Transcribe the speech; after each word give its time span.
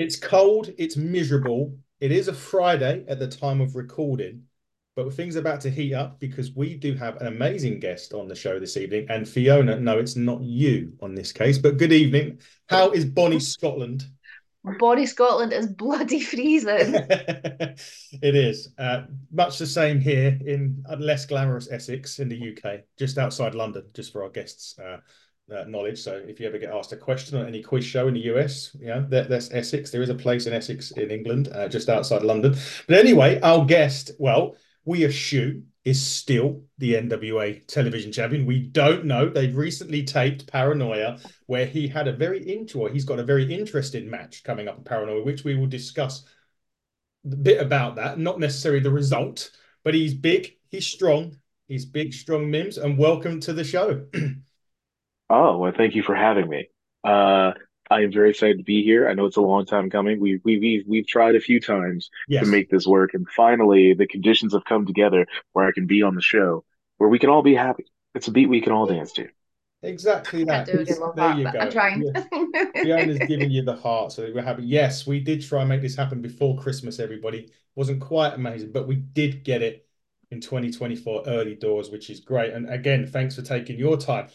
It's 0.00 0.16
cold, 0.16 0.70
it's 0.78 0.96
miserable. 0.96 1.76
It 2.00 2.10
is 2.10 2.28
a 2.28 2.32
Friday 2.32 3.04
at 3.06 3.18
the 3.18 3.28
time 3.28 3.60
of 3.60 3.76
recording, 3.76 4.44
but 4.96 5.12
things 5.12 5.36
are 5.36 5.40
about 5.40 5.60
to 5.60 5.70
heat 5.70 5.92
up 5.92 6.18
because 6.18 6.52
we 6.56 6.74
do 6.74 6.94
have 6.94 7.18
an 7.18 7.26
amazing 7.26 7.80
guest 7.80 8.14
on 8.14 8.26
the 8.26 8.34
show 8.34 8.58
this 8.58 8.78
evening. 8.78 9.08
And 9.10 9.28
Fiona, 9.28 9.78
no, 9.78 9.98
it's 9.98 10.16
not 10.16 10.40
you 10.40 10.94
on 11.02 11.14
this 11.14 11.32
case, 11.32 11.58
but 11.58 11.76
good 11.76 11.92
evening. 11.92 12.40
How 12.70 12.92
is 12.92 13.04
Bonnie 13.04 13.40
Scotland? 13.40 14.06
Bonnie 14.78 15.04
Scotland 15.04 15.52
is 15.52 15.66
bloody 15.66 16.20
freezing. 16.20 16.94
it 17.10 18.34
is. 18.34 18.72
Uh, 18.78 19.02
much 19.30 19.58
the 19.58 19.66
same 19.66 20.00
here 20.00 20.38
in 20.46 20.82
less 20.98 21.26
glamorous 21.26 21.70
Essex 21.70 22.20
in 22.20 22.30
the 22.30 22.56
UK, 22.56 22.84
just 22.98 23.18
outside 23.18 23.54
London, 23.54 23.84
just 23.92 24.14
for 24.14 24.22
our 24.22 24.30
guests' 24.30 24.78
uh, 24.78 24.96
uh, 25.52 25.64
knowledge. 25.64 25.98
So 25.98 26.22
if 26.26 26.40
you 26.40 26.46
ever 26.46 26.58
get 26.58 26.72
asked 26.72 26.92
a 26.92 26.96
question 26.96 27.38
on 27.38 27.46
any 27.46 27.62
quiz 27.62 27.84
show 27.84 28.08
in 28.08 28.14
the 28.14 28.20
US, 28.34 28.76
yeah, 28.78 29.04
that, 29.08 29.28
that's 29.28 29.52
Essex. 29.52 29.90
There 29.90 30.02
is 30.02 30.10
a 30.10 30.14
place 30.14 30.46
in 30.46 30.52
Essex 30.52 30.90
in 30.92 31.10
England, 31.10 31.48
uh, 31.52 31.68
just 31.68 31.88
outside 31.88 32.22
London. 32.22 32.56
But 32.86 32.98
anyway, 32.98 33.40
our 33.40 33.64
guest, 33.64 34.12
well, 34.18 34.56
we 34.84 35.04
assume 35.04 35.66
is 35.84 36.04
still 36.04 36.62
the 36.78 36.94
NWA 36.94 37.66
television 37.66 38.12
champion. 38.12 38.46
We 38.46 38.60
don't 38.60 39.06
know. 39.06 39.28
They've 39.28 39.56
recently 39.56 40.04
taped 40.04 40.46
Paranoia, 40.46 41.18
where 41.46 41.66
he 41.66 41.88
had 41.88 42.06
a 42.06 42.12
very 42.12 42.42
interesting, 42.42 42.92
he's 42.92 43.04
got 43.04 43.18
a 43.18 43.24
very 43.24 43.52
interesting 43.52 44.08
match 44.08 44.44
coming 44.44 44.68
up 44.68 44.78
at 44.78 44.84
Paranoia, 44.84 45.24
which 45.24 45.42
we 45.42 45.54
will 45.54 45.66
discuss 45.66 46.24
a 47.24 47.36
bit 47.36 47.60
about 47.60 47.96
that. 47.96 48.18
Not 48.18 48.38
necessarily 48.38 48.80
the 48.80 48.90
result, 48.90 49.50
but 49.82 49.94
he's 49.94 50.14
big, 50.14 50.56
he's 50.68 50.86
strong, 50.86 51.36
he's 51.66 51.86
big, 51.86 52.12
strong 52.12 52.50
Mims, 52.50 52.76
and 52.76 52.98
welcome 52.98 53.40
to 53.40 53.52
the 53.52 53.64
show. 53.64 54.04
Oh, 55.30 55.58
well, 55.58 55.72
thank 55.74 55.94
you 55.94 56.02
for 56.02 56.14
having 56.14 56.48
me. 56.48 56.68
Uh, 57.04 57.52
I 57.88 58.02
am 58.02 58.12
very 58.12 58.30
excited 58.30 58.58
to 58.58 58.64
be 58.64 58.82
here. 58.82 59.08
I 59.08 59.14
know 59.14 59.26
it's 59.26 59.36
a 59.36 59.40
long 59.40 59.64
time 59.64 59.88
coming. 59.90 60.20
We 60.20 60.40
we 60.44 60.58
we've 60.58 60.84
we've 60.86 61.06
tried 61.06 61.36
a 61.36 61.40
few 61.40 61.60
times 61.60 62.10
yes. 62.28 62.44
to 62.44 62.50
make 62.50 62.68
this 62.68 62.86
work, 62.86 63.14
and 63.14 63.28
finally 63.28 63.94
the 63.94 64.06
conditions 64.06 64.52
have 64.52 64.64
come 64.64 64.86
together 64.86 65.26
where 65.52 65.66
I 65.66 65.72
can 65.72 65.86
be 65.86 66.02
on 66.02 66.16
the 66.16 66.20
show, 66.20 66.64
where 66.98 67.08
we 67.08 67.18
can 67.18 67.30
all 67.30 67.42
be 67.42 67.54
happy. 67.54 67.86
It's 68.14 68.28
a 68.28 68.32
beat 68.32 68.48
we 68.48 68.60
can 68.60 68.72
all 68.72 68.86
dance 68.86 69.12
to. 69.12 69.28
Exactly 69.82 70.44
that. 70.44 70.68
I 70.68 70.72
do 70.72 70.84
love 71.00 71.16
there 71.16 71.28
that, 71.28 71.38
you 71.38 71.44
go. 71.44 71.58
I'm 71.58 71.70
trying. 71.70 72.12
Fiona's 72.74 73.18
giving 73.28 73.50
you 73.50 73.62
the 73.62 73.76
heart, 73.76 74.12
so 74.12 74.30
we're 74.34 74.42
happy. 74.42 74.64
Yes, 74.64 75.06
we 75.06 75.20
did 75.20 75.42
try 75.42 75.60
and 75.60 75.68
make 75.68 75.80
this 75.80 75.96
happen 75.96 76.20
before 76.20 76.58
Christmas. 76.58 76.98
Everybody 76.98 77.50
wasn't 77.76 78.00
quite 78.00 78.34
amazing, 78.34 78.72
but 78.72 78.86
we 78.86 78.96
did 78.96 79.42
get 79.44 79.62
it 79.62 79.86
in 80.30 80.40
2024 80.40 81.24
early 81.26 81.54
doors, 81.54 81.90
which 81.90 82.10
is 82.10 82.20
great. 82.20 82.52
And 82.52 82.68
again, 82.68 83.06
thanks 83.06 83.36
for 83.36 83.42
taking 83.42 83.78
your 83.78 83.96
time. 83.96 84.28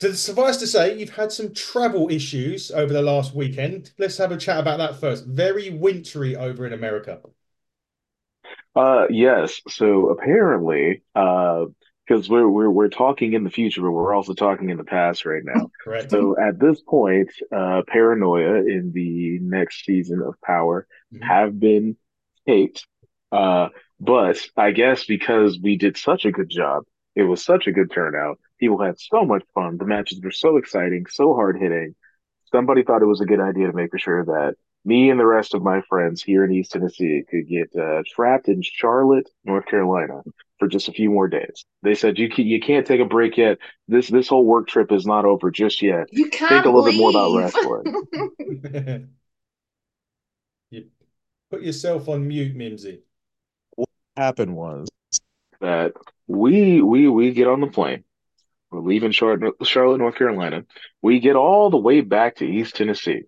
To 0.00 0.16
suffice 0.16 0.56
to 0.56 0.66
say, 0.66 0.98
you've 0.98 1.14
had 1.14 1.30
some 1.30 1.52
travel 1.52 2.10
issues 2.10 2.70
over 2.70 2.90
the 2.90 3.02
last 3.02 3.34
weekend. 3.34 3.92
Let's 3.98 4.16
have 4.16 4.32
a 4.32 4.38
chat 4.38 4.58
about 4.58 4.78
that 4.78 4.98
first. 4.98 5.26
Very 5.26 5.68
wintry 5.68 6.36
over 6.36 6.66
in 6.66 6.72
America. 6.72 7.20
Uh, 8.74 9.06
yes. 9.10 9.60
So 9.68 10.08
apparently, 10.08 11.02
uh, 11.14 11.66
because 12.06 12.30
we're 12.30 12.48
we're 12.48 12.70
we're 12.70 12.88
talking 12.88 13.34
in 13.34 13.44
the 13.44 13.50
future, 13.50 13.82
but 13.82 13.90
we're 13.90 14.14
also 14.14 14.32
talking 14.32 14.70
in 14.70 14.78
the 14.78 14.84
past 14.84 15.26
right 15.26 15.42
now. 15.44 15.70
Correct. 15.84 16.10
So 16.10 16.34
at 16.40 16.58
this 16.58 16.80
point, 16.80 17.30
uh, 17.54 17.82
Paranoia 17.86 18.56
in 18.56 18.92
the 18.94 19.38
next 19.40 19.84
season 19.84 20.22
of 20.22 20.34
Power 20.40 20.86
mm-hmm. 21.12 21.22
have 21.22 21.60
been 21.60 21.96
taped. 22.48 22.86
Uh, 23.30 23.68
but 24.00 24.38
I 24.56 24.70
guess 24.70 25.04
because 25.04 25.58
we 25.62 25.76
did 25.76 25.98
such 25.98 26.24
a 26.24 26.32
good 26.32 26.48
job, 26.48 26.84
it 27.14 27.24
was 27.24 27.44
such 27.44 27.66
a 27.66 27.72
good 27.72 27.92
turnout 27.92 28.38
People 28.60 28.80
had 28.80 29.00
so 29.00 29.24
much 29.24 29.42
fun. 29.54 29.78
The 29.78 29.86
matches 29.86 30.20
were 30.22 30.30
so 30.30 30.58
exciting, 30.58 31.06
so 31.08 31.34
hard 31.34 31.58
hitting. 31.58 31.94
Somebody 32.52 32.82
thought 32.82 33.02
it 33.02 33.06
was 33.06 33.22
a 33.22 33.26
good 33.26 33.40
idea 33.40 33.66
to 33.66 33.72
make 33.72 33.98
sure 33.98 34.24
that 34.24 34.54
me 34.84 35.10
and 35.10 35.18
the 35.18 35.26
rest 35.26 35.54
of 35.54 35.62
my 35.62 35.80
friends 35.88 36.22
here 36.22 36.44
in 36.44 36.52
East 36.52 36.72
Tennessee 36.72 37.22
could 37.28 37.48
get 37.48 37.70
uh, 37.78 38.02
trapped 38.06 38.48
in 38.48 38.62
Charlotte, 38.62 39.28
North 39.44 39.66
Carolina, 39.66 40.22
for 40.58 40.68
just 40.68 40.88
a 40.88 40.92
few 40.92 41.10
more 41.10 41.28
days. 41.28 41.64
They 41.82 41.94
said 41.94 42.18
you 42.18 42.28
can, 42.28 42.46
you 42.46 42.60
can't 42.60 42.86
take 42.86 43.00
a 43.00 43.04
break 43.04 43.36
yet. 43.36 43.58
This 43.88 44.08
this 44.08 44.28
whole 44.28 44.44
work 44.44 44.68
trip 44.68 44.92
is 44.92 45.06
not 45.06 45.24
over 45.24 45.50
just 45.50 45.82
yet. 45.82 46.08
You 46.12 46.30
can't 46.30 46.50
think 46.50 46.64
a 46.64 46.68
little 46.68 46.82
leave. 46.82 46.94
bit 46.94 47.00
more 47.00 47.10
about 47.10 47.36
wrestling. 47.36 49.08
you 50.70 50.86
put 51.50 51.62
yourself 51.62 52.08
on 52.08 52.26
mute, 52.26 52.56
Mimsy. 52.56 53.00
What 53.76 53.88
happened 54.16 54.54
was 54.54 54.88
that 55.60 55.92
we 56.26 56.80
we 56.80 57.08
we 57.08 57.32
get 57.32 57.48
on 57.48 57.60
the 57.60 57.66
plane 57.66 58.04
we're 58.70 58.80
leaving 58.80 59.10
Charlotte, 59.12 59.98
North 59.98 60.14
Carolina. 60.16 60.64
We 61.02 61.20
get 61.20 61.36
all 61.36 61.70
the 61.70 61.76
way 61.76 62.00
back 62.02 62.36
to 62.36 62.46
East 62.46 62.76
Tennessee. 62.76 63.22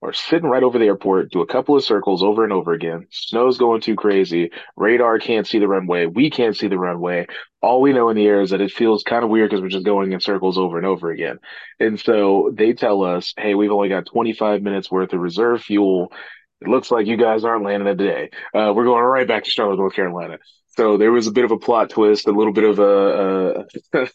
We're 0.00 0.12
sitting 0.12 0.48
right 0.48 0.62
over 0.62 0.78
the 0.78 0.84
airport, 0.84 1.30
do 1.30 1.40
a 1.40 1.46
couple 1.46 1.74
of 1.74 1.82
circles 1.82 2.22
over 2.22 2.44
and 2.44 2.52
over 2.52 2.72
again. 2.72 3.06
Snow's 3.10 3.58
going 3.58 3.80
too 3.80 3.96
crazy. 3.96 4.50
Radar 4.76 5.18
can't 5.18 5.46
see 5.46 5.58
the 5.58 5.68
runway. 5.68 6.06
We 6.06 6.30
can't 6.30 6.56
see 6.56 6.68
the 6.68 6.78
runway. 6.78 7.26
All 7.62 7.80
we 7.80 7.92
know 7.92 8.10
in 8.10 8.16
the 8.16 8.26
air 8.26 8.42
is 8.42 8.50
that 8.50 8.60
it 8.60 8.72
feels 8.72 9.02
kind 9.02 9.24
of 9.24 9.30
weird 9.30 9.50
because 9.50 9.62
we're 9.62 9.68
just 9.68 9.86
going 9.86 10.12
in 10.12 10.20
circles 10.20 10.58
over 10.58 10.76
and 10.76 10.86
over 10.86 11.10
again. 11.10 11.38
And 11.80 11.98
so 11.98 12.52
they 12.54 12.74
tell 12.74 13.02
us, 13.02 13.32
hey, 13.38 13.54
we've 13.54 13.72
only 13.72 13.88
got 13.88 14.06
25 14.06 14.62
minutes 14.62 14.90
worth 14.90 15.12
of 15.14 15.20
reserve 15.20 15.62
fuel. 15.62 16.12
It 16.60 16.68
looks 16.68 16.90
like 16.90 17.06
you 17.06 17.16
guys 17.16 17.44
aren't 17.44 17.64
landing 17.64 17.96
today. 17.96 18.30
Uh, 18.54 18.72
we're 18.76 18.84
going 18.84 19.02
right 19.02 19.26
back 19.26 19.44
to 19.44 19.50
Charlotte, 19.50 19.78
North 19.78 19.94
Carolina. 19.94 20.38
So 20.76 20.98
there 20.98 21.12
was 21.12 21.26
a 21.26 21.32
bit 21.32 21.44
of 21.44 21.52
a 21.52 21.58
plot 21.58 21.90
twist, 21.90 22.26
a 22.26 22.32
little 22.32 22.52
bit 22.52 22.64
of 22.64 22.78
a, 22.78 23.66
a, 23.94 24.08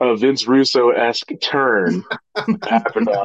a 0.00 0.16
Vince 0.16 0.48
Russo 0.48 0.90
esque 0.90 1.30
turn 1.40 2.02
happened 2.62 3.08
uh, 3.08 3.24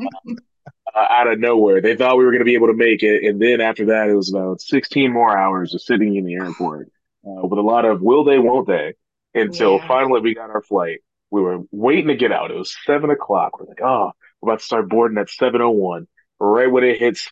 uh, 0.95 1.05
out 1.09 1.27
of 1.27 1.39
nowhere. 1.39 1.81
They 1.81 1.95
thought 1.95 2.17
we 2.17 2.23
were 2.23 2.31
going 2.31 2.41
to 2.41 2.45
be 2.45 2.53
able 2.53 2.67
to 2.67 2.75
make 2.75 3.01
it, 3.01 3.23
and 3.23 3.41
then 3.41 3.61
after 3.61 3.87
that, 3.87 4.09
it 4.09 4.15
was 4.15 4.31
about 4.31 4.61
16 4.61 5.11
more 5.11 5.35
hours 5.35 5.73
of 5.73 5.81
sitting 5.81 6.15
in 6.15 6.25
the 6.25 6.35
airport 6.35 6.91
uh, 7.25 7.47
with 7.47 7.57
a 7.57 7.63
lot 7.63 7.85
of 7.85 8.01
will 8.01 8.23
they, 8.23 8.37
won't 8.37 8.67
they, 8.67 8.93
until 9.33 9.77
yeah. 9.77 9.87
finally 9.87 10.21
we 10.21 10.35
got 10.35 10.51
our 10.51 10.61
flight. 10.61 10.99
We 11.31 11.41
were 11.41 11.61
waiting 11.71 12.09
to 12.09 12.15
get 12.15 12.31
out. 12.31 12.51
It 12.51 12.57
was 12.57 12.75
seven 12.85 13.09
o'clock. 13.09 13.59
We're 13.59 13.65
like, 13.65 13.81
oh, 13.81 14.11
we're 14.39 14.51
about 14.51 14.59
to 14.59 14.65
start 14.65 14.87
boarding 14.87 15.17
at 15.17 15.29
7:01. 15.29 16.05
Right 16.39 16.71
when 16.71 16.83
it 16.83 16.99
hits 16.99 17.31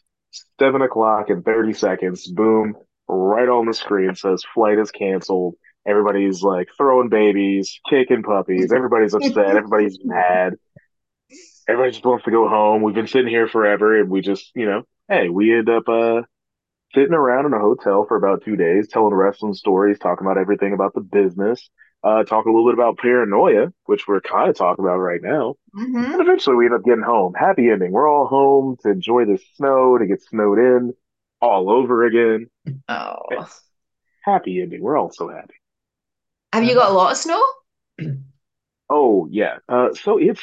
seven 0.59 0.81
o'clock 0.81 1.29
and 1.29 1.45
30 1.45 1.73
seconds, 1.73 2.25
boom, 2.25 2.77
right 3.11 3.49
on 3.49 3.65
the 3.65 3.73
screen 3.73 4.15
says 4.15 4.43
flight 4.53 4.79
is 4.79 4.91
canceled. 4.91 5.55
Everybody's 5.85 6.41
like 6.41 6.69
throwing 6.77 7.09
babies, 7.09 7.79
kicking 7.89 8.23
puppies. 8.23 8.71
Everybody's 8.71 9.13
upset. 9.13 9.55
Everybody's 9.55 9.99
mad. 10.03 10.55
Everybody 11.67 11.91
just 11.91 12.05
wants 12.05 12.25
to 12.25 12.31
go 12.31 12.47
home. 12.47 12.81
We've 12.81 12.95
been 12.95 13.07
sitting 13.07 13.27
here 13.27 13.47
forever, 13.47 13.99
and 13.99 14.09
we 14.09 14.21
just, 14.21 14.51
you 14.55 14.65
know, 14.65 14.83
hey, 15.09 15.29
we 15.29 15.55
end 15.55 15.69
up 15.69 15.87
uh, 15.87 16.21
sitting 16.93 17.13
around 17.13 17.45
in 17.45 17.53
a 17.53 17.59
hotel 17.59 18.05
for 18.07 18.17
about 18.17 18.43
two 18.43 18.55
days, 18.55 18.87
telling 18.87 19.13
wrestling 19.13 19.53
stories, 19.53 19.99
talking 19.99 20.25
about 20.25 20.39
everything 20.39 20.73
about 20.73 20.93
the 20.93 21.01
business, 21.01 21.69
uh, 22.03 22.23
talking 22.23 22.51
a 22.51 22.55
little 22.55 22.69
bit 22.69 22.77
about 22.77 22.97
paranoia, 22.97 23.71
which 23.85 24.07
we're 24.07 24.21
kind 24.21 24.49
of 24.49 24.55
talking 24.55 24.83
about 24.83 24.97
right 24.97 25.21
now. 25.21 25.55
Mm-hmm. 25.75 26.13
And 26.13 26.21
eventually, 26.21 26.55
we 26.55 26.65
end 26.65 26.75
up 26.75 26.83
getting 26.83 27.03
home. 27.03 27.33
Happy 27.33 27.69
ending. 27.69 27.91
We're 27.91 28.09
all 28.09 28.27
home 28.27 28.77
to 28.83 28.89
enjoy 28.89 29.25
the 29.25 29.39
snow, 29.55 29.97
to 29.97 30.05
get 30.05 30.21
snowed 30.21 30.59
in 30.59 30.93
all 31.41 31.71
over 31.71 32.05
again. 32.05 32.47
Oh. 32.87 33.47
Happy 34.23 34.61
ending. 34.61 34.81
We're 34.81 34.97
all 34.97 35.11
so 35.11 35.29
happy. 35.29 35.55
Have 36.53 36.63
you 36.63 36.75
got 36.75 36.91
a 36.91 36.93
lot 36.93 37.11
of 37.11 37.17
snow? 37.17 37.41
oh 38.89 39.27
yeah. 39.31 39.57
Uh, 39.67 39.93
so 39.93 40.17
it's 40.17 40.41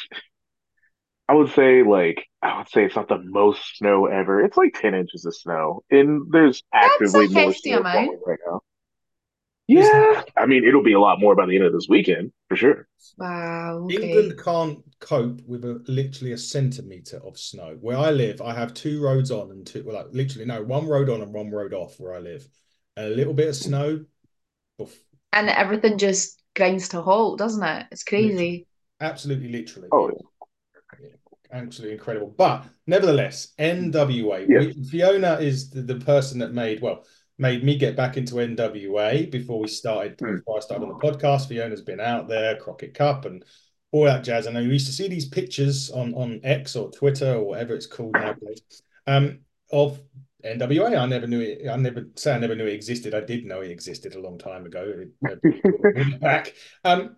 I 1.27 1.33
would 1.33 1.51
say 1.51 1.83
like 1.83 2.25
I 2.41 2.57
would 2.57 2.69
say 2.69 2.85
it's 2.85 2.95
not 2.95 3.07
the 3.07 3.21
most 3.23 3.77
snow 3.77 4.07
ever. 4.07 4.43
It's 4.43 4.57
like 4.57 4.73
ten 4.73 4.95
inches 4.95 5.25
of 5.25 5.35
snow, 5.35 5.83
and 5.91 6.23
there's 6.31 6.63
actively 6.73 7.27
more 7.27 7.53
snow 7.53 7.81
right 7.81 8.39
now. 8.45 8.61
Yeah, 9.69 10.23
I 10.35 10.45
mean 10.47 10.63
it'll 10.65 10.83
be 10.83 10.93
a 10.93 10.99
lot 10.99 11.19
more 11.19 11.35
by 11.35 11.45
the 11.45 11.55
end 11.55 11.65
of 11.65 11.73
this 11.73 11.87
weekend 11.87 12.31
for 12.47 12.55
sure. 12.55 12.87
Wow. 13.17 13.83
Okay. 13.85 14.09
England 14.09 14.39
can't 14.43 14.79
cope 14.99 15.41
with 15.45 15.63
a, 15.65 15.83
literally 15.87 16.31
a 16.31 16.37
centimeter 16.37 17.17
of 17.25 17.37
snow. 17.37 17.77
Where 17.79 17.97
I 17.97 18.11
live, 18.11 18.41
I 18.41 18.53
have 18.53 18.73
two 18.73 19.01
roads 19.01 19.29
on 19.29 19.51
and 19.51 19.67
two, 19.67 19.83
well, 19.85 19.95
like 19.95 20.07
literally 20.11 20.45
no, 20.45 20.63
one 20.63 20.87
road 20.87 21.09
on 21.09 21.21
and 21.21 21.33
one 21.33 21.51
road 21.51 21.73
off 21.73 21.99
where 21.99 22.15
I 22.15 22.19
live. 22.19 22.47
And 22.97 23.07
a 23.07 23.15
little 23.15 23.33
bit 23.33 23.49
of 23.49 23.55
snow. 23.55 24.05
Oof. 24.81 24.97
And 25.33 25.49
everything 25.49 25.97
just 25.97 26.41
grinds 26.55 26.89
to 26.89 27.01
halt, 27.01 27.37
doesn't 27.37 27.63
it? 27.63 27.87
It's 27.91 28.03
crazy. 28.03 28.29
Literally. 28.29 28.67
Absolutely, 29.01 29.49
literally. 29.49 29.89
Oh, 29.91 30.11
yeah. 30.99 31.09
Absolutely 31.51 31.95
incredible. 31.95 32.33
But 32.37 32.65
nevertheless, 32.87 33.53
NWA. 33.59 34.45
Yeah. 34.47 34.59
We, 34.59 34.83
Fiona 34.83 35.33
is 35.35 35.69
the, 35.69 35.81
the 35.81 35.95
person 35.95 36.39
that 36.39 36.53
made, 36.53 36.81
well, 36.81 37.05
made 37.39 37.63
me 37.63 37.77
get 37.77 37.95
back 37.95 38.17
into 38.17 38.35
NWA 38.35 39.31
before 39.31 39.59
we 39.59 39.67
started, 39.67 40.17
mm. 40.17 40.37
before 40.37 40.57
I 40.57 40.59
started 40.59 40.85
on 40.85 40.89
the 40.89 40.99
podcast. 40.99 41.47
Fiona's 41.47 41.81
been 41.81 42.01
out 42.01 42.27
there, 42.27 42.57
Crockett 42.57 42.93
Cup, 42.93 43.25
and 43.25 43.43
all 43.91 44.03
that 44.03 44.23
jazz. 44.23 44.45
I 44.45 44.51
know 44.51 44.59
you 44.59 44.69
used 44.69 44.87
to 44.87 44.93
see 44.93 45.07
these 45.07 45.27
pictures 45.27 45.89
on 45.89 46.13
on 46.13 46.41
X 46.43 46.75
or 46.75 46.91
Twitter 46.91 47.35
or 47.35 47.43
whatever 47.43 47.73
it's 47.73 47.87
called 47.87 48.13
nowadays 48.13 48.61
um, 49.07 49.39
of 49.71 49.99
NWA. 50.43 50.97
I 50.97 51.05
never 51.05 51.27
knew 51.27 51.39
it. 51.41 51.67
I 51.67 51.75
never 51.75 52.07
say 52.15 52.33
I 52.33 52.39
never 52.39 52.55
knew 52.55 52.65
it 52.65 52.73
existed. 52.73 53.13
I 53.13 53.21
did 53.21 53.45
know 53.45 53.61
it 53.61 53.71
existed 53.71 54.15
a 54.15 54.21
long 54.21 54.37
time 54.37 54.65
ago. 54.65 55.05
back, 56.21 56.53
um, 56.83 57.15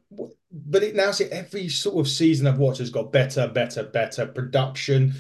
but 0.52 0.84
it 0.84 0.96
now 0.96 1.12
see 1.12 1.26
every 1.26 1.68
sort 1.68 2.00
of 2.00 2.12
season 2.12 2.48
I've 2.48 2.58
watched 2.58 2.80
has 2.80 2.90
got 2.90 3.12
better, 3.12 3.48
better, 3.48 3.84
better 3.84 4.26
production. 4.26 5.14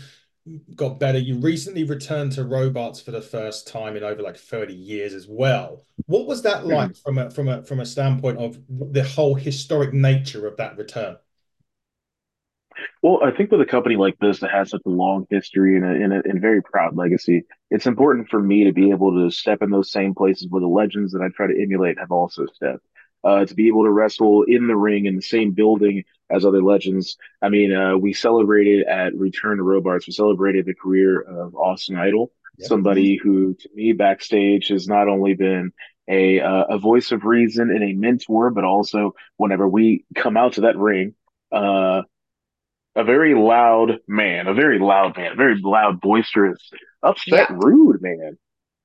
Got 0.75 0.99
better. 0.99 1.19
You 1.19 1.38
recently 1.38 1.83
returned 1.83 2.31
to 2.33 2.43
Robarts 2.43 2.99
for 2.99 3.11
the 3.11 3.21
first 3.21 3.67
time 3.67 3.95
in 3.95 4.03
over 4.03 4.23
like 4.23 4.38
30 4.38 4.73
years 4.73 5.13
as 5.13 5.27
well. 5.27 5.85
What 6.07 6.25
was 6.25 6.41
that 6.41 6.65
like 6.65 6.91
mm. 6.91 7.03
from 7.03 7.17
a 7.19 7.29
from 7.29 7.47
a 7.47 7.63
from 7.63 7.79
a 7.79 7.85
standpoint 7.85 8.39
of 8.39 8.57
the 8.69 9.03
whole 9.03 9.35
historic 9.35 9.93
nature 9.93 10.47
of 10.47 10.57
that 10.57 10.77
return? 10.77 11.17
Well, 13.03 13.19
I 13.23 13.31
think 13.31 13.51
with 13.51 13.61
a 13.61 13.65
company 13.65 13.95
like 13.95 14.17
this 14.19 14.39
that 14.39 14.51
has 14.51 14.71
such 14.71 14.81
a 14.85 14.89
long 14.89 15.27
history 15.29 15.75
and 15.75 15.85
a, 15.85 15.89
and 15.89 16.13
a, 16.13 16.21
and 16.23 16.41
very 16.41 16.63
proud 16.63 16.95
legacy, 16.95 17.44
it's 17.69 17.85
important 17.85 18.29
for 18.29 18.41
me 18.41 18.63
to 18.63 18.73
be 18.73 18.89
able 18.89 19.11
to 19.11 19.29
step 19.29 19.61
in 19.61 19.69
those 19.69 19.91
same 19.91 20.15
places 20.15 20.47
where 20.49 20.61
the 20.61 20.67
legends 20.67 21.13
that 21.13 21.21
I 21.21 21.29
try 21.29 21.47
to 21.47 21.61
emulate 21.61 21.99
have 21.99 22.11
also 22.11 22.45
stepped. 22.47 22.85
Uh, 23.23 23.45
to 23.45 23.53
be 23.53 23.68
able 23.68 23.83
to 23.83 23.91
wrestle 23.91 24.44
in 24.47 24.65
the 24.68 24.75
ring 24.75 25.06
in 25.06 25.15
the 25.15 25.21
same 25.21 25.51
building 25.51 26.03
as 26.31 26.44
other 26.44 26.63
legends. 26.63 27.18
I 27.41 27.50
mean, 27.50 27.71
uh, 27.71 27.95
we 27.95 28.13
celebrated 28.13 28.88
at 28.88 29.13
Return 29.13 29.57
to 29.57 29.63
Robarts. 29.63 30.07
We 30.07 30.13
celebrated 30.13 30.65
the 30.65 30.73
career 30.73 31.21
of 31.21 31.56
Austin 31.56 31.97
Idol, 31.97 32.31
yep. 32.57 32.68
somebody 32.68 33.18
who, 33.18 33.53
to 33.53 33.69
me, 33.75 33.94
backstage 33.94 34.69
has 34.69 34.88
not 34.88 35.07
only 35.07 35.35
been 35.35 35.71
a 36.07 36.39
uh, 36.39 36.63
a 36.69 36.77
voice 36.79 37.12
of 37.12 37.23
reason 37.23 37.69
and 37.69 37.83
a 37.83 37.94
mentor, 37.94 38.50
but 38.50 38.63
also 38.63 39.13
whenever 39.38 39.68
we 39.68 40.03
come 40.15 40.35
out 40.35 40.53
to 40.53 40.62
that 40.62 40.77
ring, 40.77 41.13
uh, 41.51 42.01
a 42.95 43.03
very 43.03 43.35
loud 43.35 44.00
man, 44.07 44.47
a 44.47 44.53
very 44.53 44.79
loud 44.79 45.15
man, 45.18 45.38
very 45.38 45.59
loud, 45.62 46.01
boisterous, 46.01 46.71
upset, 47.03 47.50
yeah. 47.50 47.56
rude 47.57 48.01
man. 48.01 48.38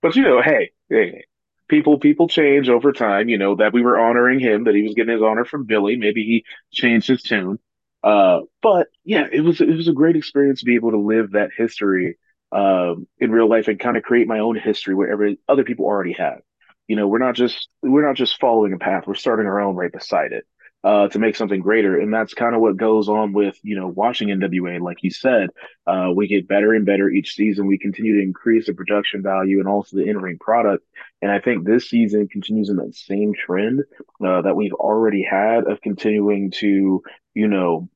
But 0.02 0.14
you 0.14 0.22
know, 0.22 0.42
hey, 0.42 0.70
hey, 0.88 1.24
people 1.68 1.98
people 1.98 2.28
change 2.28 2.68
over 2.68 2.92
time. 2.92 3.28
You 3.28 3.38
know 3.38 3.56
that 3.56 3.72
we 3.72 3.82
were 3.82 3.98
honoring 3.98 4.40
him, 4.40 4.64
that 4.64 4.74
he 4.74 4.82
was 4.82 4.94
getting 4.94 5.12
his 5.14 5.22
honor 5.22 5.44
from 5.44 5.64
Billy. 5.64 5.96
Maybe 5.96 6.24
he 6.24 6.44
changed 6.72 7.08
his 7.08 7.22
tune. 7.22 7.58
Uh, 8.02 8.40
but 8.62 8.88
yeah, 9.04 9.26
it 9.30 9.40
was 9.40 9.60
it 9.60 9.74
was 9.74 9.88
a 9.88 9.92
great 9.92 10.16
experience 10.16 10.60
to 10.60 10.66
be 10.66 10.76
able 10.76 10.92
to 10.92 10.98
live 10.98 11.32
that 11.32 11.50
history 11.56 12.18
um, 12.52 13.06
in 13.18 13.30
real 13.30 13.48
life 13.48 13.68
and 13.68 13.80
kind 13.80 13.96
of 13.96 14.02
create 14.02 14.28
my 14.28 14.38
own 14.38 14.56
history 14.56 14.94
where 14.94 15.34
other 15.48 15.64
people 15.64 15.86
already 15.86 16.12
have. 16.12 16.40
You 16.86 16.96
know, 16.96 17.08
we're 17.08 17.18
not 17.18 17.34
just 17.34 17.68
we're 17.82 18.06
not 18.06 18.16
just 18.16 18.40
following 18.40 18.72
a 18.72 18.78
path; 18.78 19.04
we're 19.06 19.14
starting 19.14 19.46
our 19.46 19.60
own 19.60 19.74
right 19.74 19.92
beside 19.92 20.32
it 20.32 20.46
uh, 20.84 21.08
to 21.08 21.18
make 21.18 21.36
something 21.36 21.60
greater. 21.60 21.98
And 21.98 22.12
that's 22.12 22.34
kind 22.34 22.54
of 22.54 22.60
what 22.60 22.76
goes 22.76 23.08
on 23.08 23.32
with, 23.32 23.58
you 23.62 23.76
know, 23.76 23.88
watching 23.88 24.28
NWA. 24.28 24.80
Like 24.80 25.02
you 25.02 25.10
said, 25.10 25.50
uh, 25.86 26.10
we 26.14 26.28
get 26.28 26.48
better 26.48 26.74
and 26.74 26.86
better 26.86 27.08
each 27.08 27.34
season. 27.34 27.66
We 27.66 27.78
continue 27.78 28.16
to 28.16 28.22
increase 28.22 28.66
the 28.66 28.74
production 28.74 29.22
value 29.22 29.58
and 29.58 29.68
also 29.68 29.96
the 29.96 30.04
in 30.04 30.18
ring 30.18 30.38
product. 30.38 30.84
And 31.22 31.30
I 31.30 31.40
think 31.40 31.64
this 31.64 31.90
season 31.90 32.28
continues 32.28 32.68
in 32.68 32.76
that 32.76 32.94
same 32.94 33.34
trend 33.34 33.80
uh, 34.24 34.42
that 34.42 34.54
we've 34.54 34.74
already 34.74 35.22
had 35.22 35.64
of 35.64 35.80
continuing 35.80 36.52
to, 36.52 37.02
you 37.34 37.48
know, 37.48 37.88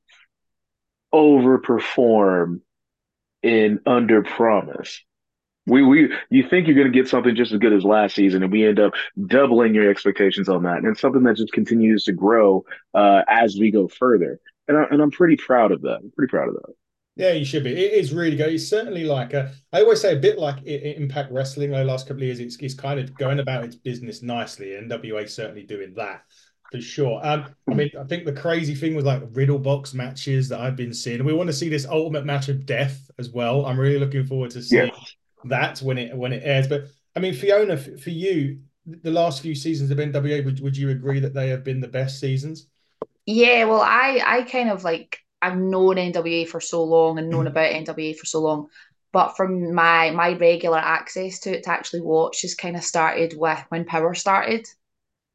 overperform 1.13 2.61
in 3.43 3.79
under 3.85 4.21
promise. 4.21 5.01
We 5.67 5.83
we 5.83 6.11
you 6.29 6.47
think 6.49 6.67
you're 6.67 6.75
going 6.75 6.91
to 6.91 6.97
get 6.97 7.07
something 7.07 7.35
just 7.35 7.51
as 7.51 7.59
good 7.59 7.73
as 7.73 7.83
last 7.83 8.15
season, 8.15 8.41
and 8.41 8.51
we 8.51 8.65
end 8.65 8.79
up 8.79 8.93
doubling 9.27 9.75
your 9.75 9.89
expectations 9.89 10.49
on 10.49 10.63
that, 10.63 10.77
and 10.77 10.87
it's 10.87 11.01
something 11.01 11.23
that 11.23 11.37
just 11.37 11.53
continues 11.53 12.03
to 12.05 12.13
grow 12.13 12.65
uh, 12.95 13.21
as 13.27 13.57
we 13.59 13.69
go 13.71 13.87
further. 13.87 14.39
And, 14.67 14.77
I, 14.77 14.83
and 14.89 15.01
I'm 15.01 15.11
pretty 15.11 15.35
proud 15.35 15.71
of 15.71 15.81
that. 15.81 15.99
I'm 16.01 16.11
pretty 16.15 16.31
proud 16.31 16.47
of 16.47 16.55
that. 16.55 16.73
Yeah, 17.15 17.33
you 17.33 17.45
should 17.45 17.63
be. 17.63 17.71
It 17.71 17.93
is 17.93 18.13
really 18.13 18.37
good. 18.37 18.53
It's 18.53 18.67
certainly 18.67 19.03
like 19.03 19.33
a, 19.33 19.51
I 19.73 19.81
always 19.81 20.01
say 20.01 20.13
a 20.13 20.19
bit 20.19 20.39
like 20.39 20.63
Impact 20.63 21.31
Wrestling. 21.31 21.71
The 21.71 21.83
last 21.83 22.07
couple 22.07 22.21
of 22.21 22.27
years, 22.27 22.39
it's, 22.39 22.55
it's 22.57 22.73
kind 22.73 22.99
of 22.99 23.13
going 23.15 23.39
about 23.39 23.65
its 23.65 23.75
business 23.75 24.23
nicely. 24.23 24.75
And 24.75 24.89
NWA 24.89 25.29
certainly 25.29 25.63
doing 25.63 25.93
that 25.95 26.23
for 26.71 26.79
sure. 26.79 27.19
Um, 27.21 27.53
I 27.69 27.73
mean, 27.73 27.91
I 27.99 28.05
think 28.05 28.25
the 28.25 28.31
crazy 28.31 28.75
thing 28.75 28.95
was 28.95 29.03
like 29.03 29.23
Riddle 29.33 29.59
box 29.59 29.93
matches 29.93 30.47
that 30.49 30.61
I've 30.61 30.77
been 30.77 30.93
seeing. 30.93 31.23
We 31.25 31.33
want 31.33 31.47
to 31.47 31.53
see 31.53 31.67
this 31.67 31.85
ultimate 31.85 32.25
match 32.25 32.47
of 32.47 32.65
death 32.65 33.11
as 33.19 33.29
well. 33.29 33.65
I'm 33.65 33.77
really 33.77 33.99
looking 33.99 34.25
forward 34.25 34.51
to 34.51 34.61
seeing 34.63 34.87
yes 34.87 35.15
that 35.45 35.79
when 35.79 35.97
it 35.97 36.15
when 36.15 36.33
it 36.33 36.43
airs. 36.43 36.67
But 36.67 36.85
I 37.15 37.19
mean, 37.19 37.33
Fiona, 37.33 37.77
for 37.77 38.09
you, 38.09 38.59
the 38.85 39.11
last 39.11 39.41
few 39.41 39.55
seasons 39.55 39.91
of 39.91 39.97
NWA, 39.97 40.43
would 40.45 40.59
would 40.61 40.77
you 40.77 40.89
agree 40.89 41.19
that 41.19 41.33
they 41.33 41.49
have 41.49 41.63
been 41.63 41.81
the 41.81 41.87
best 41.87 42.19
seasons? 42.19 42.67
Yeah, 43.25 43.65
well, 43.65 43.81
I 43.81 44.21
I 44.25 44.41
kind 44.43 44.69
of 44.69 44.83
like 44.83 45.19
I've 45.41 45.57
known 45.57 45.95
NWA 45.95 46.47
for 46.47 46.61
so 46.61 46.83
long 46.83 47.17
and 47.17 47.29
known 47.29 47.45
mm. 47.45 47.49
about 47.49 47.73
NWA 47.73 48.15
for 48.15 48.25
so 48.25 48.41
long, 48.41 48.67
but 49.11 49.35
from 49.35 49.73
my 49.73 50.11
my 50.11 50.33
regular 50.33 50.77
access 50.77 51.39
to 51.41 51.57
it 51.57 51.63
to 51.63 51.71
actually 51.71 52.01
watch 52.01 52.41
just 52.41 52.57
kind 52.57 52.75
of 52.75 52.83
started 52.83 53.33
with 53.37 53.63
when 53.69 53.85
Power 53.85 54.13
started. 54.13 54.67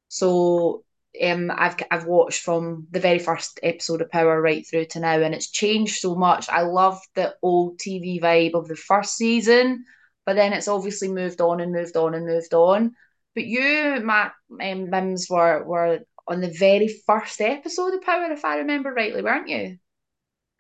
So 0.09 0.85
um, 1.23 1.51
I've 1.55 1.77
I've 1.91 2.07
watched 2.07 2.43
from 2.43 2.87
the 2.91 3.01
very 3.01 3.19
first 3.19 3.61
episode 3.63 4.01
of 4.01 4.11
Power 4.11 4.41
right 4.41 4.67
through 4.67 4.87
to 4.87 5.01
now, 5.01 5.21
and 5.21 5.35
it's 5.35 5.51
changed 5.51 6.01
so 6.01 6.15
much. 6.15 6.49
I 6.49 6.63
love 6.63 7.01
the 7.15 7.35
old 7.43 7.79
TV 7.79 8.21
vibe 8.21 8.55
of 8.55 8.69
the 8.69 8.77
first 8.77 9.17
season, 9.17 9.85
but 10.27 10.37
then 10.37 10.53
it's 10.53 10.69
obviously 10.69 11.09
moved 11.09 11.41
on 11.41 11.61
and 11.61 11.73
moved 11.73 11.97
on 11.97 12.15
and 12.15 12.27
moved 12.27 12.53
on. 12.53 12.95
But 13.35 13.47
you, 13.47 14.01
Matt 14.03 14.33
um, 14.61 14.91
Mims, 14.91 15.29
were 15.31 15.65
were 15.65 16.01
on 16.29 16.41
the 16.41 16.51
very 16.59 16.89
first 17.07 17.41
episode 17.41 17.95
of 17.95 18.03
Power, 18.03 18.33
if 18.33 18.45
I 18.45 18.59
remember 18.59 18.93
rightly, 18.93 19.23
weren't 19.23 19.49
you? 19.49 19.79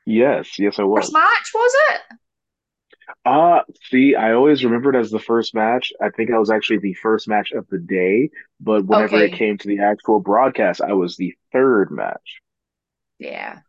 Yes, 0.07 0.59
yes, 0.59 0.79
I 0.79 0.85
was. 0.85 1.07
First 1.07 1.13
match 1.13 1.51
was 1.53 1.73
it? 1.91 2.01
Uh, 3.25 3.63
see, 3.91 4.15
I 4.15 4.33
always 4.33 4.65
remember 4.65 4.95
it 4.95 4.99
as 4.99 5.11
the 5.11 5.19
first 5.19 5.55
match. 5.55 5.93
I 6.01 6.11
think 6.11 6.31
I 6.31 6.39
was 6.39 6.51
actually 6.51 6.79
the 6.79 6.95
first 6.95 7.29
match 7.29 7.53
of 7.53 7.67
the 7.69 7.79
day, 7.79 8.31
but 8.61 8.85
whenever 8.85 9.17
okay. 9.17 9.27
it 9.27 9.33
came 9.33 9.59
to 9.59 9.69
the 9.69 9.81
actual 9.81 10.21
broadcast, 10.21 10.81
I 10.81 10.93
was 10.93 11.17
the 11.17 11.35
third 11.53 11.91
match. 11.91 12.41
Yeah. 13.19 13.61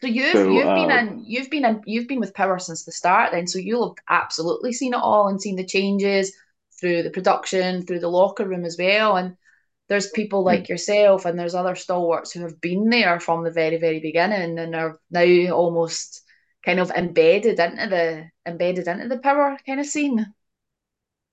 So 0.00 0.06
you've 0.06 0.32
so, 0.32 0.50
you've 0.50 0.66
uh, 0.66 0.74
been 0.74 0.90
in 0.90 1.24
you've 1.26 1.50
been 1.50 1.64
in 1.64 1.82
you've 1.84 2.08
been 2.08 2.20
with 2.20 2.34
Power 2.34 2.58
since 2.58 2.84
the 2.84 2.92
start 2.92 3.32
then, 3.32 3.46
so 3.46 3.58
you'll 3.58 3.88
have 3.88 4.04
absolutely 4.08 4.72
seen 4.72 4.94
it 4.94 5.00
all 5.00 5.28
and 5.28 5.40
seen 5.40 5.56
the 5.56 5.64
changes 5.64 6.32
through 6.80 7.02
the 7.02 7.10
production, 7.10 7.84
through 7.84 8.00
the 8.00 8.08
locker 8.08 8.46
room 8.46 8.64
as 8.64 8.76
well. 8.78 9.16
And 9.16 9.36
there's 9.88 10.10
people 10.10 10.42
like 10.44 10.66
hmm. 10.66 10.72
yourself 10.72 11.26
and 11.26 11.38
there's 11.38 11.54
other 11.54 11.74
stalwarts 11.74 12.32
who 12.32 12.40
have 12.40 12.60
been 12.60 12.88
there 12.88 13.20
from 13.20 13.44
the 13.44 13.50
very, 13.50 13.76
very 13.76 14.00
beginning 14.00 14.58
and 14.58 14.74
are 14.74 14.98
now 15.10 15.50
almost 15.52 16.22
kind 16.64 16.78
of 16.80 16.90
embedded 16.90 17.58
into 17.58 17.88
the 17.88 18.30
embedded 18.46 18.88
into 18.88 19.08
the 19.08 19.18
power 19.18 19.58
kind 19.66 19.80
of 19.80 19.86
scene. 19.86 20.32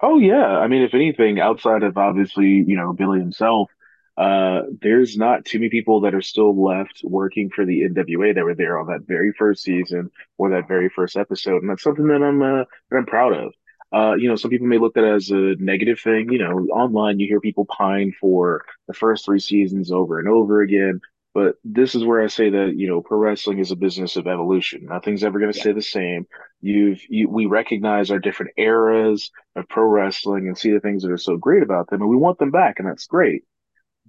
Oh 0.01 0.19
yeah. 0.19 0.57
I 0.57 0.67
mean, 0.67 0.83
if 0.83 0.93
anything, 0.93 1.39
outside 1.39 1.83
of 1.83 1.97
obviously, 1.97 2.63
you 2.67 2.75
know, 2.75 2.93
Billy 2.93 3.19
himself, 3.19 3.69
uh, 4.17 4.63
there's 4.81 5.15
not 5.15 5.45
too 5.45 5.59
many 5.59 5.69
people 5.69 6.01
that 6.01 6.15
are 6.15 6.21
still 6.21 6.63
left 6.63 7.01
working 7.03 7.51
for 7.51 7.65
the 7.65 7.81
NWA 7.81 8.33
that 8.33 8.43
were 8.43 8.55
there 8.55 8.79
on 8.79 8.87
that 8.87 9.05
very 9.05 9.31
first 9.31 9.61
season 9.61 10.09
or 10.39 10.49
that 10.49 10.67
very 10.67 10.89
first 10.89 11.15
episode, 11.15 11.61
and 11.61 11.69
that's 11.69 11.83
something 11.83 12.07
that 12.07 12.23
I'm 12.23 12.41
uh, 12.41 12.63
that 12.89 12.97
I'm 12.97 13.05
proud 13.05 13.33
of. 13.33 13.53
Uh, 13.93 14.15
you 14.15 14.27
know, 14.27 14.35
some 14.35 14.49
people 14.49 14.67
may 14.67 14.79
look 14.79 14.97
at 14.97 15.03
it 15.03 15.13
as 15.13 15.29
a 15.29 15.55
negative 15.59 15.99
thing. 15.99 16.31
You 16.31 16.39
know, 16.39 16.67
online 16.71 17.19
you 17.19 17.27
hear 17.27 17.39
people 17.39 17.65
pine 17.65 18.11
for 18.19 18.65
the 18.87 18.93
first 18.93 19.23
three 19.23 19.39
seasons 19.39 19.91
over 19.91 20.19
and 20.19 20.27
over 20.27 20.61
again. 20.61 20.99
But 21.35 21.57
this 21.63 21.93
is 21.93 22.03
where 22.03 22.23
I 22.23 22.27
say 22.27 22.49
that 22.49 22.73
you 22.75 22.87
know, 22.87 23.01
pro 23.01 23.19
wrestling 23.19 23.59
is 23.59 23.69
a 23.69 23.75
business 23.75 24.15
of 24.15 24.25
evolution. 24.25 24.87
Nothing's 24.89 25.23
ever 25.23 25.37
going 25.37 25.51
to 25.51 25.57
yeah. 25.57 25.61
stay 25.61 25.73
the 25.73 25.81
same. 25.83 26.25
You've 26.59 27.01
you, 27.07 27.29
we 27.29 27.45
recognize 27.45 28.09
our 28.09 28.17
different 28.17 28.53
eras 28.57 29.29
of 29.55 29.69
pro 29.69 29.83
wrestling 29.83 30.47
and 30.47 30.57
see 30.57 30.71
the 30.71 30.79
things 30.79 31.03
that 31.03 31.11
are 31.11 31.19
so 31.19 31.37
great 31.37 31.61
about 31.61 31.91
them, 31.91 32.01
and 32.01 32.09
we 32.09 32.17
want 32.17 32.39
them 32.39 32.49
back, 32.49 32.79
and 32.79 32.87
that's 32.87 33.05
great 33.05 33.43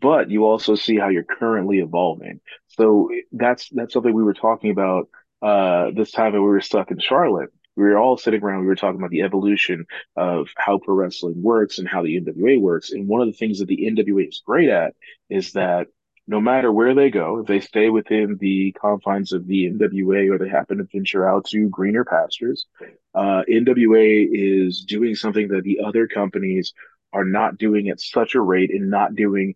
but 0.01 0.31
you 0.31 0.45
also 0.45 0.75
see 0.75 0.97
how 0.97 1.09
you're 1.09 1.25
currently 1.25 1.79
evolving. 1.79 2.41
So 2.69 3.11
that's 3.33 3.69
that's 3.71 3.93
something 3.93 4.15
we 4.15 4.23
were 4.23 4.35
talking 4.35 4.71
about 4.71 5.09
uh, 5.43 5.91
this 5.95 6.11
time 6.11 6.33
that 6.33 6.43
we 6.43 6.49
were 6.49 6.61
stuck 6.61 6.91
in 6.91 6.99
Charlotte. 6.99 7.51
We 7.77 7.85
were 7.85 7.99
all 7.99 8.17
sitting 8.17 8.43
around. 8.43 8.61
We 8.61 8.67
were 8.67 8.75
talking 8.75 8.99
about 8.99 9.11
the 9.11 9.23
evolution 9.23 9.87
of 10.17 10.49
how 10.57 10.79
pro 10.79 10.95
wrestling 10.95 11.41
works 11.41 11.79
and 11.79 11.89
how 11.89 12.03
the 12.03 12.21
NWA 12.21 12.61
works. 12.61 12.91
And 12.91 13.07
one 13.07 13.21
of 13.21 13.29
the 13.29 13.37
things 13.37 13.61
that 13.61 13.67
the 13.67 13.89
NWA 13.89 14.29
is 14.29 14.43
great 14.45 14.69
at 14.69 14.95
is 15.31 15.53
that 15.53 15.87
no 16.27 16.41
matter 16.41 16.71
where 16.71 16.95
they 16.95 17.09
go, 17.09 17.39
if 17.39 17.47
they 17.47 17.61
stay 17.61 17.89
within 17.89 18.37
the 18.39 18.75
confines 18.79 19.33
of 19.33 19.47
the 19.47 19.71
NWA 19.71 20.31
or 20.31 20.39
they 20.39 20.49
happen 20.49 20.79
to 20.79 20.85
venture 20.93 21.27
out 21.27 21.47
to 21.47 21.69
greener 21.71 22.05
pastures, 22.05 22.67
uh, 23.15 23.43
NWA 23.49 24.29
is 24.31 24.83
doing 24.83 25.15
something 25.15 25.49
that 25.49 25.65
the 25.65 25.81
other 25.87 26.07
companies 26.07 26.75
are 27.13 27.25
not 27.25 27.57
doing 27.57 27.89
at 27.89 28.01
such 28.01 28.35
a 28.35 28.41
rate 28.41 28.71
and 28.71 28.91
not 28.91 29.15
doing 29.15 29.55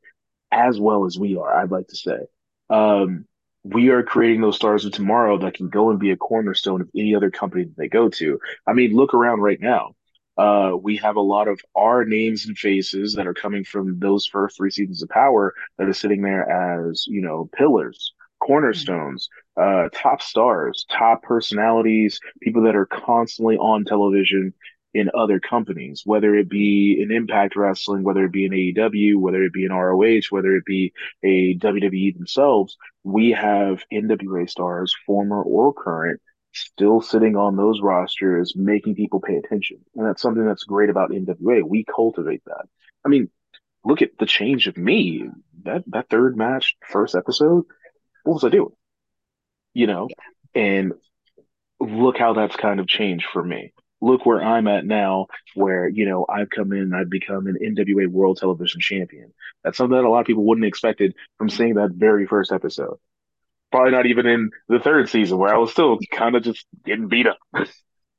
as 0.52 0.78
well 0.78 1.06
as 1.06 1.18
we 1.18 1.36
are, 1.36 1.52
I'd 1.52 1.70
like 1.70 1.88
to 1.88 1.96
say. 1.96 2.18
Um, 2.70 3.26
we 3.64 3.90
are 3.90 4.02
creating 4.02 4.40
those 4.40 4.56
stars 4.56 4.84
of 4.84 4.92
tomorrow 4.92 5.38
that 5.38 5.54
can 5.54 5.68
go 5.68 5.90
and 5.90 5.98
be 5.98 6.10
a 6.10 6.16
cornerstone 6.16 6.80
of 6.80 6.90
any 6.96 7.14
other 7.14 7.30
company 7.30 7.64
that 7.64 7.76
they 7.76 7.88
go 7.88 8.08
to. 8.08 8.38
I 8.66 8.72
mean, 8.72 8.94
look 8.94 9.14
around 9.14 9.40
right 9.40 9.60
now. 9.60 9.94
Uh, 10.36 10.72
we 10.80 10.96
have 10.96 11.16
a 11.16 11.20
lot 11.20 11.46
of 11.46 11.60
our 11.76 12.04
names 12.04 12.46
and 12.46 12.56
faces 12.56 13.14
that 13.14 13.26
are 13.26 13.34
coming 13.34 13.64
from 13.64 13.98
those 13.98 14.26
first 14.26 14.56
three 14.56 14.70
seasons 14.70 15.02
of 15.02 15.08
Power 15.10 15.54
that 15.78 15.88
are 15.88 15.92
sitting 15.92 16.22
there 16.22 16.88
as, 16.88 17.06
you 17.06 17.20
know, 17.20 17.48
pillars, 17.54 18.14
cornerstones, 18.40 19.28
uh, 19.60 19.88
top 19.92 20.22
stars, 20.22 20.86
top 20.90 21.22
personalities, 21.22 22.18
people 22.40 22.62
that 22.62 22.74
are 22.74 22.86
constantly 22.86 23.56
on 23.58 23.84
television 23.84 24.54
in 24.94 25.10
other 25.14 25.40
companies, 25.40 26.02
whether 26.04 26.34
it 26.34 26.48
be 26.48 27.00
in 27.00 27.10
Impact 27.10 27.56
Wrestling, 27.56 28.02
whether 28.02 28.24
it 28.24 28.32
be 28.32 28.44
in 28.44 28.52
AEW, 28.52 29.16
whether 29.16 29.42
it 29.42 29.52
be 29.52 29.64
in 29.64 29.72
ROH, 29.72 30.22
whether 30.30 30.54
it 30.56 30.64
be 30.64 30.92
a 31.22 31.56
WWE 31.56 32.14
themselves, 32.14 32.76
we 33.02 33.30
have 33.30 33.84
NWA 33.92 34.48
stars, 34.48 34.94
former 35.06 35.42
or 35.42 35.72
current, 35.72 36.20
still 36.52 37.00
sitting 37.00 37.36
on 37.36 37.56
those 37.56 37.80
rosters, 37.80 38.54
making 38.54 38.94
people 38.94 39.20
pay 39.20 39.36
attention. 39.36 39.78
And 39.96 40.06
that's 40.06 40.20
something 40.20 40.44
that's 40.44 40.64
great 40.64 40.90
about 40.90 41.10
NWA. 41.10 41.62
We 41.62 41.84
cultivate 41.84 42.42
that. 42.44 42.66
I 43.04 43.08
mean, 43.08 43.30
look 43.84 44.02
at 44.02 44.18
the 44.18 44.26
change 44.26 44.68
of 44.68 44.76
me. 44.76 45.28
That 45.64 45.84
that 45.88 46.08
third 46.10 46.36
match, 46.36 46.76
first 46.88 47.14
episode, 47.14 47.64
what 48.24 48.34
was 48.34 48.44
I 48.44 48.50
doing? 48.50 48.72
You 49.74 49.86
know? 49.86 50.08
Yeah. 50.54 50.62
And 50.62 50.92
look 51.80 52.18
how 52.18 52.34
that's 52.34 52.56
kind 52.56 52.78
of 52.80 52.86
changed 52.86 53.26
for 53.32 53.42
me. 53.42 53.72
Look 54.02 54.26
where 54.26 54.42
I'm 54.42 54.68
at 54.68 54.84
now, 54.84 55.28
where, 55.54 55.88
you 55.88 56.04
know, 56.06 56.26
I've 56.28 56.50
come 56.50 56.72
in, 56.72 56.92
I've 56.92 57.08
become 57.08 57.46
an 57.46 57.56
NWA 57.62 58.08
World 58.08 58.36
Television 58.38 58.80
Champion. 58.80 59.32
That's 59.64 59.78
something 59.78 59.96
that 59.96 60.04
a 60.04 60.10
lot 60.10 60.20
of 60.20 60.26
people 60.26 60.44
wouldn't 60.44 60.64
have 60.64 60.68
expected 60.68 61.14
from 61.38 61.48
seeing 61.48 61.74
that 61.74 61.92
very 61.94 62.26
first 62.26 62.52
episode 62.52 62.98
probably 63.72 63.90
not 63.90 64.06
even 64.06 64.26
in 64.26 64.50
the 64.68 64.78
third 64.78 65.08
season 65.08 65.38
where 65.38 65.52
I 65.52 65.58
was 65.58 65.72
still 65.72 65.98
kind 66.12 66.36
of 66.36 66.44
just 66.44 66.64
getting 66.84 67.08
beat 67.08 67.26
up. 67.26 67.38
but 67.52 67.66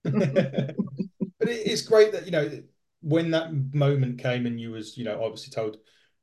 it's 0.04 1.84
great 1.84 2.12
that 2.12 2.26
you 2.26 2.32
know 2.32 2.64
when 3.02 3.32
that 3.32 3.54
moment 3.74 4.18
came 4.20 4.46
and 4.46 4.60
you 4.60 4.72
was 4.72 4.98
you 4.98 5.06
know 5.06 5.24
obviously 5.24 5.52
told 5.52 5.78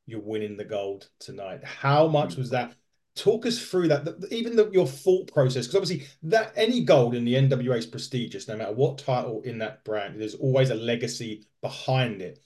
you're 0.07 0.21
winning 0.21 0.57
the 0.57 0.65
gold 0.65 1.09
tonight. 1.21 1.65
How 1.65 2.09
much 2.09 2.35
mm. 2.35 2.39
was 2.39 2.51
that? 2.51 2.75
Talk 3.21 3.45
us 3.45 3.59
through 3.59 3.89
that. 3.89 4.27
Even 4.31 4.57
the, 4.57 4.71
your 4.71 4.87
thought 4.87 5.31
process, 5.31 5.67
because 5.67 5.83
obviously 5.83 6.09
that 6.23 6.55
any 6.57 6.83
gold 6.83 7.15
in 7.15 7.27
the 7.27 7.35
NWA 7.35 7.77
is 7.77 7.85
prestigious, 7.85 8.49
no 8.49 8.57
matter 8.57 8.73
what 8.73 8.97
title 8.97 9.43
in 9.43 9.59
that 9.59 9.85
brand. 9.85 10.19
There's 10.19 10.37
always 10.37 10.71
a 10.71 10.75
legacy 10.75 11.47
behind 11.61 12.23
it. 12.23 12.41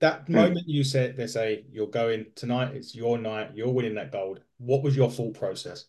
That 0.00 0.26
mm. 0.26 0.34
moment 0.34 0.68
you 0.68 0.84
said 0.84 1.16
they 1.16 1.26
say 1.26 1.64
you're 1.72 1.86
going 1.86 2.26
tonight, 2.34 2.74
it's 2.74 2.94
your 2.94 3.16
night, 3.16 3.52
you're 3.54 3.70
winning 3.70 3.94
that 3.94 4.12
gold. 4.12 4.40
What 4.58 4.82
was 4.82 4.94
your 4.94 5.10
thought 5.10 5.38
process? 5.38 5.86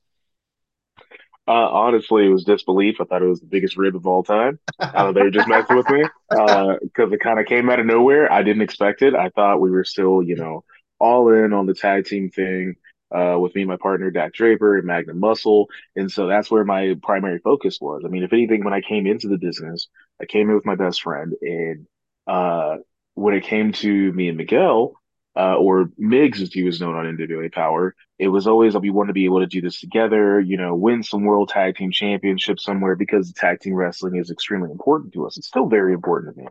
Uh, 1.46 1.70
honestly, 1.70 2.26
it 2.26 2.30
was 2.30 2.46
disbelief. 2.46 3.02
I 3.02 3.04
thought 3.04 3.22
it 3.22 3.28
was 3.28 3.42
the 3.42 3.48
biggest 3.48 3.76
rib 3.76 3.98
of 3.98 4.08
all 4.08 4.24
time. 4.24 4.60
Uh, 4.80 5.12
they 5.12 5.24
were 5.24 5.30
just 5.30 5.50
messing 5.50 5.76
with 5.76 5.90
me 5.90 6.04
because 6.30 6.80
uh, 7.00 7.10
it 7.10 7.20
kind 7.20 7.40
of 7.40 7.46
came 7.48 7.70
out 7.70 7.82
of 7.82 7.86
nowhere. 7.86 8.32
I 8.32 8.44
didn't 8.44 8.62
expect 8.62 9.02
it. 9.02 9.14
I 9.14 9.30
thought 9.30 9.60
we 9.60 9.72
were 9.72 9.84
still, 9.84 10.24
you 10.24 10.38
know, 10.38 10.64
all 11.00 11.34
in 11.34 11.52
on 11.52 11.66
the 11.66 11.74
tag 11.74 12.06
team 12.06 12.30
thing 12.30 12.76
uh, 13.16 13.38
with 13.40 13.56
me 13.56 13.62
and 13.62 13.70
my 13.70 13.78
partner 13.78 14.12
Dak 14.12 14.34
Draper 14.34 14.78
and 14.78 14.86
Magnum 14.86 15.20
Muscle, 15.20 15.70
and 15.96 16.12
so 16.12 16.28
that's 16.28 16.52
where 16.52 16.66
my 16.66 16.96
primary 17.02 17.40
focus 17.40 17.80
was. 17.80 18.04
I 18.06 18.10
mean, 18.10 18.24
if 18.24 18.34
anything, 18.34 18.64
when 18.64 18.74
I 18.74 18.82
came 18.82 19.08
into 19.08 19.28
the 19.28 19.38
business, 19.38 19.88
I 20.22 20.26
came 20.26 20.50
in 20.50 20.56
with 20.56 20.66
my 20.66 20.76
best 20.76 21.02
friend, 21.02 21.34
and 21.42 21.88
uh, 22.28 22.78
when 23.14 23.36
it 23.36 23.44
came 23.44 23.72
to 23.74 24.12
me 24.14 24.28
and 24.28 24.38
Miguel, 24.38 24.96
uh, 25.38 25.56
or 25.56 25.86
Migs 26.00 26.42
as 26.42 26.54
he 26.54 26.64
was 26.64 26.80
known 26.80 26.96
on 26.96 27.06
NWA 27.06 27.52
Power, 27.52 27.96
it 28.18 28.30
was 28.30 28.48
always 28.48 28.76
we 28.78 28.90
want 28.90 29.10
to 29.10 29.14
be 29.14 29.26
able 29.26 29.42
to 29.42 29.48
do 29.48 29.62
this 29.62 29.80
together, 29.80 30.40
you 30.40 30.58
know, 30.58 30.76
win 30.76 31.04
some 31.04 31.26
world 31.26 31.50
tag 31.50 31.76
team 31.76 31.92
championship 31.92 32.60
somewhere 32.60 32.96
because 32.96 33.34
tag 33.34 33.60
team 33.60 33.74
wrestling 33.74 34.16
is 34.16 34.32
extremely 34.32 34.72
important 34.72 35.14
to 35.14 35.26
us. 35.26 35.38
It's 35.38 35.48
still 35.48 35.68
very 35.68 35.94
important 35.94 36.36
to 36.36 36.42
me. 36.42 36.48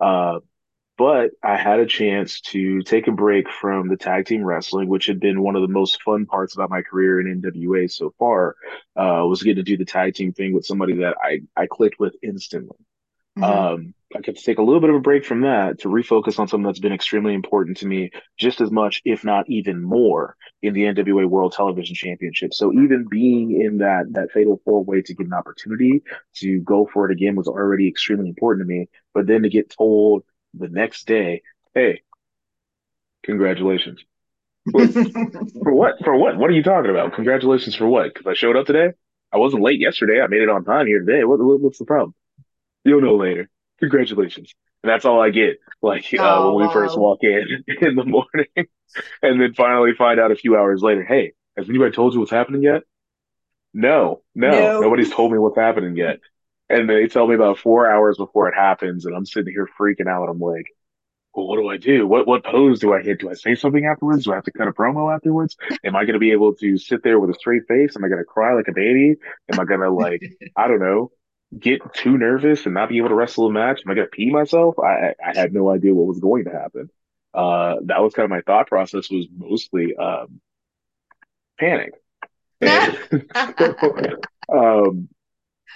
Uh, 0.00 0.40
but 0.98 1.30
I 1.44 1.56
had 1.56 1.78
a 1.78 1.86
chance 1.86 2.40
to 2.40 2.82
take 2.82 3.06
a 3.06 3.12
break 3.12 3.48
from 3.48 3.88
the 3.88 3.96
tag 3.96 4.26
team 4.26 4.44
wrestling, 4.44 4.88
which 4.88 5.06
had 5.06 5.20
been 5.20 5.40
one 5.40 5.54
of 5.54 5.62
the 5.62 5.68
most 5.68 6.02
fun 6.02 6.26
parts 6.26 6.54
about 6.54 6.70
my 6.70 6.82
career 6.82 7.20
in 7.20 7.40
NWA 7.40 7.90
so 7.90 8.12
far. 8.18 8.56
Uh, 8.96 9.24
was 9.24 9.42
getting 9.44 9.62
to 9.64 9.70
do 9.70 9.76
the 9.76 9.84
tag 9.84 10.14
team 10.14 10.32
thing 10.32 10.52
with 10.52 10.66
somebody 10.66 10.94
that 10.96 11.14
I 11.22 11.42
I 11.56 11.68
clicked 11.68 12.00
with 12.00 12.16
instantly. 12.20 12.76
Mm-hmm. 13.38 13.44
Um, 13.44 13.94
I 14.16 14.22
could 14.22 14.36
take 14.36 14.58
a 14.58 14.62
little 14.62 14.80
bit 14.80 14.90
of 14.90 14.96
a 14.96 15.00
break 15.00 15.24
from 15.24 15.42
that 15.42 15.80
to 15.80 15.88
refocus 15.88 16.38
on 16.38 16.48
something 16.48 16.64
that's 16.64 16.80
been 16.80 16.92
extremely 16.92 17.34
important 17.34 17.76
to 17.78 17.86
me, 17.86 18.10
just 18.38 18.60
as 18.60 18.70
much, 18.70 19.02
if 19.04 19.22
not 19.22 19.48
even 19.48 19.82
more, 19.82 20.34
in 20.62 20.72
the 20.72 20.84
NWA 20.84 21.28
World 21.28 21.52
Television 21.52 21.94
Championship. 21.94 22.54
So 22.54 22.72
even 22.72 23.06
being 23.08 23.60
in 23.60 23.78
that 23.78 24.06
that 24.14 24.32
fatal 24.32 24.60
four 24.64 24.82
way 24.82 25.02
to 25.02 25.14
get 25.14 25.26
an 25.26 25.32
opportunity 25.34 26.02
to 26.36 26.58
go 26.60 26.88
for 26.92 27.08
it 27.08 27.12
again 27.12 27.36
was 27.36 27.46
already 27.46 27.86
extremely 27.86 28.28
important 28.28 28.66
to 28.66 28.74
me. 28.74 28.88
But 29.14 29.28
then 29.28 29.42
to 29.42 29.48
get 29.48 29.70
told 29.70 30.24
the 30.54 30.68
next 30.68 31.06
day, 31.06 31.42
"Hey, 31.74 32.02
congratulations." 33.24 34.00
for 34.70 35.72
what? 35.72 35.94
For 36.04 36.16
what? 36.16 36.36
What 36.36 36.50
are 36.50 36.54
you 36.54 36.62
talking 36.62 36.90
about? 36.90 37.14
Congratulations 37.14 37.74
for 37.74 37.86
what? 37.86 38.12
Because 38.12 38.26
I 38.26 38.34
showed 38.34 38.56
up 38.56 38.66
today. 38.66 38.92
I 39.32 39.38
wasn't 39.38 39.62
late 39.62 39.80
yesterday. 39.80 40.20
I 40.20 40.26
made 40.26 40.42
it 40.42 40.48
on 40.48 40.64
time 40.64 40.86
here 40.86 41.00
today. 41.00 41.24
What, 41.24 41.38
what, 41.38 41.60
what's 41.60 41.78
the 41.78 41.84
problem? 41.84 42.14
You'll 42.84 43.02
know 43.02 43.16
later. 43.16 43.48
Congratulations. 43.80 44.54
And 44.82 44.90
that's 44.90 45.04
all 45.04 45.20
I 45.20 45.30
get. 45.30 45.58
Like 45.82 46.06
uh, 46.14 46.18
oh, 46.20 46.54
when 46.54 46.66
we 46.66 46.72
first 46.72 46.98
walk 46.98 47.18
in 47.22 47.64
in 47.80 47.94
the 47.96 48.04
morning, 48.04 48.46
and 49.22 49.40
then 49.40 49.54
finally 49.54 49.92
find 49.96 50.18
out 50.18 50.32
a 50.32 50.36
few 50.36 50.56
hours 50.56 50.82
later. 50.82 51.04
Hey, 51.04 51.32
has 51.56 51.68
anybody 51.68 51.92
told 51.92 52.14
you 52.14 52.20
what's 52.20 52.32
happening 52.32 52.62
yet? 52.62 52.82
No, 53.74 54.22
no, 54.34 54.50
no. 54.50 54.80
nobody's 54.80 55.10
told 55.10 55.30
me 55.30 55.38
what's 55.38 55.58
happening 55.58 55.96
yet. 55.96 56.20
And 56.70 56.88
they 56.88 57.06
tell 57.06 57.26
me 57.26 57.34
about 57.34 57.58
four 57.58 57.90
hours 57.90 58.18
before 58.18 58.48
it 58.48 58.54
happens, 58.54 59.06
and 59.06 59.16
I'm 59.16 59.24
sitting 59.24 59.52
here 59.52 59.68
freaking 59.80 60.08
out. 60.08 60.28
I'm 60.28 60.38
like, 60.38 60.66
well, 61.34 61.46
what 61.46 61.56
do 61.56 61.68
I 61.68 61.76
do? 61.76 62.06
What 62.06 62.26
what 62.26 62.44
pose 62.44 62.80
do 62.80 62.92
I 62.92 63.02
hit? 63.02 63.20
Do 63.20 63.30
I 63.30 63.34
say 63.34 63.54
something 63.54 63.86
afterwards? 63.86 64.24
Do 64.24 64.32
I 64.32 64.36
have 64.36 64.44
to 64.44 64.52
cut 64.52 64.68
a 64.68 64.72
promo 64.72 65.14
afterwards? 65.14 65.56
Am 65.84 65.96
I 65.96 66.04
going 66.04 66.14
to 66.14 66.18
be 66.18 66.32
able 66.32 66.54
to 66.56 66.76
sit 66.78 67.02
there 67.02 67.18
with 67.20 67.30
a 67.30 67.34
straight 67.34 67.62
face? 67.68 67.96
Am 67.96 68.04
I 68.04 68.08
going 68.08 68.20
to 68.20 68.24
cry 68.24 68.54
like 68.54 68.68
a 68.68 68.72
baby? 68.72 69.16
Am 69.52 69.60
I 69.60 69.64
going 69.64 69.80
to 69.80 69.90
like 69.90 70.22
I 70.56 70.68
don't 70.68 70.80
know 70.80 71.12
get 71.56 71.94
too 71.94 72.18
nervous 72.18 72.66
and 72.66 72.74
not 72.74 72.88
be 72.88 72.98
able 72.98 73.08
to 73.08 73.14
wrestle 73.14 73.46
a 73.46 73.52
match? 73.52 73.80
Am 73.84 73.90
I 73.90 73.94
going 73.94 74.06
to 74.06 74.10
pee 74.10 74.30
myself? 74.30 74.78
I, 74.78 75.14
I 75.24 75.38
had 75.38 75.52
no 75.52 75.70
idea 75.70 75.94
what 75.94 76.06
was 76.06 76.20
going 76.20 76.44
to 76.44 76.50
happen. 76.50 76.90
Uh, 77.32 77.76
that 77.84 78.02
was 78.02 78.14
kind 78.14 78.24
of 78.24 78.30
my 78.30 78.40
thought 78.42 78.66
process 78.66 79.10
was 79.10 79.26
mostly 79.34 79.96
um, 79.96 80.40
panic. 81.58 81.92
And, 82.60 82.98
um, 84.52 85.08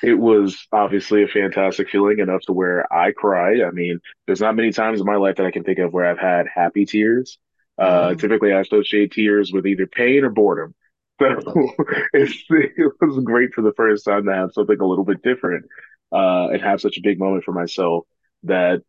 it 0.03 0.15
was 0.15 0.67
obviously 0.73 1.23
a 1.23 1.29
fantastic 1.29 1.89
feeling 1.91 2.19
enough 2.19 2.43
to 2.43 2.53
where 2.53 2.93
I 2.93 3.13
cried. 3.13 3.61
I 3.61 3.71
mean, 3.71 4.01
there's 4.27 4.41
not 4.41 4.57
many 4.57 4.73
times 4.73 5.01
in 5.01 5.07
my 5.07 5.17
life 5.17 5.37
that 5.37 5.47
I 5.47 5.51
can 5.51 5.65
think 5.65 5.79
of 5.79 5.93
where 5.93 6.07
I've 6.07 6.19
had 6.19 6.47
happy 6.53 6.87
tears. 6.87 7.39
Uh, 7.79 8.09
mm-hmm. 8.09 8.19
Typically, 8.19 8.53
I 8.53 8.61
associate 8.61 9.13
tears 9.13 9.53
with 9.53 9.67
either 9.67 9.87
pain 9.87 10.25
or 10.25 10.31
boredom. 10.31 10.75
So 11.21 11.71
it 12.13 12.93
was 13.01 13.25
great 13.25 13.55
for 13.55 13.63
the 13.63 13.73
first 13.77 14.05
time 14.05 14.25
to 14.25 14.35
have 14.35 14.53
something 14.53 14.81
a 14.81 14.87
little 14.87 15.05
bit 15.05 15.23
different 15.23 15.67
uh, 16.11 16.49
and 16.49 16.61
have 16.61 16.81
such 16.81 16.99
a 16.99 17.03
big 17.03 17.21
moment 17.21 17.45
for 17.45 17.53
myself 17.53 18.07
that, 18.43 18.83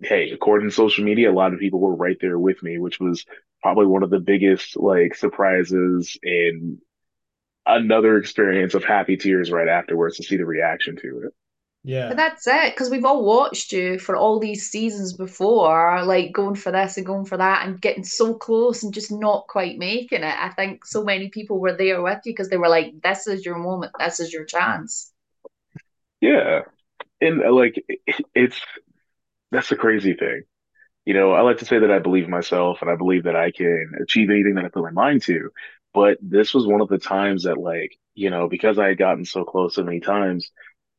hey, 0.00 0.30
according 0.30 0.70
to 0.70 0.74
social 0.74 1.04
media, 1.04 1.30
a 1.30 1.34
lot 1.34 1.52
of 1.52 1.60
people 1.60 1.80
were 1.80 1.94
right 1.94 2.16
there 2.18 2.38
with 2.38 2.62
me, 2.62 2.78
which 2.78 2.98
was 2.98 3.26
probably 3.62 3.84
one 3.84 4.02
of 4.02 4.08
the 4.08 4.20
biggest 4.20 4.76
like 4.76 5.14
surprises 5.14 6.18
and 6.22 6.78
another 7.66 8.16
experience 8.18 8.74
of 8.74 8.84
happy 8.84 9.16
tears 9.16 9.50
right 9.50 9.68
afterwards 9.68 10.16
to 10.16 10.22
see 10.22 10.36
the 10.36 10.46
reaction 10.46 10.96
to 10.96 11.22
it. 11.26 11.34
Yeah. 11.86 12.08
But 12.08 12.16
that's 12.16 12.46
it, 12.46 12.72
because 12.74 12.88
we've 12.88 13.04
all 13.04 13.24
watched 13.24 13.72
you 13.72 13.98
for 13.98 14.16
all 14.16 14.38
these 14.38 14.70
seasons 14.70 15.12
before, 15.12 16.02
like 16.04 16.32
going 16.32 16.54
for 16.54 16.72
this 16.72 16.96
and 16.96 17.04
going 17.04 17.26
for 17.26 17.36
that 17.36 17.66
and 17.66 17.78
getting 17.78 18.04
so 18.04 18.32
close 18.32 18.82
and 18.82 18.94
just 18.94 19.12
not 19.12 19.46
quite 19.48 19.76
making 19.76 20.22
it. 20.22 20.34
I 20.34 20.48
think 20.48 20.86
so 20.86 21.04
many 21.04 21.28
people 21.28 21.58
were 21.58 21.76
there 21.76 22.00
with 22.00 22.20
you 22.24 22.32
because 22.32 22.48
they 22.48 22.56
were 22.56 22.70
like, 22.70 23.02
this 23.02 23.26
is 23.26 23.44
your 23.44 23.58
moment, 23.58 23.92
this 23.98 24.18
is 24.18 24.32
your 24.32 24.46
chance. 24.46 25.12
Yeah. 26.22 26.62
And 27.20 27.44
uh, 27.44 27.52
like, 27.52 27.84
it's 28.34 28.60
that's 29.50 29.68
the 29.68 29.76
crazy 29.76 30.14
thing. 30.14 30.44
You 31.04 31.12
know, 31.12 31.32
I 31.32 31.42
like 31.42 31.58
to 31.58 31.66
say 31.66 31.78
that 31.80 31.90
I 31.90 31.98
believe 31.98 32.30
myself 32.30 32.78
and 32.80 32.90
I 32.90 32.96
believe 32.96 33.24
that 33.24 33.36
I 33.36 33.50
can 33.50 33.92
achieve 34.00 34.30
anything 34.30 34.54
that 34.54 34.64
I 34.64 34.68
put 34.68 34.82
my 34.84 34.90
mind 34.90 35.20
to. 35.24 35.50
But 35.94 36.18
this 36.20 36.52
was 36.52 36.66
one 36.66 36.80
of 36.80 36.88
the 36.88 36.98
times 36.98 37.44
that, 37.44 37.56
like, 37.58 37.96
you 38.14 38.30
know, 38.30 38.48
because 38.48 38.78
I 38.78 38.88
had 38.88 38.98
gotten 38.98 39.24
so 39.24 39.44
close 39.44 39.76
so 39.76 39.84
many 39.84 40.00
times, 40.00 40.50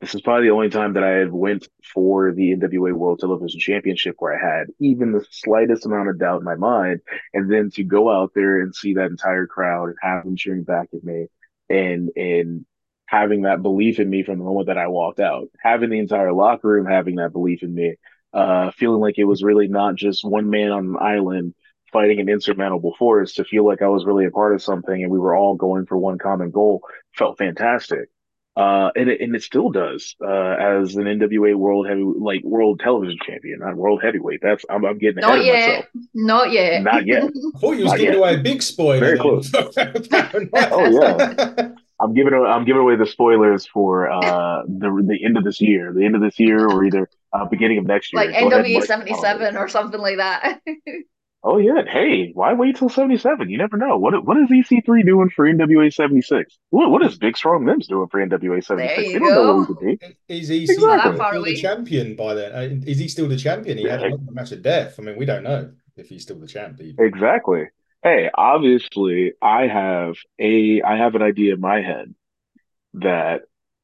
this 0.02 0.16
is 0.16 0.22
probably 0.22 0.48
the 0.48 0.54
only 0.54 0.70
time 0.70 0.94
that 0.94 1.04
I 1.04 1.12
had 1.12 1.32
went 1.32 1.68
for 1.94 2.32
the 2.32 2.52
NWA 2.52 2.94
World 2.94 3.20
Television 3.20 3.60
Championship 3.60 4.16
where 4.20 4.34
I 4.34 4.60
had 4.60 4.68
even 4.80 5.12
the 5.12 5.26
slightest 5.32 5.86
amount 5.86 6.10
of 6.10 6.20
doubt 6.20 6.40
in 6.40 6.46
my 6.46 6.56
mind, 6.56 7.02
and 7.34 7.52
then 7.52 7.72
to 7.72 7.84
go 7.84 8.10
out 8.10 8.32
there 8.36 8.62
and 8.62 8.76
see 8.76 8.96
that 8.96 9.12
entire 9.12 9.48
crowd 9.48 9.90
and 9.90 9.98
have 10.02 10.24
them 10.26 10.36
cheering 10.36 10.64
back 10.64 10.90
at 10.94 11.04
me, 11.04 11.28
and 11.70 12.10
and 12.16 12.66
having 13.08 13.44
that 13.44 13.62
belief 13.62 14.00
in 14.00 14.10
me 14.10 14.24
from 14.24 14.40
the 14.40 14.44
moment 14.44 14.68
that 14.68 14.78
I 14.78 14.88
walked 14.88 15.20
out, 15.20 15.48
having 15.60 15.90
the 15.90 16.00
entire 16.00 16.34
locker 16.34 16.68
room 16.68 16.86
having 16.88 17.16
that 17.16 17.32
belief 17.34 17.64
in 17.64 17.74
me, 17.74 17.96
uh, 18.34 18.72
feeling 18.72 19.00
like 19.00 19.18
it 19.18 19.26
was 19.26 19.44
really 19.44 19.68
not 19.68 19.96
just 19.96 20.26
one 20.26 20.50
man 20.50 20.72
on 20.72 20.86
an 20.88 20.98
island 21.00 21.54
fighting 21.96 22.20
an 22.20 22.28
insurmountable 22.28 22.94
force, 23.00 23.32
to 23.36 23.46
feel 23.46 23.66
like 23.66 23.82
I 23.82 23.88
was 23.88 24.04
really 24.04 24.26
a 24.26 24.32
part 24.32 24.54
of 24.54 24.62
something 24.62 25.02
and 25.02 25.10
we 25.10 25.18
were 25.18 25.34
all 25.34 25.56
going 25.56 25.86
for 25.86 25.98
one 25.98 26.18
common 26.18 26.52
goal 26.52 26.82
felt 27.18 27.38
fantastic. 27.38 28.10
Uh, 28.58 28.92
and 28.98 29.10
it, 29.10 29.22
and 29.22 29.34
it 29.34 29.44
still 29.44 29.70
does 29.70 30.14
uh, 30.22 30.56
as 30.60 30.98
an 30.98 31.04
NWA 31.04 31.56
World 31.56 31.88
Heavy 31.88 32.04
like 32.04 32.42
World 32.44 32.82
Television 32.82 33.18
Champion, 33.26 33.60
not 33.60 33.78
World 33.78 34.02
Heavyweight. 34.04 34.42
That's 34.42 34.66
I'm, 34.70 34.84
I'm 34.86 34.98
getting 34.98 35.24
ahead 35.24 35.30
not 35.30 35.40
of 35.40 35.46
yet. 35.46 35.68
myself. 35.68 35.86
Not 36.14 36.52
yet. 36.52 36.84
Not 36.84 37.06
yet. 37.06 37.24
I 37.24 37.60
thought 37.60 37.72
you 37.72 37.84
was 37.84 37.92
not 37.92 37.98
giving 37.98 38.14
yet. 38.14 38.18
away 38.18 38.36
a 38.36 38.38
big 38.38 38.62
spoiler. 38.62 39.00
Very 39.00 39.20
close. 39.20 39.52
oh 39.56 41.02
yeah. 41.02 41.70
I'm 42.00 42.14
giving 42.14 42.34
I'm 42.34 42.66
giving 42.66 42.82
away 42.82 42.98
the 42.98 43.06
spoilers 43.06 43.66
for 43.66 44.10
uh, 44.10 44.64
the 44.68 45.04
the 45.06 45.24
end 45.24 45.38
of 45.38 45.44
this 45.46 45.62
year, 45.62 45.94
the 45.94 46.06
end 46.06 46.16
of 46.16 46.22
this 46.22 46.40
year, 46.40 46.66
or 46.66 46.84
either 46.84 47.10
uh, 47.32 47.46
beginning 47.46 47.78
of 47.78 47.86
next 47.86 48.12
year. 48.12 48.26
Like 48.26 48.36
NWA 48.36 48.84
seventy 48.84 49.14
seven 49.16 49.56
or 49.56 49.70
something 49.70 50.02
like 50.02 50.18
that. 50.18 50.62
Oh 51.48 51.58
yeah. 51.60 51.84
Hey, 51.88 52.32
why 52.34 52.54
wait 52.54 52.76
till 52.76 52.90
77? 52.90 53.50
You 53.52 53.60
never 53.60 53.78
know. 53.78 54.00
What 54.00 54.26
what 54.26 54.36
is 54.38 54.50
EC3 54.50 55.06
doing 55.06 55.30
for 55.30 55.46
NWA 55.46 55.94
76? 55.94 56.58
What 56.72 56.90
what 56.90 57.06
is 57.06 57.20
Big 57.20 57.38
Strong 57.38 57.66
Mims 57.66 57.88
doing 57.88 58.08
for 58.10 58.20
NWA 58.20 58.64
76? 58.66 58.98
They 58.98 59.20
don't 59.20 59.22
know 59.22 59.36
go. 59.36 59.58
what 59.60 59.68
he 59.68 59.98
could 59.98 60.08
be. 60.28 60.34
Is 60.40 60.48
he 60.48 60.64
Exactly. 60.64 60.76
still, 60.76 60.88
Not 60.88 61.04
that 61.04 61.18
far 61.20 61.34
still 61.34 61.44
the 61.46 61.56
champion 61.56 62.16
by 62.16 62.34
then? 62.34 62.52
Uh, 62.52 62.90
Is 62.90 62.98
he 62.98 63.08
still 63.08 63.28
the 63.30 63.38
champion? 63.38 63.78
He 63.78 63.84
had 63.84 64.02
a 64.02 64.18
match 64.32 64.54
of 64.54 64.64
death. 64.64 65.00
I 65.00 65.04
mean, 65.04 65.18
we 65.18 65.26
don't 65.26 65.44
know 65.44 65.72
if 65.96 66.10
he's 66.10 66.24
still 66.24 66.40
the 66.40 66.48
champion. 66.48 66.96
Exactly. 66.98 67.66
Hey, 68.02 68.32
obviously 68.34 69.34
I 69.40 69.68
have 69.68 70.16
a 70.40 70.82
I 70.82 70.98
have 70.98 71.14
an 71.14 71.22
idea 71.22 71.54
in 71.54 71.62
my 71.62 71.82
head 71.82 72.16
that 72.96 73.42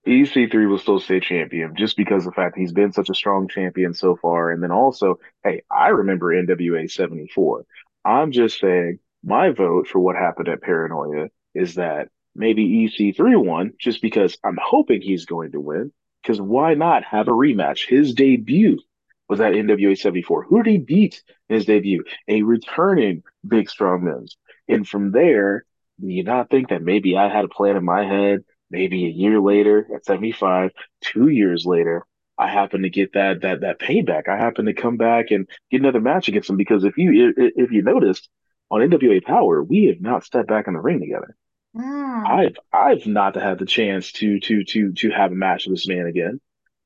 EC3 0.08 0.68
will 0.68 0.80
still 0.80 1.00
stay 1.00 1.20
champion 1.20 1.76
just 1.78 1.96
because 1.96 2.26
of 2.26 2.34
the 2.34 2.36
fact 2.36 2.58
he's 2.58 2.74
been 2.74 2.92
such 2.92 3.10
a 3.10 3.16
strong 3.16 3.48
champion 3.48 3.94
so 3.94 4.16
far. 4.16 4.50
And 4.50 4.64
then 4.64 4.72
also, 4.72 5.20
hey, 5.44 5.62
I 5.70 5.90
remember 5.90 6.34
NWA 6.34 6.90
74. 6.90 7.66
I'm 8.04 8.32
just 8.32 8.60
saying 8.60 9.00
my 9.24 9.52
vote 9.52 9.88
for 9.88 10.00
what 10.00 10.16
happened 10.16 10.48
at 10.48 10.62
Paranoia 10.62 11.30
is 11.54 11.76
that 11.76 12.10
maybe 12.36 12.90
EC3 12.90 13.46
won 13.46 13.74
just 13.80 14.02
because 14.02 14.38
I'm 14.44 14.58
hoping 14.62 15.02
he's 15.02 15.26
going 15.26 15.52
to 15.52 15.60
win. 15.60 15.92
Because 16.22 16.42
why 16.42 16.74
not 16.74 17.04
have 17.04 17.28
a 17.28 17.32
rematch? 17.32 17.88
His 17.88 18.14
debut 18.14 18.80
was 19.28 19.40
at 19.40 19.54
NWA 19.54 19.98
74. 19.98 20.44
Who 20.44 20.64
did 20.64 20.72
he 20.72 20.78
beat 20.78 21.24
in 21.50 21.56
his 21.56 21.66
debut? 21.66 22.04
A 22.28 22.42
returning 22.42 23.24
Big 23.48 23.70
Strong 23.70 24.04
Mims. 24.04 24.38
And 24.68 24.88
from 24.88 25.12
there, 25.12 25.66
you 26.00 26.24
not 26.24 26.50
think 26.50 26.70
that 26.70 26.82
maybe 26.82 27.18
I 27.18 27.30
had 27.30 27.46
a 27.46 27.50
plan 27.50 27.76
in 27.76 27.86
my 27.86 28.06
head? 28.06 28.44
Maybe 28.72 29.06
a 29.06 29.10
year 29.10 29.40
later 29.40 29.86
at 29.94 30.06
75, 30.06 30.72
two 31.02 31.28
years 31.28 31.66
later, 31.66 32.06
I 32.38 32.48
happen 32.48 32.84
to 32.84 32.90
get 32.90 33.14
that 33.14 33.42
that 33.42 33.62
that 33.62 33.80
payback. 33.80 34.28
I 34.28 34.38
happen 34.38 34.66
to 34.66 34.74
come 34.74 34.98
back 34.98 35.30
and 35.30 35.48
get 35.70 35.82
another 35.82 36.00
match 36.00 36.28
against 36.28 36.50
him 36.50 36.58
because 36.58 36.84
if 36.84 36.98
you 36.98 37.34
if, 37.38 37.72
you 37.72 37.84
noticed 37.84 38.30
on 38.72 38.82
NWA 38.82 39.24
Power, 39.24 39.62
we 39.62 39.86
have 39.86 40.02
not 40.02 40.24
stepped 40.24 40.48
back 40.48 40.68
in 40.68 40.74
the 40.74 40.80
ring 40.80 41.02
together. 41.02 41.36
Hmm. 41.76 42.26
I've 42.26 42.58
I've 42.74 43.06
not 43.06 43.36
had 43.36 43.60
the 43.60 43.66
chance 43.66 44.12
to 44.14 44.40
to 44.40 44.64
to 44.64 44.94
to 44.94 45.10
have 45.12 45.32
a 45.32 45.36
match 45.36 45.68
with 45.68 45.76
this 45.76 45.88
man 45.88 46.08
again. 46.08 46.40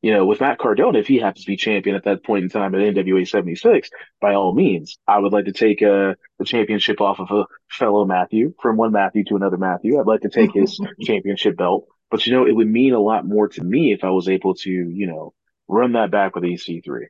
You 0.05 0.13
know, 0.13 0.24
with 0.27 0.39
Matt 0.39 0.59
Cardona, 0.59 1.00
if 1.00 1.07
he 1.07 1.17
happens 1.17 1.45
to 1.45 1.51
be 1.51 1.57
champion 1.57 1.95
at 1.95 2.03
that 2.03 2.24
point 2.24 2.43
in 2.43 2.50
time 2.51 2.75
at 2.75 2.81
NWA 2.81 3.27
76, 3.27 3.89
by 4.21 4.35
all 4.35 4.53
means, 4.53 5.00
I 5.07 5.17
would 5.17 5.33
like 5.33 5.45
to 5.45 5.51
take 5.51 5.81
uh, 5.81 6.13
the 6.38 6.45
championship 6.45 7.01
off 7.01 7.19
of 7.19 7.31
a 7.31 7.47
fellow 7.71 8.05
Matthew 8.05 8.53
from 8.62 8.77
one 8.77 8.91
Matthew 8.91 9.24
to 9.24 9.35
another 9.35 9.57
Matthew. 9.57 10.00
I'd 10.00 10.05
like 10.05 10.21
to 10.21 10.29
take 10.29 10.51
his 10.53 10.79
championship 11.01 11.57
belt. 11.57 11.88
But 12.12 12.27
you 12.27 12.33
know, 12.33 12.45
it 12.45 12.51
would 12.55 12.67
mean 12.67 12.93
a 12.93 13.00
lot 13.00 13.25
more 13.25 13.47
to 13.47 13.63
me 13.63 13.93
if 13.93 14.03
I 14.03 14.12
was 14.12 14.29
able 14.29 14.53
to, 14.53 14.69
you 14.69 15.07
know, 15.07 15.33
run 15.67 15.93
that 15.93 16.12
back 16.12 16.35
with 16.35 16.43
EC3. 16.43 17.07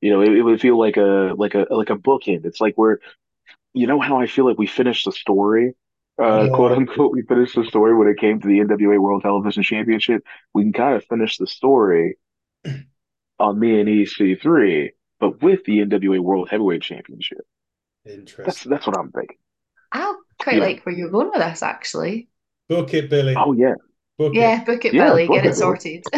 You 0.00 0.10
know, 0.10 0.20
it, 0.20 0.32
it 0.32 0.42
would 0.42 0.60
feel 0.60 0.76
like 0.76 0.96
a 0.96 1.34
like 1.36 1.54
a 1.54 1.68
like 1.70 1.90
a 1.90 1.96
bookend. 1.96 2.46
It's 2.46 2.60
like 2.60 2.74
we're, 2.76 2.96
you 3.74 3.86
know, 3.86 4.00
how 4.00 4.20
I 4.20 4.26
feel 4.26 4.44
like 4.44 4.58
we 4.58 4.66
finished 4.66 5.04
the 5.04 5.12
story, 5.12 5.74
uh, 6.20 6.48
Yeah. 6.48 6.56
quote 6.56 6.72
unquote. 6.72 7.12
We 7.12 7.22
finished 7.22 7.54
the 7.54 7.64
story 7.64 7.94
when 7.96 8.08
it 8.08 8.18
came 8.18 8.40
to 8.40 8.48
the 8.48 8.58
NWA 8.58 8.98
World 8.98 9.22
Television 9.22 9.62
Championship. 9.62 10.24
We 10.52 10.64
can 10.64 10.72
kind 10.72 10.96
of 10.96 11.04
finish 11.04 11.38
the 11.38 11.46
story 11.46 12.16
on 13.38 13.58
me 13.58 13.80
and 13.80 13.88
EC3, 13.88 14.92
but 15.20 15.42
with 15.42 15.64
the 15.64 15.80
NWA 15.80 16.18
World 16.20 16.48
Heavyweight 16.50 16.82
Championship. 16.82 17.46
That's 18.44 18.62
Interesting. 18.62 18.70
that's 18.70 18.86
what 18.86 18.96
I'm 18.96 19.10
thinking. 19.12 19.38
I 19.92 20.14
quite 20.40 20.58
Yeah. 20.58 20.60
like 20.60 20.84
where 20.84 20.94
you're 20.94 21.10
going 21.10 21.30
with 21.30 21.40
this, 21.40 21.62
actually. 21.62 22.28
Book 22.68 22.92
it, 22.94 23.08
Billy. 23.10 23.36
Oh 23.36 23.52
yeah, 23.52 23.74
Book 24.18 24.34
Yeah, 24.34 24.64
book 24.64 24.84
it, 24.84 24.96
Yeah, 24.96 24.98
Billy. 24.98 25.28
book 25.28 25.44
Get 25.44 25.46
it, 25.46 25.56
it 25.56 25.56
sorted. 25.56 26.04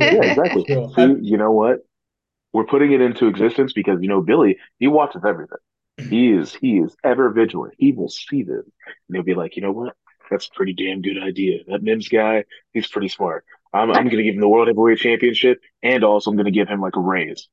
yeah, 0.00 0.22
exactly. 0.24 0.64
Sure. 0.66 0.92
See, 0.94 1.16
you 1.22 1.36
know 1.36 1.52
what? 1.52 1.78
We're 2.52 2.66
putting 2.66 2.92
it 2.92 3.00
into 3.02 3.28
existence 3.28 3.72
because 3.74 3.98
you 4.02 4.08
know 4.08 4.22
Billy, 4.22 4.58
he 4.78 4.88
watches 4.88 5.22
everything. 5.26 5.58
He 6.10 6.30
is 6.32 6.54
he 6.54 6.78
is 6.78 6.96
ever 7.04 7.30
vigilant. 7.30 7.74
He 7.78 7.92
will 7.92 8.10
see 8.10 8.42
this, 8.44 8.64
and 8.66 9.16
he'll 9.16 9.22
be 9.24 9.34
like, 9.34 9.56
you 9.56 9.62
know 9.62 9.72
what? 9.72 9.96
That's 10.30 10.48
a 10.48 10.56
pretty 10.56 10.74
damn 10.74 11.02
good 11.02 11.18
idea. 11.22 11.60
That 11.68 11.82
Mims 11.82 12.08
guy, 12.08 12.44
he's 12.72 12.88
pretty 12.88 13.08
smart. 13.08 13.44
I'm 13.72 13.90
I'm 13.90 14.08
gonna 14.08 14.22
give 14.22 14.34
him 14.34 14.40
the 14.40 14.48
World 14.48 14.68
Heavyweight 14.68 14.98
Championship, 14.98 15.60
and 15.82 16.04
also 16.04 16.30
I'm 16.30 16.36
gonna 16.36 16.50
give 16.50 16.68
him 16.68 16.80
like 16.80 16.96
a 16.96 17.00
raise, 17.00 17.48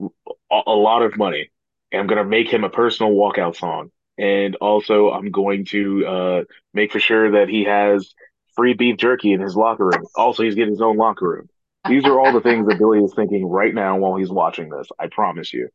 a, 0.00 0.60
a 0.66 0.74
lot 0.74 1.02
of 1.02 1.16
money, 1.16 1.50
and 1.92 2.00
I'm 2.00 2.06
gonna 2.06 2.24
make 2.24 2.48
him 2.48 2.64
a 2.64 2.70
personal 2.70 3.12
walkout 3.12 3.56
song, 3.56 3.90
and 4.16 4.56
also 4.56 5.10
I'm 5.10 5.30
going 5.30 5.64
to 5.66 6.06
uh 6.06 6.42
make 6.74 6.92
for 6.92 7.00
sure 7.00 7.32
that 7.32 7.48
he 7.48 7.64
has 7.64 8.14
free 8.56 8.74
beef 8.74 8.96
jerky 8.96 9.32
in 9.32 9.40
his 9.40 9.56
locker 9.56 9.86
room. 9.86 10.06
Also, 10.16 10.42
he's 10.42 10.54
getting 10.54 10.72
his 10.72 10.82
own 10.82 10.96
locker 10.96 11.28
room. 11.28 11.48
These 11.88 12.04
are 12.04 12.20
all 12.20 12.32
the 12.32 12.40
things 12.40 12.66
that 12.66 12.78
Billy 12.78 12.98
is 12.98 13.14
thinking 13.14 13.46
right 13.46 13.72
now 13.74 13.96
while 13.98 14.16
he's 14.16 14.30
watching 14.30 14.68
this. 14.68 14.88
I 14.98 15.06
promise 15.06 15.52
you. 15.52 15.68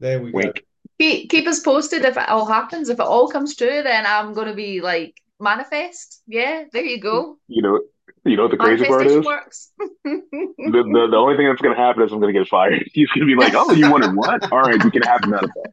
There 0.00 0.20
we 0.20 0.32
go. 0.32 0.52
Keep, 0.98 1.30
keep 1.30 1.46
us 1.46 1.60
posted 1.60 2.04
if 2.04 2.16
it 2.16 2.28
all 2.28 2.46
happens. 2.46 2.88
If 2.88 3.00
it 3.00 3.06
all 3.06 3.28
comes 3.28 3.56
true, 3.56 3.82
then 3.82 4.06
I'm 4.06 4.32
going 4.32 4.46
to 4.46 4.54
be 4.54 4.80
like, 4.80 5.20
manifest. 5.40 6.22
Yeah, 6.26 6.64
there 6.72 6.84
you 6.84 7.00
go. 7.00 7.38
You 7.48 7.62
know, 7.62 7.80
you 8.24 8.36
know 8.36 8.42
what 8.42 8.52
the 8.52 8.56
crazy 8.56 8.84
part 8.84 9.06
is? 9.06 9.24
works. 9.24 9.72
The, 10.04 10.82
the, 10.84 11.08
the 11.10 11.16
only 11.16 11.36
thing 11.36 11.48
that's 11.48 11.60
going 11.60 11.74
to 11.74 11.80
happen 11.80 12.02
is 12.02 12.12
I'm 12.12 12.20
going 12.20 12.32
to 12.32 12.38
get 12.38 12.48
fired. 12.48 12.88
He's 12.92 13.08
going 13.08 13.26
to 13.28 13.36
be 13.36 13.40
like, 13.40 13.52
oh, 13.54 13.72
you 13.72 13.90
wanted 13.90 14.14
what? 14.14 14.50
All 14.52 14.60
right, 14.60 14.82
we 14.82 14.90
can 14.90 15.02
have 15.02 15.26
none 15.26 15.44
of 15.44 15.50
that. 15.54 15.72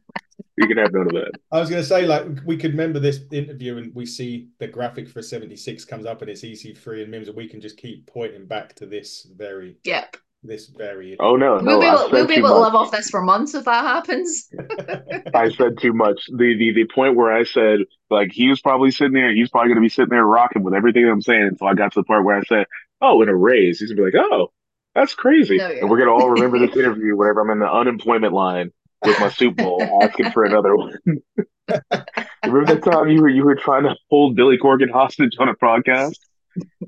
You 0.56 0.66
can 0.66 0.78
have 0.78 0.92
none 0.92 1.06
of 1.06 1.12
that. 1.12 1.32
I 1.52 1.60
was 1.60 1.70
going 1.70 1.80
to 1.80 1.88
say, 1.88 2.06
like, 2.06 2.26
we 2.44 2.56
could 2.56 2.72
remember 2.72 2.98
this 2.98 3.20
interview 3.30 3.78
and 3.78 3.94
we 3.94 4.04
see 4.04 4.48
the 4.58 4.66
graphic 4.66 5.08
for 5.08 5.22
76 5.22 5.84
comes 5.84 6.06
up 6.06 6.22
and 6.22 6.30
it's 6.30 6.42
EC3 6.42 7.02
and 7.02 7.10
Mims, 7.10 7.28
and 7.28 7.36
we 7.36 7.48
can 7.48 7.60
just 7.60 7.76
keep 7.76 8.06
pointing 8.06 8.46
back 8.46 8.74
to 8.76 8.86
this 8.86 9.26
very, 9.36 9.76
Yep. 9.84 10.16
This 10.42 10.68
very. 10.68 11.16
Oh, 11.20 11.36
no, 11.36 11.58
no. 11.58 11.78
We'll 11.78 11.80
be 11.80 11.86
able, 11.86 12.10
we'll 12.10 12.26
be 12.26 12.34
too 12.36 12.40
able 12.40 12.48
to 12.50 12.54
much. 12.54 12.62
live 12.64 12.74
off 12.74 12.90
this 12.90 13.10
for 13.10 13.20
months 13.22 13.54
if 13.54 13.64
that 13.66 13.84
happens. 13.84 14.48
I 15.34 15.50
said 15.50 15.78
too 15.80 15.92
much. 15.92 16.26
The, 16.28 16.56
the 16.56 16.72
the 16.74 16.86
point 16.92 17.16
where 17.16 17.32
I 17.32 17.44
said 17.44 17.80
like 18.08 18.32
he 18.32 18.48
was 18.48 18.60
probably 18.60 18.90
sitting 18.90 19.12
there, 19.12 19.32
he's 19.34 19.50
probably 19.50 19.68
gonna 19.70 19.80
be 19.82 19.88
sitting 19.88 20.10
there 20.10 20.24
rocking 20.24 20.62
with 20.62 20.74
everything 20.74 21.06
I'm 21.06 21.20
saying 21.20 21.42
until 21.42 21.66
I 21.68 21.74
got 21.74 21.92
to 21.92 22.00
the 22.00 22.04
part 22.04 22.24
where 22.24 22.36
I 22.36 22.42
said, 22.42 22.66
"Oh, 23.00 23.20
in 23.22 23.28
a 23.28 23.36
raise," 23.36 23.80
he's 23.80 23.90
gonna 23.92 24.10
be 24.10 24.16
like, 24.16 24.24
"Oh, 24.32 24.52
that's 24.94 25.14
crazy," 25.14 25.58
No, 25.58 25.68
yeah. 25.68 25.80
and 25.80 25.90
we're 25.90 25.98
gonna 25.98 26.12
all 26.12 26.30
remember 26.30 26.58
this 26.58 26.76
interview 26.76 27.16
whenever 27.16 27.42
I'm 27.42 27.50
in 27.50 27.58
the 27.58 27.70
unemployment 27.70 28.32
line 28.32 28.72
with 29.04 29.20
my 29.20 29.28
soup 29.28 29.56
bowl 29.56 29.82
asking 30.02 30.30
for 30.30 30.44
another 30.44 30.74
one. 30.74 30.96
remember 32.44 32.74
that 32.74 32.82
time 32.82 33.08
you 33.08 33.20
were 33.20 33.28
you 33.28 33.44
were 33.44 33.56
trying 33.56 33.84
to 33.84 33.94
hold 34.08 34.36
Billy 34.36 34.56
Corgan 34.58 34.90
hostage 34.90 35.36
on 35.38 35.48
a 35.48 35.54
podcast? 35.54 36.18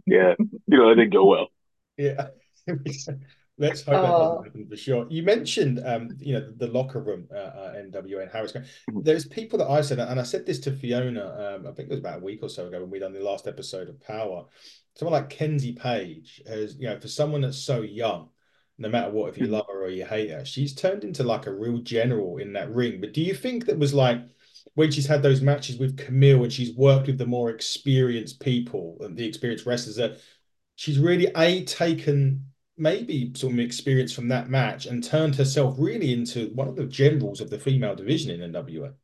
Yeah, 0.06 0.34
you 0.38 0.78
know 0.78 0.88
that 0.88 0.96
didn't 0.96 1.12
go 1.12 1.26
well. 1.26 1.48
Yeah. 1.98 2.28
Let's 3.62 3.83
hope 3.83 3.94
that 4.03 4.14
Oh. 4.14 4.18
doesn't 4.18 4.44
happen 4.44 4.66
for 4.68 4.77
sure. 4.77 5.07
You 5.09 5.22
mentioned, 5.22 5.81
um, 5.85 6.16
you 6.18 6.35
know, 6.35 6.51
the 6.57 6.66
locker 6.66 7.01
room, 7.01 7.29
uh, 7.33 7.37
uh, 7.38 7.75
NWA 7.77 8.22
and 8.22 8.31
how 8.31 8.42
it's 8.42 8.53
going. 8.53 8.66
There's 9.03 9.25
people 9.27 9.59
that 9.61 9.70
I 9.70 9.81
said, 9.83 10.01
and 10.01 10.18
I 10.18 10.25
said 10.25 10.44
this 10.44 10.59
to 10.61 10.72
Fiona, 10.72 11.57
um, 11.57 11.66
I 11.68 11.72
think 11.72 11.87
it 11.88 11.90
was 11.90 12.01
about 12.01 12.18
a 12.18 12.25
week 12.25 12.40
or 12.42 12.48
so 12.48 12.66
ago 12.66 12.81
when 12.81 12.90
we 12.90 12.98
done 12.98 13.12
the 13.12 13.20
last 13.20 13.46
episode 13.46 13.88
of 13.88 14.01
Power. 14.01 14.46
Someone 14.96 15.12
like 15.12 15.31
Kenzie 15.31 15.75
Paige 15.75 16.42
has, 16.46 16.77
you 16.77 16.88
know, 16.88 16.98
for 16.98 17.07
someone 17.09 17.40
that's 17.42 17.57
so 17.57 17.83
young, 17.83 18.31
no 18.79 18.88
matter 18.88 19.12
what, 19.12 19.29
if 19.29 19.38
you 19.38 19.46
Mhm. 19.46 19.53
love 19.53 19.66
her 19.68 19.85
or 19.85 19.90
you 19.90 20.05
hate 20.05 20.31
her, 20.31 20.44
she's 20.44 20.75
turned 20.75 21.05
into 21.05 21.22
like 21.22 21.46
a 21.46 21.55
real 21.55 21.79
general 21.79 22.38
in 22.38 22.53
that 22.55 22.75
ring. 22.75 23.01
But 23.01 23.12
do 23.12 23.22
you 23.22 23.33
think 23.35 23.66
that 23.66 23.79
was 23.79 23.94
like 23.94 24.20
when 24.75 24.90
she's 24.90 25.07
had 25.07 25.22
those 25.22 25.40
matches 25.40 25.79
with 25.79 25.96
Kamille 25.96 26.42
and 26.42 26.53
she's 26.53 26.75
worked 26.75 27.07
with 27.07 27.18
the 27.18 27.27
more 27.27 27.51
experienced 27.51 28.40
people 28.40 28.96
and 29.01 29.16
the 29.16 29.25
experienced 29.27 29.66
wrestlers 29.66 29.96
that 29.96 30.18
she's 30.75 30.98
really 30.98 31.27
a 31.37 31.64
taken 31.64 32.46
maybe 32.76 33.32
some 33.35 33.58
experience 33.61 34.12
from 34.12 34.28
that 34.28 34.48
match 34.50 34.87
and 34.87 35.02
turned 35.04 35.37
herself 35.37 35.76
really 35.78 36.12
into 36.12 36.48
one 36.54 36.68
of 36.68 36.76
the 36.76 36.87
generals 36.87 37.40
of 37.40 37.50
the 37.50 37.58
female 37.58 37.94
division 37.94 38.30
in 38.30 38.42
NWA. 38.42 38.94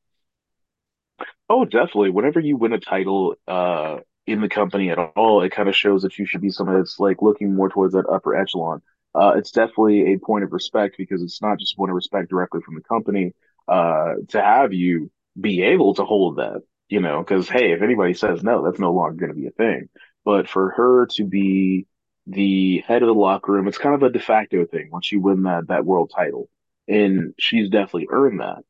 Oh, 1.49 1.65
definitely. 1.65 2.11
Whenever 2.11 2.41
you 2.41 2.57
win 2.57 2.73
a 2.73 2.81
title 2.81 3.35
uh 3.47 3.99
in 4.27 4.41
the 4.43 4.49
company 4.49 4.91
at 4.91 4.99
all, 4.99 5.43
it 5.43 5.51
kind 5.53 5.69
of 5.69 5.77
shows 5.77 6.03
that 6.03 6.19
you 6.19 6.27
should 6.27 6.43
be 6.43 6.51
someone 6.51 6.77
that's 6.77 7.01
like 7.01 7.23
looking 7.23 7.55
more 7.55 7.71
towards 7.71 7.95
that 7.95 8.07
upper 8.11 8.35
echelon. 8.37 8.83
Uh, 9.15 9.33
it's 9.37 9.51
definitely 9.53 10.13
a 10.13 10.19
point 10.19 10.45
of 10.45 10.53
respect 10.53 10.97
because 10.99 11.23
it's 11.23 11.41
not 11.41 11.59
just 11.59 11.77
point 11.77 11.91
of 11.91 11.95
respect 11.97 12.29
directly 12.29 12.61
from 12.61 12.75
the 12.75 12.83
company 12.83 13.35
uh 13.69 14.15
to 14.29 14.41
have 14.41 14.73
you 14.73 15.11
be 15.41 15.63
able 15.63 15.95
to 15.95 16.05
hold 16.05 16.37
that, 16.37 16.63
you 16.89 17.01
know, 17.01 17.21
because 17.21 17.49
hey, 17.49 17.73
if 17.73 17.83
anybody 17.83 18.15
says 18.15 18.43
no, 18.43 18.63
that's 18.65 18.79
no 18.81 18.93
longer 18.93 19.15
going 19.17 19.31
to 19.33 19.41
be 19.41 19.47
a 19.47 19.51
thing. 19.51 19.89
But 20.25 20.49
for 20.49 20.71
her 20.71 21.07
to 21.17 21.25
be 21.25 21.87
the 22.29 22.85
head 22.87 23.03
of 23.03 23.09
the 23.09 23.15
locker 23.15 23.53
room, 23.53 23.69
it's 23.69 23.79
kind 23.79 23.95
of 23.95 24.03
a 24.03 24.11
de 24.11 24.21
facto 24.21 24.67
thing 24.67 24.91
once 24.93 25.11
you 25.11 25.21
win 25.21 25.45
that 25.45 25.69
that 25.69 25.87
world 25.87 26.13
title, 26.15 26.49
and 26.87 27.35
she's 27.39 27.71
definitely 27.71 28.09
earned 28.11 28.41
that. 28.41 28.63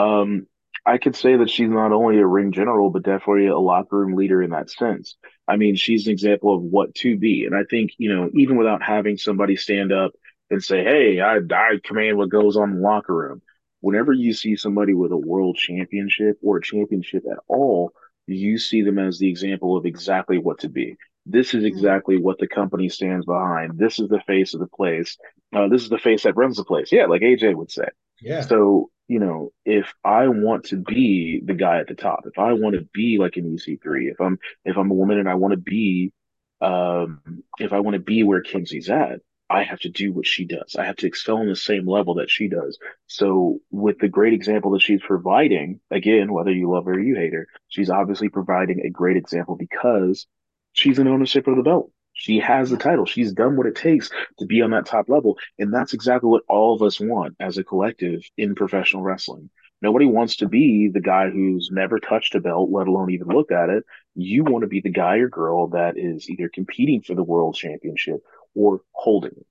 Um, 0.00 0.46
I 0.86 0.98
could 0.98 1.16
say 1.16 1.36
that 1.36 1.48
she's 1.48 1.70
not 1.70 1.92
only 1.92 2.18
a 2.18 2.26
ring 2.26 2.52
general, 2.52 2.90
but 2.90 3.04
definitely 3.04 3.46
a 3.46 3.58
locker 3.58 3.96
room 3.96 4.14
leader 4.14 4.42
in 4.42 4.50
that 4.50 4.70
sense. 4.70 5.16
I 5.48 5.56
mean, 5.56 5.76
she's 5.76 6.06
an 6.06 6.12
example 6.12 6.54
of 6.54 6.62
what 6.62 6.94
to 6.96 7.16
be. 7.16 7.46
And 7.46 7.54
I 7.54 7.62
think, 7.70 7.92
you 7.96 8.14
know, 8.14 8.28
even 8.34 8.56
without 8.56 8.82
having 8.82 9.16
somebody 9.16 9.56
stand 9.56 9.92
up 9.92 10.12
and 10.50 10.62
say, 10.62 10.84
Hey, 10.84 11.20
I, 11.20 11.36
I 11.36 11.78
command 11.82 12.18
what 12.18 12.28
goes 12.28 12.56
on 12.56 12.70
in 12.70 12.76
the 12.76 12.82
locker 12.82 13.14
room. 13.14 13.40
Whenever 13.80 14.12
you 14.12 14.34
see 14.34 14.56
somebody 14.56 14.92
with 14.92 15.12
a 15.12 15.16
world 15.16 15.56
championship 15.56 16.38
or 16.42 16.58
a 16.58 16.62
championship 16.62 17.24
at 17.30 17.38
all, 17.48 17.92
you 18.26 18.58
see 18.58 18.82
them 18.82 18.98
as 18.98 19.18
the 19.18 19.28
example 19.28 19.76
of 19.76 19.86
exactly 19.86 20.38
what 20.38 20.58
to 20.60 20.68
be. 20.68 20.96
This 21.26 21.54
is 21.54 21.64
exactly 21.64 22.18
what 22.18 22.38
the 22.38 22.46
company 22.46 22.88
stands 22.88 23.24
behind. 23.24 23.78
This 23.78 23.98
is 23.98 24.08
the 24.08 24.20
face 24.26 24.54
of 24.54 24.60
the 24.60 24.66
place. 24.66 25.16
Uh, 25.54 25.68
this 25.68 25.82
is 25.82 25.88
the 25.88 25.98
face 25.98 26.24
that 26.24 26.36
runs 26.36 26.56
the 26.56 26.64
place. 26.64 26.92
Yeah, 26.92 27.06
like 27.06 27.22
AJ 27.22 27.54
would 27.54 27.70
say. 27.70 27.88
Yeah. 28.20 28.42
So 28.42 28.90
you 29.08 29.18
know, 29.18 29.52
if 29.64 29.92
I 30.02 30.28
want 30.28 30.66
to 30.66 30.76
be 30.76 31.42
the 31.44 31.54
guy 31.54 31.78
at 31.78 31.88
the 31.88 31.94
top, 31.94 32.24
if 32.26 32.38
I 32.38 32.54
want 32.54 32.74
to 32.74 32.88
be 32.92 33.18
like 33.18 33.36
an 33.36 33.44
EC3, 33.56 34.10
if 34.10 34.20
I'm 34.20 34.38
if 34.64 34.76
I'm 34.76 34.90
a 34.90 34.94
woman 34.94 35.18
and 35.18 35.28
I 35.28 35.34
want 35.34 35.52
to 35.52 35.58
be 35.58 36.12
um 36.60 37.20
if 37.58 37.72
I 37.72 37.80
want 37.80 37.94
to 37.94 38.00
be 38.00 38.22
where 38.22 38.42
Kenzie's 38.42 38.88
at, 38.88 39.20
I 39.50 39.62
have 39.62 39.80
to 39.80 39.90
do 39.90 40.12
what 40.12 40.26
she 40.26 40.46
does. 40.46 40.76
I 40.78 40.84
have 40.84 40.96
to 40.96 41.06
excel 41.06 41.36
on 41.36 41.48
the 41.48 41.56
same 41.56 41.86
level 41.86 42.14
that 42.14 42.30
she 42.30 42.48
does. 42.48 42.78
So 43.06 43.60
with 43.70 43.98
the 43.98 44.08
great 44.08 44.32
example 44.32 44.70
that 44.72 44.82
she's 44.82 45.02
providing, 45.02 45.80
again, 45.90 46.32
whether 46.32 46.50
you 46.50 46.70
love 46.70 46.86
her 46.86 46.94
or 46.94 47.00
you 47.00 47.14
hate 47.14 47.34
her, 47.34 47.46
she's 47.68 47.90
obviously 47.90 48.30
providing 48.30 48.80
a 48.80 48.90
great 48.90 49.18
example 49.18 49.56
because 49.56 50.26
she's 50.74 50.98
an 50.98 51.08
ownership 51.08 51.46
of 51.46 51.56
the 51.56 51.62
belt. 51.62 51.90
She 52.12 52.38
has 52.38 52.70
the 52.70 52.76
title. 52.76 53.06
She's 53.06 53.32
done 53.32 53.56
what 53.56 53.66
it 53.66 53.74
takes 53.74 54.10
to 54.38 54.46
be 54.46 54.62
on 54.62 54.70
that 54.70 54.86
top 54.86 55.08
level. 55.08 55.36
And 55.58 55.74
that's 55.74 55.94
exactly 55.94 56.28
what 56.28 56.44
all 56.48 56.74
of 56.74 56.82
us 56.82 57.00
want 57.00 57.34
as 57.40 57.58
a 57.58 57.64
collective 57.64 58.22
in 58.36 58.54
professional 58.54 59.02
wrestling. 59.02 59.50
Nobody 59.82 60.06
wants 60.06 60.36
to 60.36 60.48
be 60.48 60.88
the 60.92 61.00
guy 61.00 61.28
who's 61.28 61.70
never 61.72 61.98
touched 61.98 62.34
a 62.36 62.40
belt, 62.40 62.70
let 62.70 62.86
alone 62.86 63.10
even 63.10 63.28
looked 63.28 63.52
at 63.52 63.68
it. 63.68 63.84
You 64.14 64.44
want 64.44 64.62
to 64.62 64.68
be 64.68 64.80
the 64.80 64.90
guy 64.90 65.16
or 65.16 65.28
girl 65.28 65.68
that 65.68 65.98
is 65.98 66.30
either 66.30 66.48
competing 66.48 67.02
for 67.02 67.14
the 67.14 67.24
world 67.24 67.56
championship 67.56 68.20
or 68.54 68.80
holding. 68.92 69.44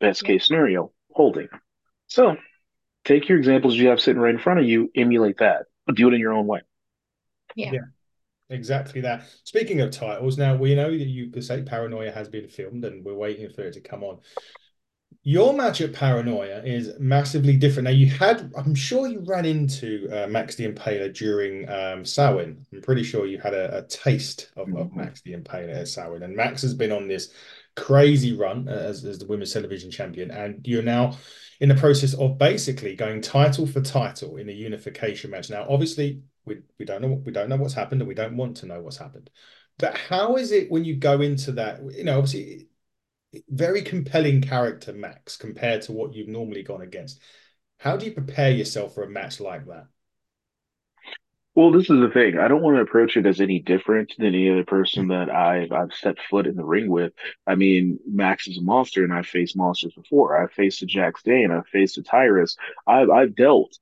Best 0.00 0.24
case 0.24 0.46
scenario, 0.46 0.92
holding. 1.12 1.48
So 2.08 2.36
take 3.04 3.28
your 3.28 3.38
examples 3.38 3.76
you 3.76 3.88
have 3.88 4.00
sitting 4.00 4.20
right 4.20 4.34
in 4.34 4.40
front 4.40 4.60
of 4.60 4.66
you, 4.66 4.90
emulate 4.94 5.38
that, 5.38 5.66
but 5.86 5.94
do 5.94 6.08
it 6.08 6.14
in 6.14 6.20
your 6.20 6.34
own 6.34 6.46
way. 6.46 6.60
Yeah. 7.54 7.70
Yeah. 7.72 7.80
Exactly 8.50 9.00
that. 9.02 9.24
Speaking 9.44 9.80
of 9.80 9.90
titles, 9.90 10.38
now 10.38 10.56
we 10.56 10.74
know 10.74 10.90
that 10.90 11.06
you 11.06 11.30
could 11.30 11.44
say 11.44 11.62
Paranoia 11.62 12.10
has 12.10 12.28
been 12.28 12.48
filmed 12.48 12.84
and 12.84 13.04
we're 13.04 13.14
waiting 13.14 13.50
for 13.50 13.62
it 13.62 13.74
to 13.74 13.80
come 13.80 14.02
on. 14.02 14.20
Your 15.22 15.52
match 15.52 15.82
at 15.82 15.92
Paranoia 15.92 16.62
is 16.64 16.92
massively 16.98 17.56
different. 17.56 17.84
Now, 17.84 17.90
you 17.90 18.06
had, 18.06 18.50
I'm 18.56 18.74
sure 18.74 19.08
you 19.08 19.22
ran 19.26 19.44
into 19.44 20.08
uh, 20.10 20.26
Max 20.28 20.54
the 20.54 20.66
Impaler 20.66 21.14
during 21.14 21.68
um, 21.68 22.04
Samhain. 22.04 22.64
I'm 22.72 22.80
pretty 22.80 23.02
sure 23.02 23.26
you 23.26 23.38
had 23.38 23.52
a, 23.52 23.78
a 23.78 23.82
taste 23.82 24.50
of, 24.56 24.68
of 24.68 24.86
Mm-hmm. 24.86 24.98
Max 24.98 25.20
the 25.20 25.34
Impaler 25.34 25.76
at 25.76 25.88
Samhain. 25.88 26.22
And 26.22 26.34
Max 26.34 26.62
has 26.62 26.72
been 26.72 26.92
on 26.92 27.08
this 27.08 27.32
crazy 27.76 28.32
run 28.32 28.68
as, 28.68 29.04
as 29.04 29.18
the 29.18 29.26
women's 29.26 29.52
television 29.52 29.90
champion. 29.90 30.30
And 30.30 30.66
you're 30.66 30.82
now 30.82 31.18
in 31.60 31.68
the 31.68 31.74
process 31.74 32.14
of 32.14 32.38
basically 32.38 32.96
going 32.96 33.20
title 33.20 33.66
for 33.66 33.82
title 33.82 34.36
in 34.36 34.48
a 34.48 34.52
unification 34.52 35.30
match. 35.30 35.50
Now, 35.50 35.66
obviously, 35.68 36.22
we, 36.48 36.62
we 36.78 36.84
don't 36.84 37.02
know 37.02 37.22
we 37.24 37.32
don't 37.32 37.48
know 37.48 37.56
what's 37.56 37.74
happened 37.74 38.00
and 38.00 38.08
we 38.08 38.14
don't 38.14 38.36
want 38.36 38.58
to 38.58 38.66
know 38.66 38.80
what's 38.80 38.96
happened. 38.96 39.30
But 39.78 39.96
how 39.96 40.36
is 40.36 40.52
it 40.52 40.70
when 40.70 40.84
you 40.84 40.96
go 40.96 41.20
into 41.20 41.52
that? 41.52 41.80
You 41.92 42.04
know, 42.04 42.18
obviously 42.18 42.68
very 43.48 43.82
compelling 43.82 44.40
character, 44.40 44.92
Max, 44.92 45.36
compared 45.36 45.82
to 45.82 45.92
what 45.92 46.14
you've 46.14 46.28
normally 46.28 46.62
gone 46.62 46.82
against. 46.82 47.20
How 47.78 47.96
do 47.96 48.06
you 48.06 48.12
prepare 48.12 48.50
yourself 48.50 48.94
for 48.94 49.04
a 49.04 49.10
match 49.10 49.40
like 49.40 49.66
that? 49.66 49.86
Well, 51.54 51.72
this 51.72 51.90
is 51.90 52.00
the 52.00 52.10
thing. 52.14 52.38
I 52.38 52.46
don't 52.46 52.62
want 52.62 52.76
to 52.76 52.82
approach 52.82 53.16
it 53.16 53.26
as 53.26 53.40
any 53.40 53.58
different 53.58 54.12
than 54.16 54.28
any 54.28 54.48
other 54.48 54.64
person 54.64 55.06
mm. 55.06 55.08
that 55.08 55.34
I've 55.34 55.72
I've 55.72 55.92
set 55.92 56.16
foot 56.30 56.46
in 56.46 56.54
the 56.54 56.64
ring 56.64 56.88
with. 56.88 57.12
I 57.48 57.56
mean, 57.56 57.98
Max 58.06 58.46
is 58.46 58.58
a 58.58 58.62
monster, 58.62 59.02
and 59.02 59.12
I've 59.12 59.26
faced 59.26 59.56
monsters 59.56 59.92
before. 59.92 60.40
I've 60.40 60.52
faced 60.52 60.82
a 60.82 60.86
Jax 60.86 61.22
Dane, 61.24 61.50
I've 61.50 61.66
faced 61.66 61.98
a 61.98 62.02
Tyrus. 62.02 62.56
I've 62.86 63.10
I've 63.10 63.34
dealt 63.34 63.76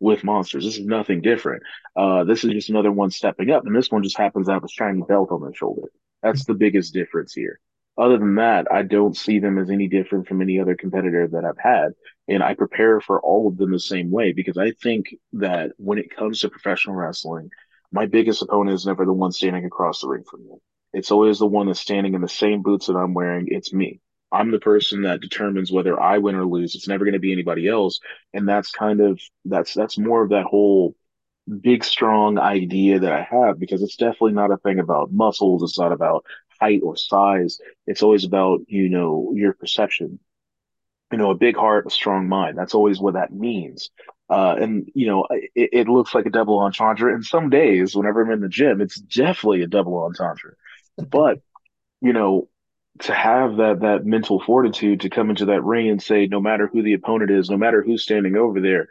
with 0.00 0.24
monsters. 0.24 0.64
This 0.64 0.78
is 0.78 0.86
nothing 0.86 1.20
different. 1.20 1.62
Uh, 1.94 2.24
this 2.24 2.42
is 2.42 2.52
just 2.52 2.70
another 2.70 2.90
one 2.90 3.10
stepping 3.10 3.50
up, 3.50 3.66
and 3.66 3.76
this 3.76 3.90
one 3.90 4.02
just 4.02 4.18
happens 4.18 4.46
to 4.46 4.54
have 4.54 4.64
a 4.64 4.68
shiny 4.68 5.02
belt 5.02 5.30
on 5.30 5.42
their 5.42 5.54
shoulder. 5.54 5.88
That's 6.22 6.44
the 6.44 6.54
biggest 6.54 6.92
difference 6.92 7.32
here. 7.32 7.60
Other 7.98 8.18
than 8.18 8.36
that, 8.36 8.66
I 8.72 8.82
don't 8.82 9.16
see 9.16 9.40
them 9.40 9.58
as 9.58 9.70
any 9.70 9.86
different 9.86 10.26
from 10.26 10.40
any 10.40 10.58
other 10.58 10.74
competitor 10.74 11.28
that 11.28 11.44
I've 11.44 11.58
had. 11.58 11.92
And 12.28 12.42
I 12.42 12.54
prepare 12.54 13.00
for 13.00 13.20
all 13.20 13.48
of 13.48 13.58
them 13.58 13.72
the 13.72 13.78
same 13.78 14.10
way 14.10 14.32
because 14.32 14.56
I 14.56 14.70
think 14.70 15.14
that 15.34 15.72
when 15.76 15.98
it 15.98 16.14
comes 16.14 16.40
to 16.40 16.48
professional 16.48 16.96
wrestling, 16.96 17.50
my 17.92 18.06
biggest 18.06 18.42
opponent 18.42 18.74
is 18.74 18.86
never 18.86 19.04
the 19.04 19.12
one 19.12 19.32
standing 19.32 19.64
across 19.64 20.00
the 20.00 20.08
ring 20.08 20.24
from 20.30 20.44
me. 20.44 20.54
It's 20.92 21.10
always 21.10 21.38
the 21.38 21.46
one 21.46 21.66
that's 21.66 21.80
standing 21.80 22.14
in 22.14 22.20
the 22.20 22.28
same 22.28 22.62
boots 22.62 22.86
that 22.86 22.96
I'm 22.96 23.14
wearing. 23.14 23.48
It's 23.50 23.72
me. 23.72 24.00
I'm 24.32 24.50
the 24.50 24.60
person 24.60 25.02
that 25.02 25.20
determines 25.20 25.72
whether 25.72 26.00
I 26.00 26.18
win 26.18 26.36
or 26.36 26.44
lose. 26.44 26.74
It's 26.74 26.88
never 26.88 27.04
going 27.04 27.14
to 27.14 27.18
be 27.18 27.32
anybody 27.32 27.68
else. 27.68 28.00
And 28.32 28.48
that's 28.48 28.70
kind 28.70 29.00
of 29.00 29.20
that's 29.44 29.74
that's 29.74 29.98
more 29.98 30.22
of 30.22 30.30
that 30.30 30.44
whole 30.44 30.94
big 31.60 31.84
strong 31.84 32.38
idea 32.38 33.00
that 33.00 33.12
I 33.12 33.22
have 33.22 33.58
because 33.58 33.82
it's 33.82 33.96
definitely 33.96 34.32
not 34.32 34.52
a 34.52 34.58
thing 34.58 34.78
about 34.78 35.12
muscles. 35.12 35.62
It's 35.62 35.78
not 35.78 35.92
about 35.92 36.24
height 36.60 36.82
or 36.84 36.96
size. 36.96 37.58
It's 37.86 38.02
always 38.02 38.24
about, 38.24 38.60
you 38.68 38.88
know, 38.88 39.32
your 39.34 39.52
perception 39.54 40.20
you 41.12 41.18
know, 41.18 41.30
a 41.30 41.34
big 41.34 41.56
heart, 41.56 41.86
a 41.86 41.90
strong 41.90 42.28
mind. 42.28 42.56
That's 42.56 42.74
always 42.74 43.00
what 43.00 43.14
that 43.14 43.32
means. 43.32 43.90
Uh, 44.28 44.54
and 44.60 44.88
you 44.94 45.08
know, 45.08 45.26
it, 45.30 45.70
it 45.72 45.88
looks 45.88 46.14
like 46.14 46.26
a 46.26 46.30
double 46.30 46.60
entendre. 46.60 47.12
And 47.12 47.24
some 47.24 47.50
days, 47.50 47.96
whenever 47.96 48.22
I'm 48.22 48.30
in 48.30 48.40
the 48.40 48.48
gym, 48.48 48.80
it's 48.80 49.00
definitely 49.00 49.62
a 49.62 49.66
double 49.66 49.98
entendre. 50.04 50.54
But 50.96 51.40
you 52.02 52.14
know, 52.14 52.49
to 53.00 53.14
have 53.14 53.56
that 53.56 53.80
that 53.80 54.04
mental 54.04 54.40
fortitude 54.40 55.00
to 55.00 55.10
come 55.10 55.30
into 55.30 55.46
that 55.46 55.64
ring 55.64 55.88
and 55.88 56.02
say, 56.02 56.26
no 56.26 56.40
matter 56.40 56.66
who 56.66 56.82
the 56.82 56.94
opponent 56.94 57.30
is, 57.30 57.48
no 57.48 57.56
matter 57.56 57.82
who's 57.82 58.02
standing 58.02 58.36
over 58.36 58.60
there, 58.60 58.88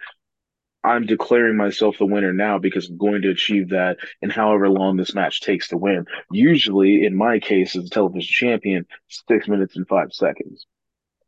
I'm 0.84 1.06
declaring 1.06 1.58
myself 1.58 1.98
the 1.98 2.06
winner 2.06 2.34
now 2.34 2.58
because 2.58 2.90
I'm 2.90 2.98
going 2.98 3.24
to 3.24 3.30
achieve 3.30 3.70
that 3.70 3.98
in 4.22 4.30
however 4.30 4.70
long 4.70 4.96
this 4.96 5.14
match 5.14 5.42
takes 5.42 5.68
to 5.70 5.78
win. 5.78 6.06
Usually, 6.32 7.06
in 7.06 7.16
my 7.16 7.40
case, 7.40 7.76
as 7.76 7.86
a 7.86 7.90
television 7.90 8.32
champion, 8.32 8.86
six 9.08 9.48
minutes 9.48 9.76
and 9.76 9.88
five 9.88 10.14
seconds. 10.14 10.66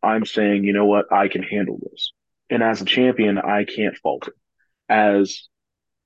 I'm 0.02 0.26
saying, 0.26 0.64
you 0.64 0.74
know 0.74 0.86
what, 0.86 1.12
I 1.12 1.28
can 1.28 1.44
handle 1.44 1.80
this. 1.92 2.14
And 2.50 2.64
as 2.64 2.82
a 2.82 2.86
champion, 2.86 3.38
I 3.38 3.66
can't 3.66 3.98
falter. 3.98 4.34
As 4.90 5.48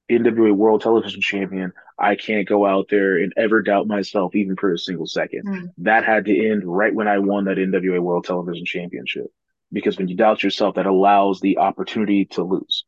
NWA 0.09 0.53
World 0.53 0.81
Television 0.81 1.21
Champion, 1.21 1.73
I 1.97 2.15
can't 2.15 2.47
go 2.47 2.65
out 2.65 2.87
there 2.89 3.17
and 3.17 3.33
ever 3.37 3.61
doubt 3.61 3.87
myself, 3.87 4.35
even 4.35 4.55
for 4.55 4.73
a 4.73 4.77
single 4.77 5.07
second. 5.07 5.45
Mm. 5.45 5.73
That 5.79 6.05
had 6.05 6.25
to 6.25 6.49
end 6.49 6.63
right 6.65 6.93
when 6.93 7.07
I 7.07 7.19
won 7.19 7.45
that 7.45 7.57
NWA 7.57 7.99
World 7.99 8.25
Television 8.25 8.65
Championship. 8.65 9.27
Because 9.71 9.97
when 9.97 10.07
you 10.07 10.15
doubt 10.15 10.43
yourself, 10.43 10.75
that 10.75 10.85
allows 10.85 11.41
the 11.41 11.57
opportunity 11.57 12.25
to 12.25 12.43
lose. 12.43 12.85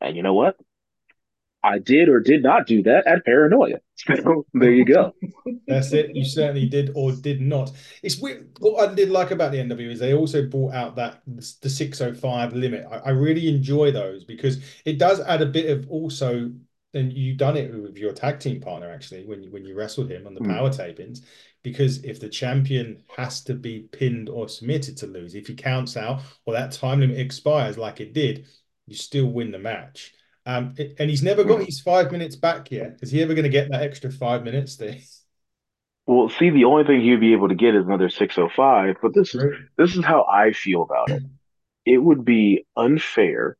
And 0.00 0.16
you 0.16 0.22
know 0.22 0.34
what? 0.34 0.56
I 1.66 1.78
did 1.78 2.08
or 2.08 2.20
did 2.20 2.42
not 2.42 2.66
do 2.66 2.82
that 2.84 3.06
at 3.06 3.24
Paranoia. 3.24 3.78
So 3.96 4.46
there 4.54 4.70
you 4.70 4.84
go. 4.84 5.12
That's 5.66 5.92
it. 5.92 6.14
You 6.14 6.24
certainly 6.24 6.68
did 6.68 6.92
or 6.94 7.12
did 7.12 7.40
not. 7.40 7.72
It's 8.02 8.18
weird. 8.18 8.56
What 8.60 8.88
I 8.88 8.94
did 8.94 9.10
like 9.10 9.32
about 9.32 9.52
the 9.52 9.58
NW 9.58 9.90
is 9.90 9.98
they 9.98 10.14
also 10.14 10.46
brought 10.46 10.74
out 10.74 10.96
that 10.96 11.22
the 11.26 11.68
605 11.68 12.52
limit. 12.52 12.86
I, 12.90 12.98
I 12.98 13.10
really 13.10 13.48
enjoy 13.48 13.90
those 13.90 14.24
because 14.24 14.62
it 14.84 14.98
does 14.98 15.20
add 15.20 15.42
a 15.42 15.46
bit 15.46 15.70
of 15.70 15.90
also. 15.90 16.52
And 16.94 17.12
you've 17.12 17.36
done 17.36 17.58
it 17.58 17.74
with 17.74 17.98
your 17.98 18.12
tag 18.14 18.40
team 18.40 18.58
partner 18.60 18.90
actually 18.90 19.24
when 19.26 19.42
you 19.42 19.50
when 19.50 19.66
you 19.66 19.74
wrestled 19.74 20.10
him 20.10 20.26
on 20.26 20.34
the 20.34 20.40
Mm. 20.40 20.48
power 20.48 20.70
tapings, 20.70 21.20
because 21.62 22.02
if 22.04 22.20
the 22.20 22.28
champion 22.28 23.02
has 23.16 23.42
to 23.44 23.54
be 23.54 23.80
pinned 23.92 24.28
or 24.30 24.48
submitted 24.48 24.96
to 24.98 25.06
lose, 25.06 25.34
if 25.34 25.46
he 25.48 25.54
counts 25.54 25.96
out 25.96 26.22
or 26.46 26.54
that 26.54 26.72
time 26.72 27.00
limit 27.00 27.18
expires 27.18 27.76
like 27.76 28.00
it 28.00 28.14
did, 28.14 28.46
you 28.86 28.94
still 28.94 29.26
win 29.26 29.50
the 29.50 29.58
match. 29.58 30.14
Um, 30.46 30.74
it- 30.78 30.94
and 30.98 31.10
he's 31.10 31.24
never 31.24 31.42
got 31.44 31.60
Mm. 31.60 31.66
his 31.66 31.80
five 31.80 32.12
minutes 32.12 32.36
back 32.36 32.70
yet. 32.70 32.98
Is 33.02 33.10
he 33.10 33.20
ever 33.20 33.34
going 33.34 33.42
to 33.44 33.50
get 33.50 33.68
that 33.70 33.82
extra 33.82 34.10
five 34.10 34.44
minutes 34.44 34.76
there? 34.76 34.96
Well, 36.06 36.28
see, 36.28 36.50
the 36.50 36.64
only 36.64 36.84
thing 36.84 37.00
he'd 37.00 37.18
be 37.18 37.32
able 37.32 37.48
to 37.48 37.56
get 37.56 37.74
is 37.74 37.84
another 37.84 38.08
605, 38.08 38.96
but 39.02 39.12
this 39.12 39.34
is 39.34 39.42
this 39.76 39.96
is 39.96 40.04
how 40.04 40.24
I 40.30 40.52
feel 40.52 40.82
about 40.82 41.10
it. 41.10 41.22
It 41.84 41.98
would 41.98 42.24
be 42.24 42.64
unfair 42.76 43.56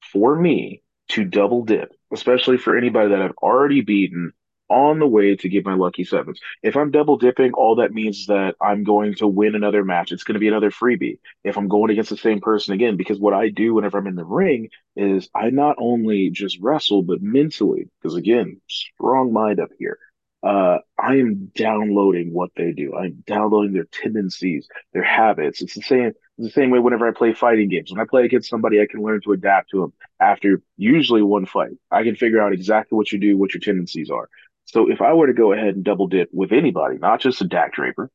for 0.00 0.34
me 0.34 0.82
to 1.10 1.24
double 1.24 1.64
dip, 1.64 1.92
especially 2.10 2.56
for 2.56 2.76
anybody 2.78 3.10
that 3.10 3.20
I've 3.20 3.36
already 3.42 3.82
beaten 3.82 4.32
on 4.68 4.98
the 4.98 5.06
way 5.06 5.36
to 5.36 5.48
get 5.48 5.64
my 5.64 5.74
lucky 5.74 6.04
sevens. 6.04 6.40
If 6.62 6.76
I'm 6.76 6.90
double 6.90 7.16
dipping, 7.16 7.52
all 7.52 7.76
that 7.76 7.92
means 7.92 8.20
is 8.20 8.26
that 8.26 8.56
I'm 8.60 8.84
going 8.84 9.14
to 9.16 9.26
win 9.26 9.54
another 9.54 9.84
match. 9.84 10.12
It's 10.12 10.24
going 10.24 10.34
to 10.34 10.40
be 10.40 10.48
another 10.48 10.70
freebie 10.70 11.18
if 11.44 11.56
I'm 11.56 11.68
going 11.68 11.90
against 11.90 12.10
the 12.10 12.16
same 12.16 12.40
person 12.40 12.74
again, 12.74 12.96
because 12.96 13.18
what 13.18 13.34
I 13.34 13.48
do 13.48 13.74
whenever 13.74 13.98
I'm 13.98 14.06
in 14.06 14.16
the 14.16 14.24
ring 14.24 14.68
is 14.96 15.28
I 15.34 15.50
not 15.50 15.76
only 15.78 16.30
just 16.30 16.58
wrestle, 16.60 17.02
but 17.02 17.22
mentally, 17.22 17.88
because 18.00 18.16
again, 18.16 18.60
strong 18.68 19.32
mind 19.32 19.60
up 19.60 19.70
here. 19.78 19.98
Uh, 20.42 20.78
I 20.98 21.16
am 21.16 21.50
downloading 21.56 22.32
what 22.32 22.50
they 22.56 22.70
do. 22.72 22.94
I'm 22.94 23.24
downloading 23.26 23.72
their 23.72 23.86
tendencies, 23.90 24.68
their 24.92 25.02
habits. 25.02 25.60
It's 25.60 25.74
the 25.74 25.82
same, 25.82 26.06
it's 26.06 26.14
the 26.38 26.50
same 26.50 26.70
way 26.70 26.78
whenever 26.78 27.08
I 27.08 27.12
play 27.12 27.32
fighting 27.32 27.68
games. 27.68 27.90
When 27.90 28.00
I 28.00 28.04
play 28.08 28.24
against 28.24 28.48
somebody, 28.48 28.80
I 28.80 28.86
can 28.86 29.02
learn 29.02 29.20
to 29.22 29.32
adapt 29.32 29.70
to 29.70 29.80
them 29.80 29.92
after 30.20 30.62
usually 30.76 31.22
one 31.22 31.46
fight. 31.46 31.72
I 31.90 32.04
can 32.04 32.14
figure 32.14 32.40
out 32.40 32.52
exactly 32.52 32.94
what 32.94 33.10
you 33.10 33.18
do, 33.18 33.36
what 33.36 33.54
your 33.54 33.60
tendencies 33.60 34.10
are. 34.10 34.28
So 34.66 34.90
if 34.90 35.00
I 35.00 35.12
were 35.14 35.28
to 35.28 35.32
go 35.32 35.52
ahead 35.52 35.74
and 35.74 35.84
double 35.84 36.08
dip 36.08 36.28
with 36.32 36.52
anybody, 36.52 36.98
not 36.98 37.20
just 37.20 37.40
a 37.40 37.44
Dak 37.46 37.72
Draper, 37.72 38.10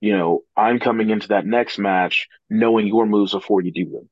you 0.00 0.16
know, 0.16 0.42
I'm 0.56 0.78
coming 0.78 1.10
into 1.10 1.28
that 1.28 1.46
next 1.46 1.78
match 1.78 2.28
knowing 2.48 2.86
your 2.86 3.06
moves 3.06 3.32
before 3.32 3.60
you 3.60 3.72
do 3.72 3.90
them. 3.90 4.08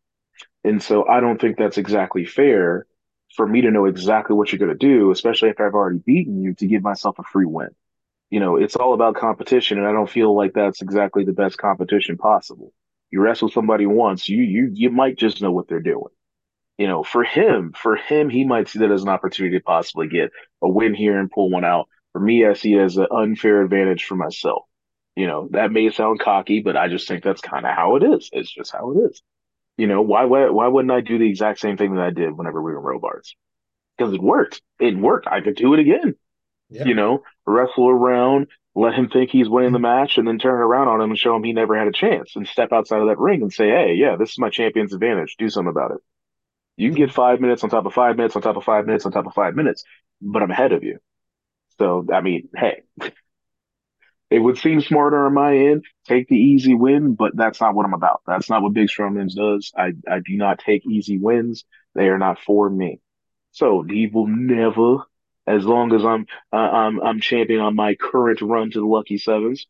And 0.64 0.82
so 0.82 1.06
I 1.06 1.20
don't 1.20 1.40
think 1.40 1.56
that's 1.56 1.78
exactly 1.78 2.24
fair 2.24 2.86
for 3.36 3.46
me 3.46 3.62
to 3.62 3.70
know 3.70 3.84
exactly 3.86 4.34
what 4.34 4.50
you're 4.50 4.58
going 4.58 4.76
to 4.76 4.86
do, 4.86 5.10
especially 5.10 5.50
after 5.50 5.66
I've 5.66 5.74
already 5.74 5.98
beaten 5.98 6.42
you 6.42 6.54
to 6.54 6.66
give 6.66 6.82
myself 6.82 7.18
a 7.18 7.22
free 7.24 7.46
win. 7.46 7.68
You 8.30 8.40
know, 8.40 8.56
it's 8.56 8.76
all 8.76 8.94
about 8.94 9.16
competition, 9.16 9.78
and 9.78 9.86
I 9.86 9.92
don't 9.92 10.10
feel 10.10 10.34
like 10.34 10.54
that's 10.54 10.82
exactly 10.82 11.24
the 11.24 11.32
best 11.32 11.58
competition 11.58 12.16
possible. 12.16 12.72
You 13.10 13.20
wrestle 13.20 13.50
somebody 13.50 13.86
once, 13.86 14.28
you 14.28 14.42
you 14.42 14.70
you 14.72 14.90
might 14.90 15.16
just 15.16 15.40
know 15.40 15.52
what 15.52 15.68
they're 15.68 15.80
doing. 15.80 16.12
You 16.78 16.88
know, 16.88 17.04
for 17.04 17.22
him, 17.22 17.72
for 17.76 17.96
him, 17.96 18.28
he 18.28 18.44
might 18.44 18.68
see 18.68 18.80
that 18.80 18.90
as 18.90 19.02
an 19.02 19.08
opportunity 19.08 19.58
to 19.58 19.62
possibly 19.62 20.08
get 20.08 20.30
a 20.60 20.68
win 20.68 20.94
here 20.94 21.18
and 21.18 21.30
pull 21.30 21.50
one 21.50 21.64
out. 21.64 21.88
For 22.12 22.20
me, 22.20 22.46
I 22.46 22.54
see 22.54 22.74
it 22.74 22.80
as 22.80 22.96
an 22.96 23.06
unfair 23.10 23.62
advantage 23.62 24.04
for 24.04 24.16
myself. 24.16 24.64
You 25.14 25.28
know, 25.28 25.48
that 25.52 25.70
may 25.70 25.90
sound 25.90 26.18
cocky, 26.18 26.60
but 26.60 26.76
I 26.76 26.88
just 26.88 27.06
think 27.06 27.22
that's 27.22 27.40
kind 27.40 27.64
of 27.64 27.74
how 27.74 27.96
it 27.96 28.02
is. 28.02 28.28
It's 28.32 28.52
just 28.52 28.72
how 28.72 28.92
it 28.92 29.10
is. 29.10 29.22
You 29.76 29.86
know, 29.86 30.02
why, 30.02 30.24
why 30.24 30.50
why 30.50 30.68
wouldn't 30.68 30.92
I 30.92 31.00
do 31.00 31.18
the 31.18 31.28
exact 31.28 31.60
same 31.60 31.76
thing 31.76 31.94
that 31.94 32.04
I 32.04 32.10
did 32.10 32.36
whenever 32.36 32.60
we 32.62 32.72
were 32.72 32.80
Robarts? 32.80 33.34
Because 33.96 34.12
it 34.12 34.22
worked. 34.22 34.60
It 34.80 34.96
worked. 34.96 35.28
I 35.28 35.40
could 35.40 35.56
do 35.56 35.74
it 35.74 35.80
again. 35.80 36.14
Yeah. 36.70 36.84
You 36.84 36.94
know, 36.94 37.22
wrestle 37.46 37.88
around, 37.88 38.48
let 38.74 38.94
him 38.94 39.08
think 39.08 39.30
he's 39.30 39.48
winning 39.48 39.72
the 39.72 39.78
mm-hmm. 39.78 40.00
match, 40.00 40.18
and 40.18 40.26
then 40.26 40.38
turn 40.38 40.60
around 40.60 40.88
on 40.88 41.00
him 41.00 41.10
and 41.10 41.18
show 41.18 41.36
him 41.36 41.44
he 41.44 41.52
never 41.52 41.78
had 41.78 41.88
a 41.88 41.92
chance, 41.92 42.34
and 42.34 42.46
step 42.46 42.72
outside 42.72 43.00
of 43.00 43.08
that 43.08 43.18
ring 43.18 43.42
and 43.42 43.52
say, 43.52 43.68
"Hey, 43.68 43.94
yeah, 43.94 44.16
this 44.16 44.30
is 44.30 44.38
my 44.38 44.50
champion's 44.50 44.92
advantage. 44.92 45.36
Do 45.38 45.48
something 45.48 45.70
about 45.70 45.92
it." 45.92 45.98
You 46.76 46.88
can 46.90 46.96
get 46.96 47.12
five 47.12 47.40
minutes 47.40 47.62
on 47.62 47.70
top 47.70 47.86
of 47.86 47.94
five 47.94 48.16
minutes 48.16 48.36
on 48.36 48.42
top 48.42 48.56
of 48.56 48.64
five 48.64 48.86
minutes 48.86 49.06
on 49.06 49.12
top 49.12 49.26
of 49.26 49.34
five 49.34 49.54
minutes, 49.54 49.84
but 50.20 50.42
I'm 50.42 50.50
ahead 50.50 50.72
of 50.72 50.82
you. 50.82 50.98
So 51.78 52.06
I 52.12 52.20
mean, 52.20 52.48
hey, 52.54 52.82
it 54.30 54.38
would 54.38 54.58
seem 54.58 54.80
smarter 54.80 55.26
on 55.26 55.34
my 55.34 55.56
end, 55.56 55.84
take 56.06 56.28
the 56.28 56.36
easy 56.36 56.74
win, 56.74 57.14
but 57.14 57.36
that's 57.36 57.60
not 57.60 57.74
what 57.74 57.86
I'm 57.86 57.94
about. 57.94 58.22
That's 58.26 58.50
not 58.50 58.62
what 58.62 58.72
Big 58.72 58.88
Strong 58.88 59.14
Mims 59.14 59.34
does. 59.34 59.72
I, 59.76 59.92
I 60.10 60.18
do 60.18 60.36
not 60.36 60.58
take 60.58 60.86
easy 60.86 61.18
wins. 61.18 61.64
They 61.94 62.08
are 62.08 62.18
not 62.18 62.40
for 62.40 62.68
me. 62.68 63.00
So 63.52 63.84
he 63.88 64.08
will 64.08 64.26
never, 64.26 65.04
as 65.46 65.64
long 65.64 65.94
as 65.94 66.04
I'm 66.04 66.26
uh, 66.52 66.56
I'm 66.56 67.00
I'm 67.00 67.20
champion 67.20 67.60
on 67.60 67.76
my 67.76 67.94
current 67.94 68.40
run 68.40 68.70
to 68.72 68.80
the 68.80 68.86
Lucky 68.86 69.18
Sevens. 69.18 69.66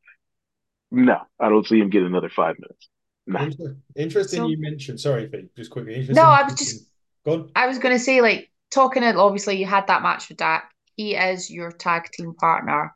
No, 0.91 1.21
I 1.39 1.49
don't 1.49 1.67
see 1.67 1.81
him 1.81 1.91
get 1.91 2.03
another 2.03 2.31
five 2.31 2.57
minutes. 2.59 2.89
Nah. 3.27 3.51
Interesting, 3.97 4.39
so, 4.39 4.49
you 4.49 4.61
mentioned. 4.61 5.01
Sorry, 5.01 5.29
Fee, 5.29 5.49
just 5.57 5.71
quickly. 5.71 6.07
No, 6.11 6.23
I 6.23 6.45
was 6.45 6.55
just. 6.55 6.89
Go 7.25 7.33
on. 7.33 7.51
I 7.55 7.67
was 7.67 7.79
going 7.79 7.95
to 7.95 8.03
say, 8.03 8.21
like, 8.21 8.51
talking. 8.71 9.03
Obviously, 9.03 9.57
you 9.59 9.67
had 9.67 9.87
that 9.87 10.03
match 10.03 10.29
with 10.29 10.39
Dak. 10.39 10.71
He 10.97 11.15
is 11.15 11.51
your 11.51 11.73
tag 11.73 12.11
team 12.13 12.35
partner 12.35 12.95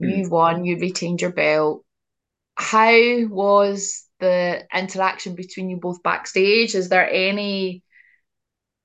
hmm. 0.00 0.08
You've 0.08 0.30
won, 0.30 0.64
you 0.64 0.78
retained 0.78 1.20
your 1.20 1.32
belt. 1.32 1.84
How 2.56 3.26
was 3.26 4.06
the 4.18 4.64
interaction 4.74 5.34
between 5.34 5.70
you 5.70 5.78
both 5.78 6.02
backstage? 6.02 6.74
Is 6.74 6.88
there 6.88 7.08
any 7.08 7.82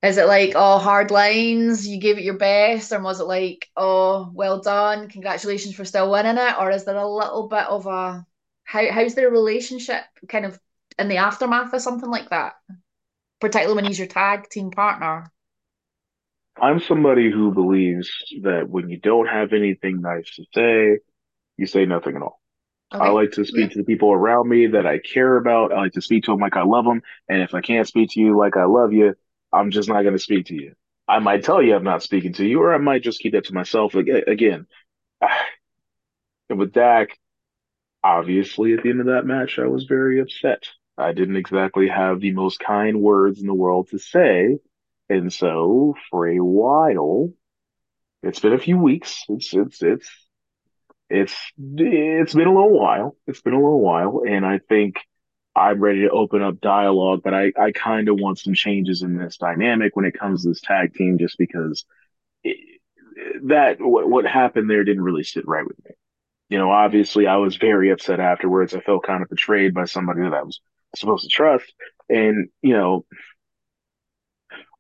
is 0.02 0.18
it 0.18 0.28
like 0.28 0.54
oh 0.56 0.78
hard 0.78 1.10
lines 1.10 1.88
you 1.88 2.00
gave 2.00 2.18
it 2.18 2.24
your 2.24 2.38
best 2.38 2.92
or 2.92 3.02
was 3.02 3.20
it 3.20 3.24
like 3.24 3.68
oh 3.76 4.30
well 4.34 4.62
done 4.62 5.10
congratulations 5.10 5.74
for 5.74 5.84
still 5.84 6.12
winning 6.12 6.38
it 6.38 6.56
or 6.60 6.70
is 6.70 6.86
there 6.86 6.96
a 6.96 7.08
little 7.08 7.48
bit 7.48 7.66
of 7.66 7.88
a 7.88 8.26
how 8.64 8.92
how's 8.92 9.16
their 9.16 9.32
relationship 9.32 10.04
kind 10.30 10.46
of 10.46 10.60
in 11.00 11.08
the 11.08 11.18
aftermath 11.18 11.74
of 11.74 11.82
something 11.82 12.10
like 12.10 12.30
that 12.30 12.54
particularly 13.40 13.76
when 13.76 13.86
he's 13.86 14.00
your 14.00 14.08
tag 14.08 14.50
team 14.50 14.72
partner 14.72 15.32
I'm 16.60 16.80
somebody 16.80 17.30
who 17.30 17.54
believes 17.54 18.10
that 18.44 18.70
when 18.70 18.90
you 18.90 18.98
don't 18.98 19.28
have 19.28 19.52
anything 19.52 20.02
nice 20.02 20.36
to 20.36 20.46
say, 20.54 21.00
you 21.58 21.66
say 21.66 21.86
nothing 21.86 22.16
at 22.16 22.22
all. 22.22 22.40
Okay. 22.94 23.04
I 23.04 23.10
like 23.10 23.32
to 23.32 23.46
speak 23.46 23.70
yeah. 23.70 23.74
to 23.74 23.78
the 23.80 23.84
people 23.84 24.12
around 24.12 24.48
me 24.48 24.68
that 24.68 24.86
I 24.86 25.00
care 25.00 25.36
about. 25.36 25.74
I 25.74 25.82
like 25.82 25.94
to 25.94 26.02
speak 26.02 26.24
to 26.26 26.32
them 26.32 26.40
like 26.40 26.56
I 26.56 26.64
love 26.64 26.86
them. 26.86 27.02
And 27.28 27.42
if 27.42 27.54
I 27.54 27.62
can't 27.62 27.88
speak 27.88 28.12
to 28.12 28.22
you 28.22 28.38
like 28.38 28.56
I 28.56 28.66
love 28.66 28.94
you, 28.94 29.16
I'm 29.52 29.72
just 29.72 29.90
not 29.90 30.04
going 30.04 30.14
to 30.16 30.20
speak 30.20 30.48
to 30.48 30.56
you. 30.56 30.74
I 31.08 31.20
might 31.20 31.44
tell 31.44 31.62
you 31.62 31.76
I'm 31.76 31.84
not 31.84 32.04
speaking 32.04 32.34
to 32.34 32.46
you, 32.46 32.62
or 32.62 32.74
I 32.74 32.78
might 32.78 33.04
just 33.04 33.20
keep 33.20 33.34
that 33.34 33.46
to 33.46 33.54
myself. 33.54 33.94
Again, 33.96 34.66
and 36.50 36.60
with 36.60 36.74
Dak, 36.74 37.10
obviously 38.04 38.74
at 38.74 38.84
the 38.84 38.90
end 38.90 39.02
of 39.02 39.08
that 39.08 39.26
match, 39.26 39.60
I 39.60 39.68
was 39.68 39.84
very 39.84 40.20
upset. 40.20 40.64
I 40.98 41.12
didn't 41.14 41.36
exactly 41.36 41.88
have 41.88 42.20
the 42.20 42.32
most 42.32 42.60
kind 42.60 43.02
words 43.02 43.42
in 43.42 43.48
the 43.48 43.54
world 43.54 43.90
to 43.90 44.00
say. 44.00 44.58
And 45.10 45.32
so 45.32 45.96
for 46.10 46.28
a 46.28 46.40
while, 46.40 47.32
it's 48.24 48.40
been 48.40 48.54
a 48.54 48.60
few 48.60 48.78
weeks. 48.78 49.24
It's 49.30 49.54
it's 49.54 49.84
it's 49.84 50.10
it's 51.10 51.36
it's 51.58 52.34
been 52.34 52.48
a 52.48 52.54
little 52.54 52.80
while. 52.80 53.16
It's 53.28 53.42
been 53.42 53.54
a 53.54 53.58
little 53.58 53.82
while, 53.82 54.24
and 54.28 54.46
I 54.46 54.60
think 54.70 54.96
I'm 55.56 55.80
ready 55.80 56.02
to 56.02 56.10
open 56.10 56.42
up 56.42 56.60
dialogue. 56.62 57.22
But 57.24 57.34
I 57.34 57.52
I 57.60 57.72
kind 57.72 58.10
of 58.10 58.20
want 58.20 58.40
some 58.40 58.54
changes 58.56 59.04
in 59.04 59.18
this 59.18 59.38
dynamic 59.38 59.96
when 59.96 60.06
it 60.06 60.18
comes 60.18 60.44
to 60.44 60.50
this 60.50 60.62
tag 60.62 60.94
team, 60.96 61.18
just 61.20 61.38
because 61.38 61.86
it, 62.44 62.58
that 63.44 63.78
what 63.80 64.10
what 64.10 64.26
happened 64.26 64.70
there 64.70 64.84
didn't 64.84 65.04
really 65.04 65.24
sit 65.24 65.48
right 65.48 65.68
with 65.68 65.84
me. 65.86 65.92
You 66.50 66.58
know, 66.58 66.72
obviously 66.72 67.28
I 67.28 67.38
was 67.38 67.58
very 67.58 67.92
upset 67.92 68.20
afterwards. 68.20 68.74
I 68.74 68.80
felt 68.80 69.04
kind 69.04 69.22
of 69.24 69.30
betrayed 69.30 69.74
by 69.74 69.86
somebody 69.86 70.22
that 70.22 70.34
I 70.34 70.44
was 70.44 70.60
supposed 70.96 71.24
to 71.24 71.30
trust, 71.30 71.72
and 72.10 72.50
you 72.62 72.74
know, 72.74 73.06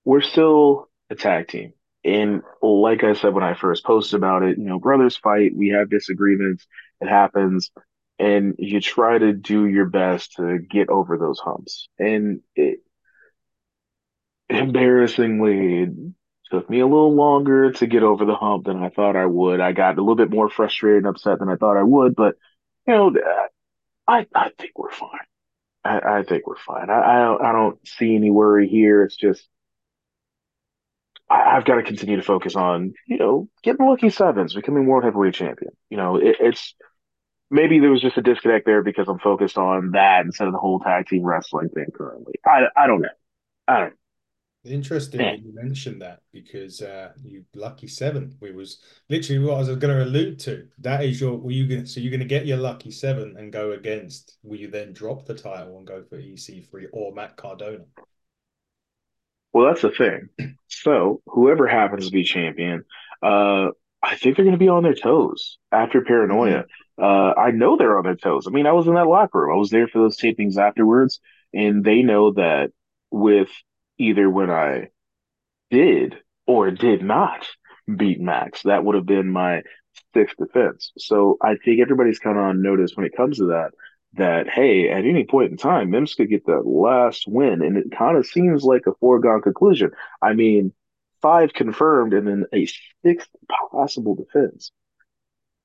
we're 0.04 0.22
still 0.22 0.90
a 1.10 1.16
tag 1.16 1.48
team. 1.48 1.74
And 2.04 2.44
like 2.62 3.04
I 3.04 3.14
said 3.14 3.34
when 3.34 3.44
I 3.44 3.56
first 3.56 3.84
posted 3.84 4.18
about 4.18 4.44
it, 4.44 4.58
you 4.58 4.66
know, 4.66 4.80
brothers 4.80 5.18
fight, 5.18 5.56
we 5.56 5.70
have 5.70 5.90
disagreements, 5.90 6.68
it 7.02 7.08
happens, 7.08 7.72
and 8.20 8.56
you 8.60 8.80
try 8.80 9.18
to 9.18 9.34
do 9.34 9.66
your 9.66 9.86
best 9.86 10.34
to 10.34 10.60
get 10.60 10.90
over 10.90 11.18
those 11.18 11.40
humps. 11.40 11.88
And 11.98 12.42
it 12.56 12.80
embarrassingly 14.50 15.84
it 15.84 15.90
took 16.52 16.70
me 16.70 16.80
a 16.80 16.86
little 16.86 17.14
longer 17.16 17.72
to 17.72 17.88
get 17.88 18.04
over 18.04 18.26
the 18.26 18.36
hump 18.36 18.66
than 18.66 18.84
I 18.84 18.90
thought 18.90 19.16
I 19.16 19.26
would. 19.26 19.60
I 19.60 19.72
got 19.72 19.98
a 19.98 20.02
little 20.02 20.16
bit 20.16 20.30
more 20.30 20.50
frustrated 20.50 21.00
and 21.00 21.08
upset 21.08 21.40
than 21.40 21.50
I 21.50 21.56
thought 21.56 21.78
I 21.78 21.84
would, 21.84 22.16
but 22.16 22.36
you 22.88 22.94
know, 22.94 23.16
I 24.08 24.28
I 24.36 24.50
think 24.58 24.78
we're 24.78 24.92
fine. 24.92 25.10
I, 25.86 26.20
I 26.20 26.24
think 26.24 26.48
we're 26.48 26.58
fine. 26.58 26.90
I, 26.90 27.00
I 27.02 27.20
don't 27.24 27.42
I 27.44 27.52
don't 27.52 27.88
see 27.88 28.16
any 28.16 28.32
worry 28.32 28.68
here. 28.68 29.04
It's 29.04 29.16
just 29.16 29.48
I, 31.30 31.56
have 31.56 31.66
got 31.66 31.76
to 31.76 31.84
continue 31.84 32.18
to 32.18 32.24
focus 32.24 32.56
on, 32.56 32.94
you 33.08 33.18
know, 33.18 33.50
getting 33.64 33.86
lucky 33.86 34.10
sevens, 34.10 34.54
becoming 34.54 34.88
world 34.88 35.04
heavyweight 35.04 35.34
champion. 35.36 35.72
You 35.90 35.98
know, 35.98 36.18
it, 36.18 36.38
it's 36.40 36.76
maybe 37.52 37.80
there 37.80 37.92
was 37.92 38.02
just 38.02 38.18
a 38.18 38.22
disconnect 38.22 38.66
there 38.66 38.84
because 38.84 39.08
I'm 39.08 39.20
focused 39.20 39.58
on 39.58 39.92
that 39.92 40.26
instead 40.26 40.48
of 40.48 40.54
the 40.54 40.60
whole 40.60 40.80
tag 40.80 41.08
team 41.08 41.24
wrestling 41.24 41.70
thing 41.70 41.88
currently. 41.94 42.36
I, 42.46 42.64
I 42.76 42.88
don't 42.88 43.02
know. 43.02 43.10
I 43.68 43.80
don't 43.80 43.90
know. 43.92 43.96
Interesting 44.66 45.22
yeah. 45.22 45.34
you 45.34 45.54
mentioned 45.54 46.02
that 46.02 46.22
because 46.34 46.82
uh, 46.82 47.12
you 47.24 47.46
lucky 47.54 47.88
seven. 47.88 48.36
We 48.42 48.52
was 48.52 48.80
literally 49.10 49.46
what 49.46 49.56
I 49.56 49.60
was 49.60 49.68
going 49.68 49.96
to 49.96 50.04
allude 50.04 50.40
to. 50.40 50.68
That 50.80 51.04
is 51.04 51.22
your. 51.22 51.38
Were 51.38 51.52
you 51.52 51.68
going? 51.68 51.86
So 51.86 52.00
you're 52.00 52.12
going 52.12 52.20
to 52.20 52.26
get 52.26 52.46
your 52.46 52.58
lucky 52.58 52.92
seven 52.92 53.36
and 53.38 53.52
go 53.52 53.72
against. 53.72 54.38
Will 54.44 54.58
you 54.58 54.70
then 54.70 54.94
drop 54.94 55.26
the 55.26 55.36
title 55.36 55.78
and 55.78 55.88
go 55.88 56.04
for 56.10 56.18
EC3 56.18 56.88
or 56.94 57.14
Matt 57.14 57.38
Cardona? 57.38 57.86
Well, 59.54 59.68
that's 59.68 59.84
the 59.84 59.92
thing. 59.92 60.30
So 60.68 61.22
whoever 61.28 61.68
happens 61.68 62.08
to 62.08 62.12
be 62.12 62.24
champion, 62.24 62.84
uh, 63.24 63.70
I 64.04 64.16
think 64.18 64.36
they're 64.36 64.46
going 64.46 64.52
to 64.52 64.58
be 64.58 64.68
on 64.68 64.84
their 64.84 64.94
toes 64.94 65.58
after 65.72 66.02
Paranoia. 66.02 66.66
Mm-hmm. 67.00 67.04
Uh, 67.04 67.34
I 67.42 67.52
know 67.52 67.78
they're 67.78 67.98
on 67.98 68.04
their 68.04 68.16
toes. 68.16 68.46
I 68.48 68.52
mean, 68.52 68.68
I 68.68 68.74
was 68.74 68.88
in 68.88 68.96
that 68.96 69.08
locker 69.08 69.40
room. 69.40 69.56
I 69.56 69.58
was 69.58 69.70
there 69.70 69.88
for 69.88 70.00
those 70.00 70.18
tapings 70.18 70.58
afterwards, 70.58 71.22
and 71.54 71.84
they 71.84 72.02
know 72.02 72.34
that 72.34 72.72
with 73.12 73.50
either 73.98 74.30
when 74.30 74.50
I 74.50 74.90
did 75.72 76.18
or 76.48 76.72
did 76.72 77.04
not 77.04 77.48
beat 77.94 78.20
Max, 78.20 78.64
that 78.64 78.84
would 78.84 78.96
have 78.96 79.06
been 79.06 79.32
my 79.32 79.64
sixth 80.14 80.38
defense. 80.38 80.92
So 80.98 81.38
I 81.42 81.56
think 81.56 81.82
everybody's 81.82 82.20
kind 82.20 82.38
of 82.38 82.44
on 82.44 82.62
notice 82.62 82.92
when 82.96 83.06
it 83.06 83.16
comes 83.16 83.38
to 83.38 83.48
that 83.48 83.72
that 84.18 84.48
hey, 84.48 84.90
at 84.90 85.06
any 85.06 85.26
point 85.26 85.52
in 85.52 85.58
time, 85.58 85.90
Mims 85.90 86.16
could 86.16 86.30
get 86.30 86.46
that 86.46 86.66
last 86.66 87.26
win, 87.28 87.62
and 87.62 87.78
it 87.78 87.92
kind 87.92 88.18
of 88.18 88.26
seems 88.26 88.64
like 88.64 88.84
a 88.88 88.94
foregone 89.00 89.42
conclusion. 89.42 89.92
I 90.22 90.34
mean, 90.34 90.74
five 91.22 91.54
confirmed, 91.54 92.14
and 92.14 92.28
then 92.28 92.46
a 92.54 92.68
sixth 93.04 93.30
possible 93.72 94.16
defense. 94.16 94.72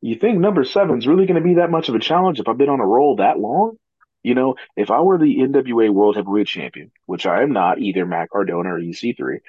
You 0.00 0.16
think 0.16 0.38
number 0.38 0.64
seven's 0.64 1.06
really 1.06 1.26
going 1.26 1.40
to 1.40 1.46
be 1.46 1.54
that 1.54 1.70
much 1.70 1.88
of 1.88 1.94
a 1.94 2.00
challenge 2.00 2.40
if 2.40 2.48
I've 2.48 2.58
been 2.58 2.70
on 2.70 2.80
a 2.80 2.86
roll 2.86 3.16
that 3.16 3.38
long? 3.38 3.76
You 4.22 4.34
know, 4.34 4.56
if 4.76 4.90
I 4.90 5.00
were 5.00 5.18
the 5.18 5.38
NWA 5.38 5.90
World 5.90 6.16
Heavyweight 6.16 6.46
Champion, 6.46 6.90
which 7.06 7.26
I 7.26 7.42
am 7.42 7.52
not, 7.52 7.78
either 7.78 8.04
Matt 8.04 8.30
Cardona 8.30 8.74
or 8.74 8.78
EC3, 8.78 9.40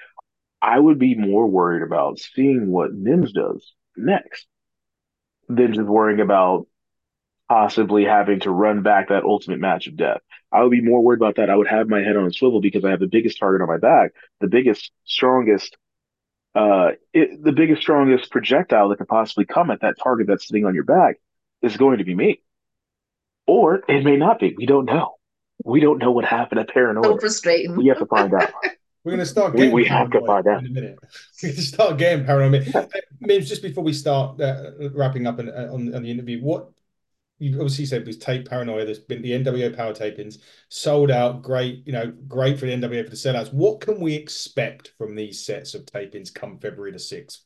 I 0.62 0.80
would 0.80 1.00
be 1.00 1.16
more 1.16 1.48
worried 1.48 1.84
about 1.84 2.20
seeing 2.20 2.72
what 2.72 2.94
Mims 2.94 3.34
does 3.34 3.74
next 3.98 4.48
than 5.50 5.74
just 5.74 5.88
worrying 5.88 6.22
about 6.22 6.68
possibly 7.50 8.06
having 8.06 8.40
to 8.40 8.50
run 8.50 8.82
back 8.82 9.10
that 9.10 9.24
ultimate 9.26 9.60
match 9.60 9.88
of 9.88 9.98
death. 9.98 10.22
I 10.54 10.62
would 10.62 10.72
be 10.72 10.82
more 10.82 11.04
worried 11.04 11.20
about 11.20 11.36
that. 11.36 11.50
I 11.50 11.56
would 11.56 11.68
have 11.68 11.90
my 11.90 12.02
head 12.02 12.16
on 12.16 12.26
a 12.26 12.32
swivel 12.32 12.62
because 12.62 12.86
I 12.86 12.92
have 12.92 13.02
the 13.02 13.08
biggest 13.08 13.40
target 13.40 13.62
on 13.62 13.68
my 13.68 13.78
back, 13.78 14.12
the 14.40 14.48
biggest, 14.48 14.92
strongest, 15.04 15.76
uh, 16.56 16.92
it, 17.14 17.44
the 17.44 17.52
biggest, 17.52 17.82
strongest 17.82 18.32
projectile 18.32 18.90
that 18.90 19.00
could 19.00 19.08
possibly 19.08 19.46
come 19.46 19.70
at 19.70 19.82
that 19.82 19.96
target 20.02 20.28
that's 20.28 20.48
sitting 20.48 20.66
on 20.66 20.76
your 20.76 20.86
back 20.86 21.18
is 21.62 21.76
going 21.76 21.98
to 21.98 22.06
be 22.06 22.16
me. 22.16 22.42
Or 23.48 23.84
it 23.88 24.04
may 24.04 24.18
not 24.18 24.40
be. 24.40 24.56
We 24.58 24.66
don't 24.66 24.86
know. 24.86 25.16
We 25.64 25.80
don't 25.80 26.00
know 26.00 26.12
what 26.12 26.26
happened 26.26 26.60
at 26.60 26.70
Paranoia. 26.70 27.04
So 27.04 27.18
frustrating. 27.18 27.76
We 27.76 27.88
have 27.88 28.00
to 28.00 28.06
find 28.06 28.34
out. 28.34 28.52
We're 29.04 29.12
going 29.14 29.20
to 29.20 29.26
start 29.26 29.56
getting 29.56 29.72
we, 29.72 29.84
we 29.84 29.88
have 29.88 30.12
to 30.12 30.22
find 30.26 30.48
out. 30.48 30.60
in 30.60 30.68
a 30.68 30.70
minute. 30.70 30.96
We're 31.42 31.50
going 31.50 31.56
to 31.56 31.62
start 31.62 31.98
getting 31.98 32.24
paranoid. 32.24 32.72
Maybe 33.20 33.44
just 33.44 33.64
before 33.64 33.84
we 33.84 33.94
start 33.94 34.40
uh, 34.40 34.90
wrapping 34.94 35.26
up 35.26 35.40
in, 35.40 35.50
uh, 35.50 35.70
on, 35.74 35.94
on 35.96 36.04
the 36.04 36.12
interview, 36.12 36.40
what 36.40 36.70
you 37.40 37.54
obviously 37.56 37.88
said 37.88 38.06
was 38.06 38.20
tape 38.20 38.48
paranoia. 38.48 38.86
There's 38.86 39.00
been 39.00 39.24
the 39.24 39.32
NWO 39.32 39.76
power 39.76 39.94
tapings 39.94 40.38
sold 40.70 41.10
out. 41.10 41.42
Great, 41.42 41.82
you 41.88 41.94
know, 41.94 42.14
great 42.28 42.60
for 42.60 42.68
the 42.68 42.74
NWO 42.74 43.04
for 43.04 43.10
the 43.10 43.16
sellouts. 43.16 43.52
What 43.52 43.82
can 43.82 44.00
we 44.00 44.14
expect 44.14 44.94
from 45.00 45.16
these 45.16 45.44
sets 45.44 45.74
of 45.74 45.86
tapings 45.86 46.32
come 46.32 46.60
February 46.60 46.92
the 46.92 47.00
sixth? 47.00 47.42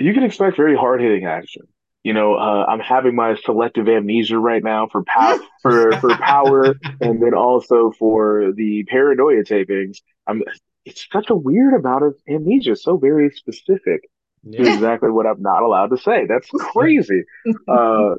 You 0.00 0.12
can 0.12 0.24
expect 0.24 0.56
very 0.56 0.76
hard 0.76 1.00
hitting 1.00 1.26
action. 1.26 1.62
You 2.04 2.12
know, 2.12 2.34
uh, 2.34 2.66
I'm 2.68 2.80
having 2.80 3.16
my 3.16 3.34
selective 3.34 3.88
amnesia 3.88 4.38
right 4.38 4.62
now 4.62 4.88
for 4.92 5.02
power, 5.04 5.38
for 5.62 5.92
for 6.00 6.16
power, 6.16 6.76
and 7.00 7.20
then 7.22 7.34
also 7.34 7.92
for 7.98 8.52
the 8.54 8.84
paranoia 8.84 9.42
tapings. 9.42 9.98
I'm. 10.26 10.42
It's 10.84 11.08
such 11.10 11.30
a 11.30 11.34
weird 11.34 11.72
amount 11.72 12.04
of 12.04 12.14
amnesia, 12.28 12.76
so 12.76 12.98
very 12.98 13.30
specific 13.30 14.02
yeah. 14.42 14.64
to 14.64 14.74
exactly 14.74 15.10
what 15.10 15.26
I'm 15.26 15.40
not 15.40 15.62
allowed 15.62 15.88
to 15.88 15.96
say. 15.96 16.26
That's 16.26 16.50
crazy. 16.72 17.24
uh, 17.66 18.16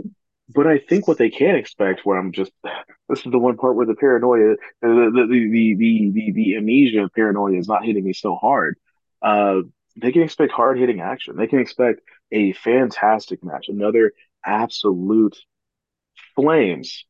but 0.50 0.68
I 0.68 0.80
think 0.80 1.08
what 1.08 1.18
they 1.18 1.30
can 1.30 1.56
expect, 1.56 2.02
where 2.06 2.18
I'm 2.18 2.32
just, 2.32 2.52
this 3.10 3.20
is 3.20 3.32
the 3.32 3.40
one 3.40 3.58
part 3.58 3.76
where 3.76 3.86
the 3.86 3.96
paranoia, 3.96 4.56
the 4.82 4.88
the 4.88 5.28
the 5.28 5.76
the 5.76 6.12
the, 6.12 6.32
the 6.34 6.56
amnesia 6.58 7.10
paranoia 7.16 7.58
is 7.58 7.68
not 7.68 7.86
hitting 7.86 8.04
me 8.04 8.14
so 8.14 8.36
hard. 8.36 8.78
Uh, 9.22 9.62
they 9.96 10.12
can 10.12 10.24
expect 10.24 10.52
hard 10.52 10.78
hitting 10.78 11.02
action. 11.02 11.36
They 11.38 11.48
can 11.48 11.60
expect 11.60 12.02
a 12.32 12.54
fantastic 12.54 13.44
match, 13.44 13.68
another 13.70 14.14
absolute 14.46 15.38
flames 16.36 17.06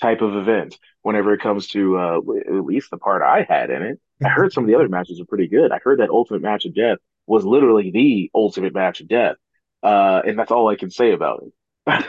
type 0.00 0.20
of 0.20 0.36
event 0.36 0.78
whenever 1.02 1.32
it 1.32 1.40
comes 1.40 1.68
to 1.68 1.98
uh, 1.98 2.18
at 2.48 2.64
least 2.64 2.90
the 2.90 2.98
part 2.98 3.22
I 3.22 3.46
had 3.48 3.70
in 3.70 3.82
it. 3.82 4.00
I 4.24 4.28
heard 4.28 4.52
some 4.52 4.64
of 4.64 4.68
the 4.68 4.74
other 4.74 4.88
matches 4.90 5.20
are 5.20 5.26
pretty 5.26 5.48
good. 5.48 5.72
I 5.72 5.78
heard 5.78 6.00
that 6.00 6.10
Ultimate 6.10 6.42
Match 6.42 6.64
of 6.64 6.74
Death 6.74 6.98
was 7.26 7.44
literally 7.44 7.90
the 7.90 8.30
Ultimate 8.34 8.74
Match 8.74 9.00
of 9.00 9.08
Death, 9.08 9.36
uh, 9.82 10.22
and 10.26 10.38
that's 10.38 10.50
all 10.50 10.68
I 10.68 10.76
can 10.76 10.90
say 10.90 11.12
about 11.12 11.44
it. 11.44 11.52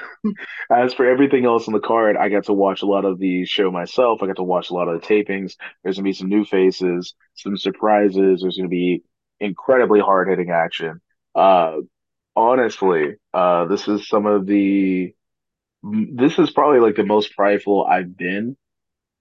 As 0.72 0.94
for 0.94 1.06
everything 1.06 1.46
else 1.46 1.68
on 1.68 1.74
the 1.74 1.82
card, 1.82 2.16
I 2.16 2.30
got 2.30 2.46
to 2.46 2.54
watch 2.54 2.82
a 2.82 2.86
lot 2.86 3.04
of 3.06 3.20
the 3.20 3.46
show 3.46 3.70
myself. 3.72 4.24
I 4.24 4.28
got 4.28 4.38
to 4.38 4.44
watch 4.44 4.70
a 4.70 4.74
lot 4.74 4.88
of 4.88 5.02
the 5.02 5.08
tapings. 5.08 5.56
There's 5.84 5.98
gonna 5.98 6.06
be 6.06 6.14
some 6.14 6.30
new 6.30 6.46
faces, 6.46 7.14
some 7.36 7.58
surprises. 7.58 8.42
There's 8.42 8.56
gonna 8.58 8.70
be 8.70 9.04
incredibly 9.40 10.00
hard 10.00 10.30
hitting 10.30 10.50
action. 10.50 11.02
Uh, 11.36 11.80
honestly, 12.36 13.16
uh, 13.34 13.66
this 13.66 13.88
is 13.88 14.08
some 14.08 14.26
of 14.26 14.46
the. 14.46 15.14
This 15.84 16.40
is 16.40 16.50
probably 16.50 16.80
like 16.80 16.96
the 16.96 17.06
most 17.06 17.36
prideful 17.36 17.86
I've 17.86 18.18
been 18.18 18.58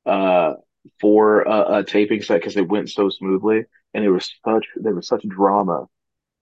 uh, 0.07 0.55
for 1.00 1.42
a, 1.42 1.79
a 1.79 1.85
taping 1.85 2.22
set 2.22 2.40
because 2.40 2.57
it 2.57 2.68
went 2.68 2.90
so 2.90 3.11
smoothly 3.11 3.64
and 3.94 4.03
there 4.05 4.12
was 4.12 4.31
such 4.44 4.66
there 4.77 4.94
was 4.94 5.07
such 5.07 5.27
drama 5.27 5.87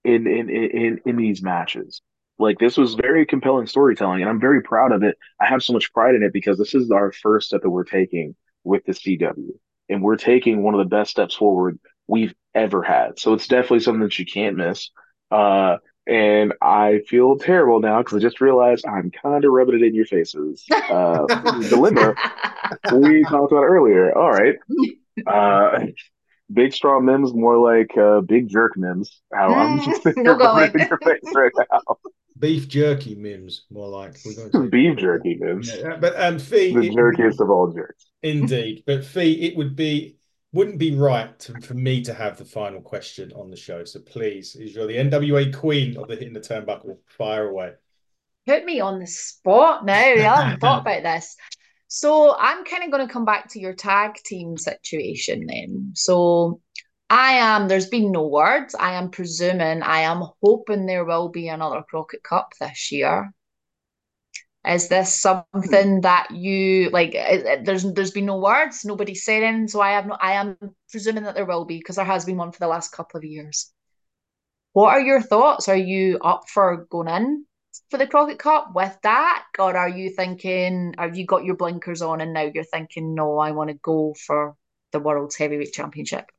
in 0.05 0.27
in 0.27 0.49
in 0.51 1.01
in 1.07 1.17
these 1.17 1.43
matches. 1.43 2.03
Like 2.39 2.59
this 2.59 2.77
was 2.77 2.95
very 2.95 3.27
compelling 3.27 3.67
storytelling, 3.67 4.23
and 4.23 4.31
I'm 4.31 4.41
very 4.41 4.63
proud 4.63 4.91
of 4.91 5.03
it. 5.03 5.17
I 5.41 5.47
have 5.47 5.63
so 5.63 5.75
much 5.75 5.93
pride 5.93 6.15
in 6.15 6.23
it 6.23 6.33
because 6.33 6.59
this 6.59 6.75
is 6.75 6.91
our 6.91 7.13
first 7.13 7.49
step 7.49 7.63
that 7.63 7.71
we're 7.71 7.85
taking 7.85 8.35
with 8.65 8.85
the 8.85 8.93
CW, 8.93 9.51
and 9.89 10.03
we're 10.03 10.17
taking 10.17 10.63
one 10.63 10.75
of 10.75 10.79
the 10.79 10.97
best 10.97 11.11
steps 11.11 11.35
forward 11.37 11.79
we've 12.09 12.35
ever 12.55 12.83
had. 12.83 13.19
So 13.19 13.35
it's 13.35 13.47
definitely 13.47 13.81
something 13.81 14.03
that 14.03 14.19
you 14.19 14.27
can't 14.27 14.57
miss. 14.57 14.91
Uh, 15.31 15.77
and 16.07 16.53
I 16.61 17.01
feel 17.09 17.39
terrible 17.39 17.81
now 17.81 18.03
because 18.03 18.19
I 18.19 18.21
just 18.21 18.41
realized 18.41 18.85
I'm 18.87 19.11
kind 19.11 19.45
of 19.45 19.53
rubbing 19.53 19.77
it 19.77 19.83
in 19.83 19.95
your 19.95 20.07
faces. 20.07 20.65
Uh, 20.71 21.27
dilemma 21.69 22.15
we 22.93 23.23
talked 23.25 23.53
about 23.53 23.65
earlier. 23.65 24.17
All 24.17 24.31
right. 24.31 24.57
Uh, 25.27 25.89
big 26.51 26.73
strong 26.73 27.05
Mims, 27.05 27.35
more 27.35 27.59
like 27.59 27.95
uh, 27.99 28.23
big 28.23 28.49
jerk 28.49 28.79
Mims. 28.79 29.21
How 29.31 29.53
I'm 29.53 29.85
just 29.85 30.07
no 30.17 30.39
rubbing 30.39 30.81
in 30.81 30.89
your 30.89 30.99
face 30.99 31.35
right 31.35 31.53
now. 31.71 31.99
Beef 32.39 32.67
jerky 32.67 33.15
Mims, 33.15 33.67
more 33.71 33.89
like 33.89 34.17
beef 34.71 34.97
jerky 34.97 35.37
Mims. 35.39 35.71
Yeah, 35.71 35.99
but 36.01 36.19
um, 36.19 36.39
fee 36.39 36.75
the 36.75 36.89
jerkiest 36.89 37.41
of 37.41 37.51
all 37.51 37.71
jerks. 37.75 38.07
Indeed, 38.23 38.85
but 38.87 39.05
fee 39.05 39.43
it 39.43 39.55
would 39.55 39.77
be 39.77 40.17
wouldn't 40.53 40.79
be 40.79 40.95
right 40.95 41.39
to, 41.41 41.61
for 41.61 41.75
me 41.75 42.03
to 42.03 42.13
have 42.13 42.37
the 42.37 42.45
final 42.45 42.81
question 42.81 43.33
on 43.33 43.51
the 43.51 43.57
show. 43.57 43.85
So 43.85 44.01
please, 44.01 44.55
is 44.55 44.75
you're 44.75 44.87
the 44.87 44.97
NWA 44.97 45.55
queen 45.55 45.97
of 45.97 46.09
the 46.09 46.15
hitting 46.15 46.35
the 46.35 46.41
turnbuckle, 46.41 46.99
fire 47.07 47.49
away. 47.49 47.73
Put 48.47 48.65
me 48.65 48.81
on 48.81 48.99
the 48.99 49.07
spot 49.07 49.87
now. 49.87 49.95
I 49.95 50.19
haven't 50.19 50.61
thought 50.61 50.83
about 50.83 51.03
this. 51.03 51.37
So 51.89 52.35
I'm 52.39 52.65
kind 52.65 52.85
of 52.85 52.91
going 52.91 53.07
to 53.07 53.13
come 53.13 53.25
back 53.25 53.51
to 53.51 53.61
your 53.61 53.75
tag 53.75 54.15
team 54.25 54.57
situation 54.57 55.47
then. 55.47 55.93
So 55.95 56.61
I 57.09 57.33
am, 57.33 57.69
there's 57.69 57.89
been 57.89 58.11
no 58.11 58.27
words. 58.27 58.75
I 58.75 58.95
am 58.95 59.11
presuming, 59.11 59.83
I 59.83 60.01
am 60.01 60.23
hoping 60.43 60.87
there 60.87 61.05
will 61.05 61.29
be 61.29 61.49
another 61.49 61.83
Crockett 61.83 62.23
Cup 62.23 62.55
this 62.59 62.91
year. 62.91 63.33
Is 64.67 64.89
this 64.89 65.13
something 65.13 65.97
hmm. 65.97 66.01
that 66.01 66.31
you 66.31 66.91
like? 66.91 67.17
Uh, 67.17 67.49
uh, 67.49 67.57
there's 67.65 67.83
there's 67.95 68.13
been 68.13 68.27
no 68.27 68.39
words, 68.39 68.85
nobody 68.85 69.15
said 69.15 69.43
anything, 69.43 69.67
so 69.67 69.81
I 69.81 69.93
have 69.93 70.07
no. 70.07 70.17
I 70.21 70.33
am 70.33 70.57
presuming 70.89 71.25
that 71.25 71.35
there 71.35 71.47
will 71.47 71.65
be 71.65 71.79
because 71.79 71.97
there 71.97 72.05
has 72.05 72.25
been 72.25 72.37
one 72.37 72.53
for 72.53 72.61
the 72.61 72.69
last 72.69 72.91
couple 72.91 73.19
of 73.19 73.25
years. 73.25 73.73
What 74.73 74.91
are 74.91 75.01
your 75.01 75.21
thoughts? 75.21 75.69
Are 75.69 75.77
you 75.77 76.19
up 76.21 76.49
for 76.49 76.87
going 76.91 77.09
in 77.09 77.45
for 77.91 77.99
the 77.99 78.07
Crockett 78.07 78.39
Cup 78.39 78.71
with 78.73 78.97
that, 79.03 79.45
or 79.59 79.77
are 79.77 79.89
you 79.89 80.11
thinking? 80.11 80.95
Have 80.97 81.17
you 81.17 81.27
got 81.27 81.45
your 81.45 81.57
blinkers 81.57 82.01
on 82.01 82.21
and 82.21 82.33
now 82.33 82.49
you're 82.55 82.63
thinking, 82.63 83.15
no, 83.17 83.39
I 83.39 83.51
want 83.51 83.71
to 83.71 83.75
go 83.75 84.15
for 84.15 84.55
the 84.93 85.01
World's 85.01 85.37
Heavyweight 85.37 85.73
Championship? 85.73 86.31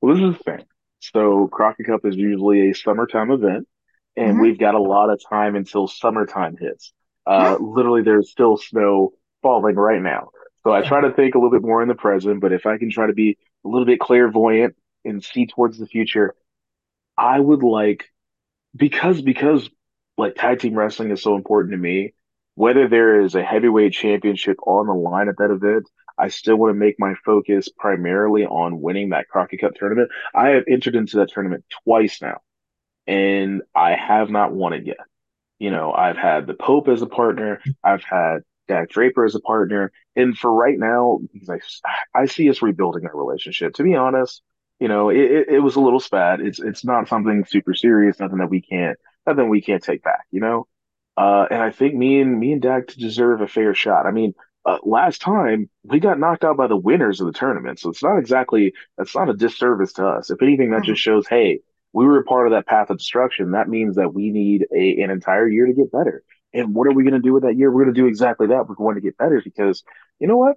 Well, 0.00 0.16
this 0.16 0.24
is 0.24 0.38
the 0.38 0.56
thing. 0.56 0.66
So 0.98 1.46
Crockett 1.46 1.86
Cup 1.86 2.04
is 2.04 2.16
usually 2.16 2.70
a 2.70 2.74
summertime 2.74 3.30
event 3.30 3.68
and 4.16 4.32
mm-hmm. 4.32 4.40
we've 4.42 4.58
got 4.58 4.74
a 4.74 4.82
lot 4.82 5.10
of 5.10 5.20
time 5.28 5.56
until 5.56 5.88
summertime 5.88 6.56
hits. 6.58 6.92
Uh, 7.26 7.54
mm-hmm. 7.54 7.64
Literally, 7.64 8.02
there's 8.02 8.30
still 8.30 8.56
snow 8.56 9.12
falling 9.42 9.76
right 9.76 10.02
now. 10.02 10.28
So 10.64 10.72
I 10.72 10.82
try 10.82 11.00
to 11.00 11.12
think 11.12 11.34
a 11.34 11.38
little 11.38 11.50
bit 11.50 11.66
more 11.66 11.82
in 11.82 11.88
the 11.88 11.94
present, 11.94 12.40
but 12.40 12.52
if 12.52 12.66
I 12.66 12.78
can 12.78 12.90
try 12.90 13.06
to 13.06 13.12
be 13.12 13.36
a 13.64 13.68
little 13.68 13.86
bit 13.86 13.98
clairvoyant 13.98 14.76
and 15.04 15.22
see 15.22 15.46
towards 15.46 15.78
the 15.78 15.86
future, 15.86 16.34
I 17.18 17.38
would 17.40 17.62
like 17.62 18.04
because 18.76 19.20
because 19.20 19.68
like 20.16 20.36
tag 20.36 20.60
team 20.60 20.74
wrestling 20.74 21.10
is 21.10 21.22
so 21.22 21.34
important 21.34 21.72
to 21.72 21.78
me. 21.78 22.14
Whether 22.54 22.86
there 22.86 23.22
is 23.22 23.34
a 23.34 23.42
heavyweight 23.42 23.94
championship 23.94 24.58
on 24.66 24.86
the 24.86 24.92
line 24.92 25.28
at 25.28 25.38
that 25.38 25.50
event, 25.50 25.88
I 26.18 26.28
still 26.28 26.56
want 26.56 26.70
to 26.70 26.78
make 26.78 26.96
my 26.98 27.14
focus 27.24 27.70
primarily 27.70 28.44
on 28.44 28.80
winning 28.80 29.08
that 29.10 29.28
Crockett 29.28 29.62
Cup 29.62 29.74
tournament. 29.74 30.10
I 30.34 30.50
have 30.50 30.64
entered 30.68 30.94
into 30.94 31.16
that 31.16 31.30
tournament 31.30 31.64
twice 31.84 32.20
now 32.20 32.40
and 33.06 33.62
I 33.74 33.94
have 33.94 34.30
not 34.30 34.52
won 34.52 34.72
it 34.72 34.86
yet. 34.86 34.98
You 35.58 35.70
know, 35.70 35.92
I've 35.92 36.16
had 36.16 36.46
the 36.46 36.54
Pope 36.54 36.88
as 36.88 37.02
a 37.02 37.06
partner, 37.06 37.60
I've 37.84 38.04
had 38.04 38.38
Dak 38.68 38.90
Draper 38.90 39.24
as 39.24 39.34
a 39.34 39.40
partner, 39.40 39.92
and 40.16 40.36
for 40.36 40.52
right 40.52 40.78
now, 40.78 41.20
because 41.32 41.80
I, 41.84 42.22
I 42.22 42.26
see 42.26 42.48
us 42.50 42.62
rebuilding 42.62 43.06
our 43.06 43.16
relationship. 43.16 43.74
To 43.74 43.82
be 43.82 43.94
honest, 43.94 44.42
you 44.80 44.88
know, 44.88 45.10
it, 45.10 45.18
it, 45.18 45.48
it 45.48 45.58
was 45.60 45.76
a 45.76 45.80
little 45.80 46.00
spat. 46.00 46.40
It's 46.40 46.58
it's 46.58 46.84
not 46.84 47.08
something 47.08 47.44
super 47.44 47.74
serious, 47.74 48.18
nothing 48.18 48.38
that 48.38 48.50
we 48.50 48.60
can't 48.60 48.98
nothing 49.26 49.48
we 49.48 49.62
can't 49.62 49.82
take 49.82 50.02
back. 50.02 50.26
You 50.30 50.40
know, 50.40 50.66
uh, 51.16 51.46
and 51.50 51.62
I 51.62 51.70
think 51.70 51.94
me 51.94 52.20
and 52.20 52.38
me 52.38 52.52
and 52.52 52.62
Dak 52.62 52.88
deserve 52.88 53.40
a 53.40 53.48
fair 53.48 53.74
shot. 53.74 54.06
I 54.06 54.10
mean, 54.10 54.34
uh, 54.64 54.78
last 54.82 55.20
time 55.20 55.68
we 55.84 56.00
got 56.00 56.18
knocked 56.18 56.44
out 56.44 56.56
by 56.56 56.66
the 56.66 56.76
winners 56.76 57.20
of 57.20 57.26
the 57.26 57.32
tournament, 57.32 57.78
so 57.78 57.90
it's 57.90 58.02
not 58.02 58.18
exactly 58.18 58.74
that's 58.96 59.14
not 59.14 59.30
a 59.30 59.34
disservice 59.34 59.92
to 59.94 60.06
us. 60.06 60.30
If 60.30 60.42
anything, 60.42 60.70
that 60.70 60.78
mm-hmm. 60.78 60.86
just 60.86 61.02
shows, 61.02 61.26
hey, 61.28 61.60
we 61.92 62.06
were 62.06 62.18
a 62.18 62.24
part 62.24 62.46
of 62.46 62.52
that 62.52 62.66
path 62.66 62.90
of 62.90 62.98
destruction. 62.98 63.52
That 63.52 63.68
means 63.68 63.96
that 63.96 64.14
we 64.14 64.30
need 64.30 64.66
a, 64.74 65.02
an 65.02 65.10
entire 65.10 65.48
year 65.48 65.66
to 65.66 65.72
get 65.72 65.92
better. 65.92 66.22
And 66.54 66.74
what 66.74 66.86
are 66.86 66.92
we 66.92 67.02
going 67.02 67.14
to 67.14 67.20
do 67.20 67.32
with 67.32 67.44
that 67.44 67.56
year? 67.56 67.70
We're 67.70 67.84
going 67.84 67.94
to 67.94 68.00
do 68.00 68.06
exactly 68.06 68.48
that. 68.48 68.68
We're 68.68 68.74
going 68.74 68.96
to 68.96 69.00
get 69.00 69.16
better 69.16 69.40
because 69.42 69.82
you 70.18 70.26
know 70.26 70.36
what? 70.36 70.56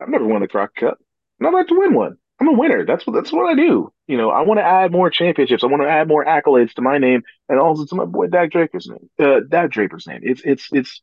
I've 0.00 0.08
never 0.08 0.26
won 0.26 0.40
the 0.40 0.48
Crockett 0.48 0.76
Cup, 0.76 0.98
and 1.38 1.46
I'd 1.46 1.54
like 1.54 1.68
to 1.68 1.78
win 1.78 1.94
one. 1.94 2.16
I'm 2.40 2.48
a 2.48 2.52
winner. 2.52 2.84
That's 2.84 3.06
what 3.06 3.12
that's 3.12 3.32
what 3.32 3.48
I 3.48 3.54
do. 3.54 3.92
You 4.08 4.16
know, 4.16 4.30
I 4.30 4.42
want 4.42 4.58
to 4.58 4.64
add 4.64 4.90
more 4.90 5.10
championships. 5.10 5.62
I 5.62 5.68
want 5.68 5.82
to 5.82 5.88
add 5.88 6.08
more 6.08 6.24
accolades 6.24 6.72
to 6.74 6.82
my 6.82 6.98
name 6.98 7.22
and 7.48 7.60
also 7.60 7.84
to 7.84 7.94
my 7.94 8.04
boy 8.04 8.26
Dak 8.26 8.50
Draper's 8.50 8.88
name. 8.88 9.10
Uh, 9.18 9.40
Dak 9.48 9.70
Draper's 9.70 10.08
name. 10.08 10.20
It's 10.24 10.42
it's 10.44 10.68
it's 10.72 11.02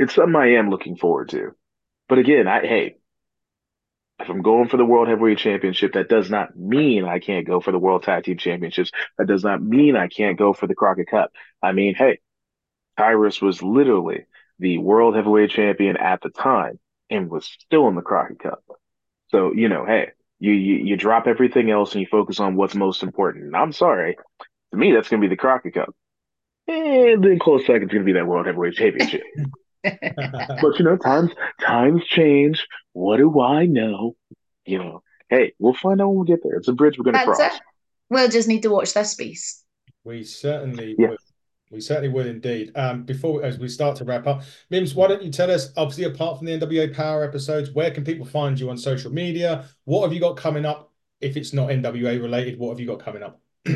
it's 0.00 0.14
something 0.14 0.34
I 0.34 0.54
am 0.54 0.68
looking 0.68 0.96
forward 0.96 1.28
to. 1.28 1.52
But 2.08 2.18
again, 2.18 2.48
I 2.48 2.60
hey, 2.60 2.96
if 4.20 4.28
I'm 4.28 4.42
going 4.42 4.68
for 4.68 4.76
the 4.76 4.84
World 4.84 5.08
Heavyweight 5.08 5.38
Championship, 5.38 5.94
that 5.94 6.08
does 6.08 6.30
not 6.30 6.56
mean 6.56 7.04
I 7.04 7.18
can't 7.18 7.46
go 7.46 7.60
for 7.60 7.72
the 7.72 7.78
World 7.78 8.04
Tag 8.04 8.24
Team 8.24 8.38
Championships. 8.38 8.90
That 9.18 9.26
does 9.26 9.42
not 9.42 9.62
mean 9.62 9.96
I 9.96 10.08
can't 10.08 10.38
go 10.38 10.52
for 10.52 10.66
the 10.66 10.74
Crockett 10.74 11.08
Cup. 11.08 11.32
I 11.62 11.72
mean, 11.72 11.94
hey, 11.94 12.20
Tyrus 12.96 13.40
was 13.40 13.62
literally 13.62 14.26
the 14.58 14.78
World 14.78 15.16
Heavyweight 15.16 15.50
Champion 15.50 15.96
at 15.96 16.20
the 16.22 16.30
time 16.30 16.78
and 17.10 17.30
was 17.30 17.46
still 17.46 17.88
in 17.88 17.94
the 17.94 18.02
Crockett 18.02 18.38
Cup. 18.38 18.62
So, 19.28 19.52
you 19.52 19.68
know, 19.68 19.84
hey, 19.84 20.10
you, 20.38 20.52
you, 20.52 20.74
you 20.76 20.96
drop 20.96 21.26
everything 21.26 21.70
else 21.70 21.92
and 21.92 22.00
you 22.00 22.06
focus 22.06 22.38
on 22.38 22.54
what's 22.54 22.74
most 22.74 23.02
important. 23.02 23.46
And 23.46 23.56
I'm 23.56 23.72
sorry, 23.72 24.16
to 24.70 24.76
me, 24.76 24.92
that's 24.92 25.08
going 25.08 25.20
to 25.20 25.28
be 25.28 25.32
the 25.32 25.38
Crockett 25.38 25.74
Cup. 25.74 25.94
And 26.68 27.24
then 27.24 27.38
close 27.38 27.66
second 27.66 27.84
is 27.84 27.88
going 27.88 28.02
to 28.02 28.04
be 28.04 28.12
that 28.12 28.26
World 28.26 28.46
Heavyweight 28.46 28.74
Championship. 28.74 29.22
but 29.82 30.78
you 30.78 30.84
know, 30.84 30.96
times 30.96 31.30
times 31.60 32.04
change. 32.04 32.66
What 32.92 33.18
do 33.18 33.40
I 33.40 33.66
know? 33.66 34.16
You 34.64 34.78
know, 34.78 35.02
hey, 35.28 35.54
we'll 35.58 35.74
find 35.74 36.00
out 36.00 36.08
when 36.08 36.20
we 36.20 36.26
get 36.26 36.42
there. 36.42 36.56
It's 36.56 36.68
a 36.68 36.72
bridge 36.72 36.98
we're 36.98 37.04
going 37.04 37.16
to 37.16 37.24
cross. 37.24 37.40
It. 37.40 37.60
We'll 38.10 38.28
just 38.28 38.48
need 38.48 38.62
to 38.62 38.70
watch 38.70 38.92
this 38.94 39.12
space. 39.12 39.64
We 40.04 40.24
certainly 40.24 40.94
yeah. 40.98 41.08
will. 41.08 41.16
We 41.70 41.80
certainly 41.80 42.10
would 42.10 42.26
indeed. 42.26 42.70
Um, 42.74 43.04
before 43.04 43.42
as 43.42 43.58
we 43.58 43.66
start 43.66 43.96
to 43.96 44.04
wrap 44.04 44.26
up, 44.26 44.42
Mims, 44.68 44.94
why 44.94 45.08
don't 45.08 45.22
you 45.22 45.32
tell 45.32 45.50
us, 45.50 45.72
obviously, 45.76 46.04
apart 46.04 46.36
from 46.36 46.46
the 46.46 46.58
NWA 46.58 46.94
Power 46.94 47.24
episodes, 47.24 47.70
where 47.70 47.90
can 47.90 48.04
people 48.04 48.26
find 48.26 48.60
you 48.60 48.68
on 48.68 48.76
social 48.76 49.10
media? 49.10 49.64
What 49.84 50.02
have 50.02 50.12
you 50.12 50.20
got 50.20 50.36
coming 50.36 50.66
up? 50.66 50.92
If 51.22 51.38
it's 51.38 51.54
not 51.54 51.70
NWA 51.70 52.20
related, 52.20 52.58
what 52.58 52.70
have 52.70 52.80
you 52.80 52.86
got 52.86 53.02
coming 53.02 53.22
up? 53.22 53.40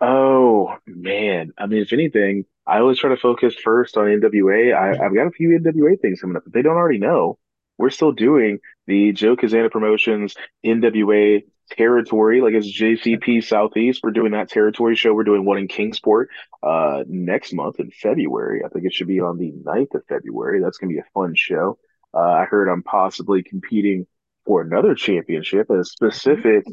Oh 0.00 0.76
man, 0.86 1.52
I 1.58 1.66
mean, 1.66 1.82
if 1.82 1.92
anything, 1.92 2.46
I 2.70 2.78
always 2.78 2.98
try 2.98 3.10
to 3.10 3.16
focus 3.16 3.54
first 3.56 3.96
on 3.96 4.04
NWA. 4.04 4.72
I, 4.74 5.04
I've 5.04 5.14
got 5.14 5.26
a 5.26 5.32
few 5.32 5.58
NWA 5.58 6.00
things 6.00 6.20
coming 6.20 6.36
up. 6.36 6.44
If 6.46 6.52
they 6.52 6.62
don't 6.62 6.76
already 6.76 6.98
know, 6.98 7.36
we're 7.78 7.90
still 7.90 8.12
doing 8.12 8.60
the 8.86 9.12
Joe 9.12 9.36
Kazana 9.36 9.70
Promotions 9.70 10.36
NWA 10.64 11.42
territory, 11.70 12.40
like 12.40 12.54
it's 12.54 12.70
JCP 12.70 13.42
Southeast. 13.42 14.02
We're 14.04 14.12
doing 14.12 14.32
that 14.32 14.50
territory 14.50 14.94
show. 14.94 15.12
We're 15.12 15.24
doing 15.24 15.44
one 15.44 15.58
in 15.58 15.66
Kingsport 15.66 16.28
uh, 16.62 17.02
next 17.08 17.52
month 17.52 17.80
in 17.80 17.90
February. 17.90 18.62
I 18.64 18.68
think 18.68 18.84
it 18.84 18.92
should 18.92 19.08
be 19.08 19.20
on 19.20 19.38
the 19.38 19.52
9th 19.52 19.94
of 19.94 20.04
February. 20.08 20.60
That's 20.60 20.78
going 20.78 20.90
to 20.90 20.94
be 20.94 21.00
a 21.00 21.10
fun 21.12 21.34
show. 21.34 21.78
Uh, 22.14 22.20
I 22.20 22.44
heard 22.44 22.68
I'm 22.68 22.82
possibly 22.84 23.42
competing 23.42 24.06
for 24.44 24.62
another 24.62 24.94
championship, 24.94 25.70
a 25.70 25.84
specific 25.84 26.64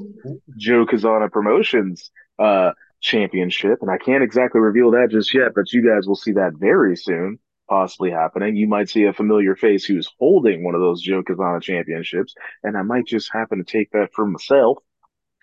Joe 0.58 0.86
Kazana 0.86 1.32
Promotions 1.32 2.12
uh, 2.40 2.72
championship. 3.02 3.80
And 3.82 3.90
I 3.92 3.98
can't 3.98 4.24
exactly 4.24 4.62
reveal 4.62 4.92
that 4.92 5.10
just 5.12 5.34
yet, 5.34 5.54
but 5.56 5.72
you 5.72 5.88
guys 5.88 6.08
will 6.08 6.16
see 6.16 6.34
that 6.34 6.54
very 6.56 6.96
soon 6.96 7.40
possibly 7.70 8.12
happening. 8.12 8.56
You 8.56 8.68
might 8.68 8.90
see 8.90 9.04
a 9.04 9.14
familiar 9.14 9.56
face 9.56 9.86
who's 9.86 10.10
holding 10.20 10.64
one 10.64 10.76
of 10.76 10.82
those 10.82 11.02
Joe 11.02 11.22
Kazana 11.24 11.62
championships, 11.62 12.34
and 12.64 12.78
I 12.78 12.82
might 12.82 13.06
just 13.06 13.32
happen 13.32 13.58
to 13.58 13.64
take 13.64 13.92
that 13.92 14.14
for 14.14 14.26
myself 14.26 14.78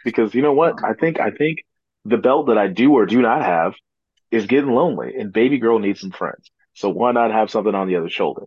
because 0.05 0.35
you 0.35 0.43
know 0.43 0.53
what? 0.53 0.83
I 0.85 0.95
think 0.95 1.21
I 1.21 1.31
think 1.31 1.65
the 2.05 2.19
belt 2.19 2.47
that 2.49 2.59
I 2.59 2.69
do 2.69 2.93
or 2.93 3.07
do 3.07 3.21
not 3.21 3.43
have 3.43 3.75
is 4.31 4.47
getting 4.47 4.71
lonely, 4.71 5.15
and 5.19 5.33
baby 5.33 5.59
girl 5.59 5.79
needs 5.79 6.01
some 6.01 6.11
friends. 6.11 6.51
So 6.75 6.89
why 6.89 7.13
not 7.13 7.31
have 7.31 7.51
something 7.51 7.75
on 7.75 7.89
the 7.89 7.97
other 7.97 8.11
shoulder? 8.11 8.43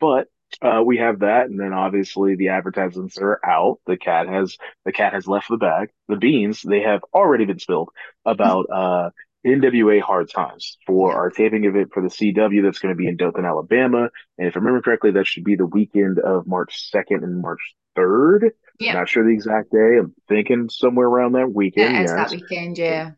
But 0.00 0.28
uh, 0.62 0.82
we 0.84 0.98
have 0.98 1.20
that, 1.20 1.46
and 1.46 1.58
then 1.58 1.72
obviously 1.72 2.36
the 2.36 2.48
advertisements 2.48 3.18
are 3.18 3.40
out. 3.44 3.80
The 3.86 3.96
cat 3.96 4.28
has 4.28 4.56
the 4.84 4.92
cat 4.92 5.12
has 5.12 5.26
left 5.26 5.48
the 5.48 5.56
bag. 5.56 5.90
The 6.08 6.16
beans 6.16 6.62
they 6.62 6.80
have 6.80 7.02
already 7.14 7.44
been 7.44 7.58
spilled 7.58 7.90
about 8.24 8.66
uh, 8.72 9.10
NWA 9.46 10.00
Hard 10.00 10.30
Times 10.30 10.76
for 10.86 11.14
our 11.14 11.30
taping 11.30 11.64
event 11.64 11.92
for 11.92 12.02
the 12.02 12.08
CW 12.08 12.62
that's 12.62 12.78
going 12.78 12.94
to 12.94 12.98
be 12.98 13.08
in 13.08 13.16
Dothan, 13.16 13.44
Alabama. 13.44 14.10
And 14.38 14.48
if 14.48 14.56
I 14.56 14.60
remember 14.60 14.82
correctly, 14.82 15.12
that 15.12 15.26
should 15.26 15.44
be 15.44 15.56
the 15.56 15.66
weekend 15.66 16.18
of 16.18 16.46
March 16.46 16.90
2nd 16.92 17.22
and 17.22 17.40
March 17.40 17.60
3rd. 17.96 18.50
Yeah. 18.78 18.94
Not 18.94 19.08
sure 19.08 19.24
the 19.24 19.30
exact 19.32 19.72
day. 19.72 19.98
I'm 19.98 20.14
thinking 20.28 20.68
somewhere 20.68 21.06
around 21.06 21.32
that 21.32 21.52
weekend. 21.52 21.94
Yeah, 21.94 22.00
yes. 22.00 22.10
that 22.12 22.30
weekend, 22.30 22.78
yeah. 22.78 23.12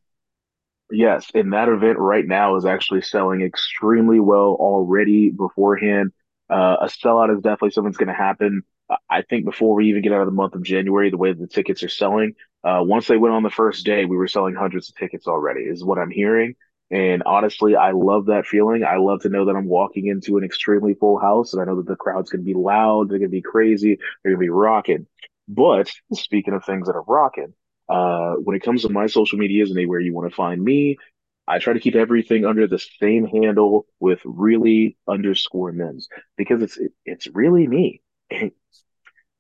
Yes, 0.91 1.27
and 1.35 1.55
that 1.55 1.71
event 1.71 1.99
right 1.99 2.27
now 2.27 2.57
is 2.57 2.67
actually 2.67 3.01
selling 3.01 3.41
extremely 3.41 4.21
well 4.21 4.57
already 4.61 5.31
beforehand. 5.31 6.13
Uh, 6.53 6.77
a 6.83 6.87
sellout 6.87 7.35
is 7.35 7.43
definitely 7.43 7.71
something 7.71 7.91
that's 7.91 7.99
going 7.99 8.09
to 8.09 8.15
happen. 8.15 8.63
I 9.09 9.23
think 9.23 9.47
before 9.47 9.75
we 9.75 9.89
even 9.89 10.03
get 10.03 10.13
out 10.13 10.21
of 10.21 10.27
the 10.27 10.33
month 10.33 10.55
of 10.55 10.63
January, 10.63 11.11
the 11.11 11.17
way 11.17 11.33
the 11.33 11.47
tickets 11.47 11.83
are 11.83 11.89
selling, 11.89 12.35
uh, 12.63 12.81
once 12.83 13.07
they 13.07 13.17
went 13.17 13.35
on 13.35 13.43
the 13.43 13.51
first 13.51 13.87
day, 13.87 14.05
we 14.05 14.17
were 14.17 14.29
selling 14.29 14.55
hundreds 14.55 14.91
of 14.91 14.97
tickets 14.97 15.27
already, 15.27 15.63
is 15.63 15.83
what 15.83 15.99
I'm 15.99 16.11
hearing. 16.11 16.55
And 16.91 17.23
honestly, 17.25 17.75
I 17.75 17.93
love 17.93 18.27
that 18.27 18.45
feeling. 18.45 18.85
I 18.85 18.97
love 18.97 19.23
to 19.23 19.31
know 19.31 19.47
that 19.47 19.57
I'm 19.57 19.67
walking 19.67 20.09
into 20.09 20.37
an 20.37 20.45
extremely 20.45 20.93
full 20.93 21.19
house, 21.19 21.55
and 21.55 21.63
I 21.63 21.65
know 21.65 21.77
that 21.77 21.87
the 21.87 21.97
crowd's 21.97 22.29
going 22.29 22.45
to 22.45 22.47
be 22.47 22.59
loud, 22.59 23.09
they're 23.09 23.19
going 23.19 23.31
to 23.31 23.37
be 23.37 23.41
crazy, 23.41 23.97
they're 24.23 24.33
going 24.33 24.41
to 24.41 24.47
be 24.47 24.51
rocking. 24.51 25.07
But 25.49 25.91
speaking 26.13 26.53
of 26.53 26.65
things 26.65 26.87
that 26.87 26.97
are 26.97 27.05
rocking, 27.07 27.55
uh, 27.89 28.35
when 28.35 28.57
it 28.57 28.63
comes 28.63 28.83
to 28.83 28.91
my 28.91 29.07
social 29.07 29.39
medias 29.39 29.71
and 29.71 29.79
anywhere 29.79 30.01
you 30.01 30.15
want 30.15 30.31
to 30.31 30.37
find 30.37 30.63
me, 30.63 30.99
I 31.47 31.59
try 31.59 31.73
to 31.75 31.81
keep 31.81 31.95
everything 31.95 32.45
under 32.45 32.67
the 32.67 32.79
same 32.79 33.27
handle 33.27 33.87
with 34.01 34.21
really 34.25 34.97
underscore 35.09 35.73
Mims 35.73 36.09
because 36.37 36.63
it's 36.63 36.77
it, 36.77 36.93
it's 37.05 37.27
really 37.29 37.67
me. 37.67 38.03
And, 38.31 38.53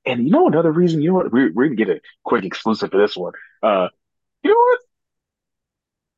and 0.04 0.24
you 0.24 0.30
know 0.30 0.48
another 0.48 0.72
reason, 0.72 1.02
you 1.02 1.08
know 1.10 1.14
what? 1.16 1.32
We're 1.32 1.52
we're 1.52 1.66
gonna 1.66 1.76
get 1.76 1.88
a 1.88 2.00
quick 2.24 2.44
exclusive 2.44 2.90
for 2.90 2.98
this 2.98 3.16
one. 3.16 3.32
Uh, 3.62 3.88
you 4.42 4.50
know 4.50 4.56
what? 4.56 4.80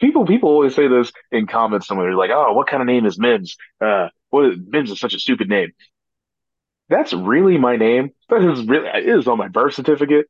People 0.01 0.27
people 0.27 0.49
always 0.51 0.75
say 0.75 0.89
this 0.89 1.13
in 1.31 1.47
comments 1.47 1.87
somewhere. 1.87 2.07
They're 2.09 2.17
like, 2.17 2.31
"Oh, 2.31 2.53
what 2.53 2.67
kind 2.67 2.83
of 2.83 2.87
name 2.87 3.07
is 3.07 3.19
Mims? 3.19 3.57
Uh, 3.81 4.09
what 4.31 4.57
Mims 4.59 4.91
is 4.91 5.01
such 5.01 5.15
a 5.15 5.19
stupid 5.21 5.49
name." 5.49 5.73
That's 6.89 7.13
really 7.13 7.57
my 7.59 7.77
name. 7.77 8.11
That 8.29 8.43
is 8.43 8.65
really 8.67 8.89
it 8.89 9.09
is 9.09 9.27
on 9.27 9.39
my 9.39 9.49
birth 9.49 9.75
certificate. 9.75 10.27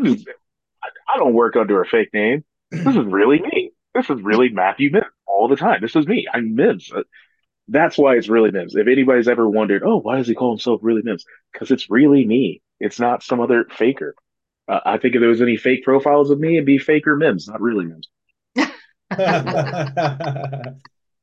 I 0.00 1.16
don't 1.16 1.34
work 1.34 1.56
under 1.56 1.82
a 1.82 1.86
fake 1.86 2.10
name. 2.12 2.44
This 2.70 2.96
is 2.96 3.06
really 3.06 3.40
me. 3.40 3.67
This 3.98 4.10
is 4.10 4.22
really 4.22 4.48
Matthew 4.50 4.90
Mims 4.92 5.06
all 5.26 5.48
the 5.48 5.56
time. 5.56 5.80
This 5.80 5.96
is 5.96 6.06
me. 6.06 6.26
I'm 6.32 6.54
Mims. 6.54 6.90
Uh, 6.94 7.02
That's 7.68 7.98
why 7.98 8.14
it's 8.16 8.28
really 8.28 8.50
Mims. 8.50 8.74
If 8.76 8.86
anybody's 8.86 9.28
ever 9.28 9.48
wondered, 9.48 9.82
oh, 9.84 9.96
why 10.00 10.16
does 10.16 10.28
he 10.28 10.34
call 10.34 10.52
himself 10.52 10.80
really 10.82 11.02
Mims? 11.02 11.24
Because 11.52 11.70
it's 11.70 11.90
really 11.90 12.24
me. 12.26 12.62
It's 12.80 13.00
not 13.00 13.22
some 13.22 13.40
other 13.40 13.66
faker. 13.70 14.14
Uh, 14.68 14.80
I 14.84 14.98
think 14.98 15.14
if 15.14 15.20
there 15.20 15.28
was 15.30 15.42
any 15.42 15.56
fake 15.56 15.82
profiles 15.84 16.30
of 16.30 16.38
me, 16.38 16.54
it'd 16.56 16.66
be 16.66 16.78
faker 16.78 17.16
Mims, 17.16 17.48
not 17.48 17.60
really 17.60 17.86
Mims. 17.86 18.08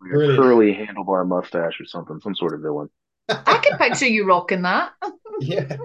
Like 0.01 0.11
a 0.11 0.17
Brilliant. 0.17 0.39
curly 0.39 0.73
handlebar 0.73 1.25
mustache 1.27 1.79
or 1.79 1.85
something, 1.85 2.19
some 2.21 2.35
sort 2.35 2.53
of 2.53 2.61
villain. 2.61 2.89
I 3.29 3.57
can 3.63 3.77
picture 3.77 4.05
you 4.07 4.27
rocking 4.27 4.61
that. 4.63 4.91
Yeah. 5.39 5.77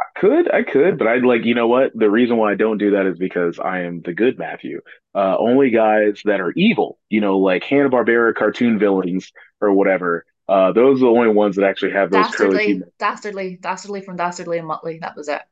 I 0.00 0.18
could, 0.18 0.50
I 0.54 0.62
could, 0.62 0.98
but 0.98 1.08
I'd 1.08 1.24
like, 1.24 1.44
you 1.44 1.54
know 1.54 1.68
what? 1.68 1.92
The 1.94 2.10
reason 2.10 2.38
why 2.38 2.52
I 2.52 2.54
don't 2.54 2.78
do 2.78 2.92
that 2.92 3.06
is 3.06 3.18
because 3.18 3.58
I 3.58 3.82
am 3.82 4.00
the 4.00 4.14
good 4.14 4.38
Matthew. 4.38 4.80
Uh, 5.14 5.36
only 5.38 5.70
guys 5.70 6.22
that 6.24 6.40
are 6.40 6.52
evil, 6.52 6.98
you 7.10 7.20
know, 7.20 7.38
like 7.38 7.64
Hanna-Barbera 7.64 8.34
cartoon 8.34 8.78
villains 8.78 9.30
or 9.60 9.72
whatever. 9.72 10.24
Uh, 10.48 10.72
those 10.72 10.98
are 10.98 11.06
the 11.06 11.10
only 11.10 11.28
ones 11.28 11.56
that 11.56 11.64
actually 11.64 11.92
have 11.92 12.10
those 12.10 12.26
curly 12.34 12.56
Dastardly, 12.56 12.64
humor. 12.64 12.88
dastardly, 12.98 13.58
dastardly 13.60 14.00
from 14.00 14.16
Dastardly 14.16 14.58
and 14.58 14.68
Muttley. 14.68 15.00
That 15.00 15.16
was 15.16 15.28
it. 15.28 15.42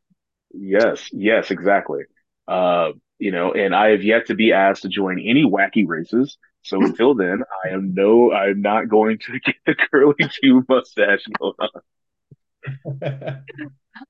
Yes, 0.52 1.08
yes, 1.12 1.50
exactly. 1.50 2.04
Uh, 2.48 2.92
you 3.18 3.32
know, 3.32 3.52
and 3.52 3.74
I 3.74 3.90
have 3.90 4.02
yet 4.02 4.26
to 4.26 4.34
be 4.34 4.52
asked 4.52 4.82
to 4.82 4.88
join 4.88 5.18
any 5.20 5.44
wacky 5.44 5.86
races. 5.86 6.38
So 6.62 6.80
until 6.84 7.14
then, 7.14 7.42
I 7.64 7.70
am 7.74 7.94
no, 7.94 8.32
I'm 8.32 8.62
not 8.62 8.88
going 8.88 9.18
to 9.26 9.40
get 9.44 9.56
the 9.66 9.74
curly 9.74 10.14
Q 10.40 10.64
mustache 10.68 11.24
going 11.38 11.54
on. 11.60 11.82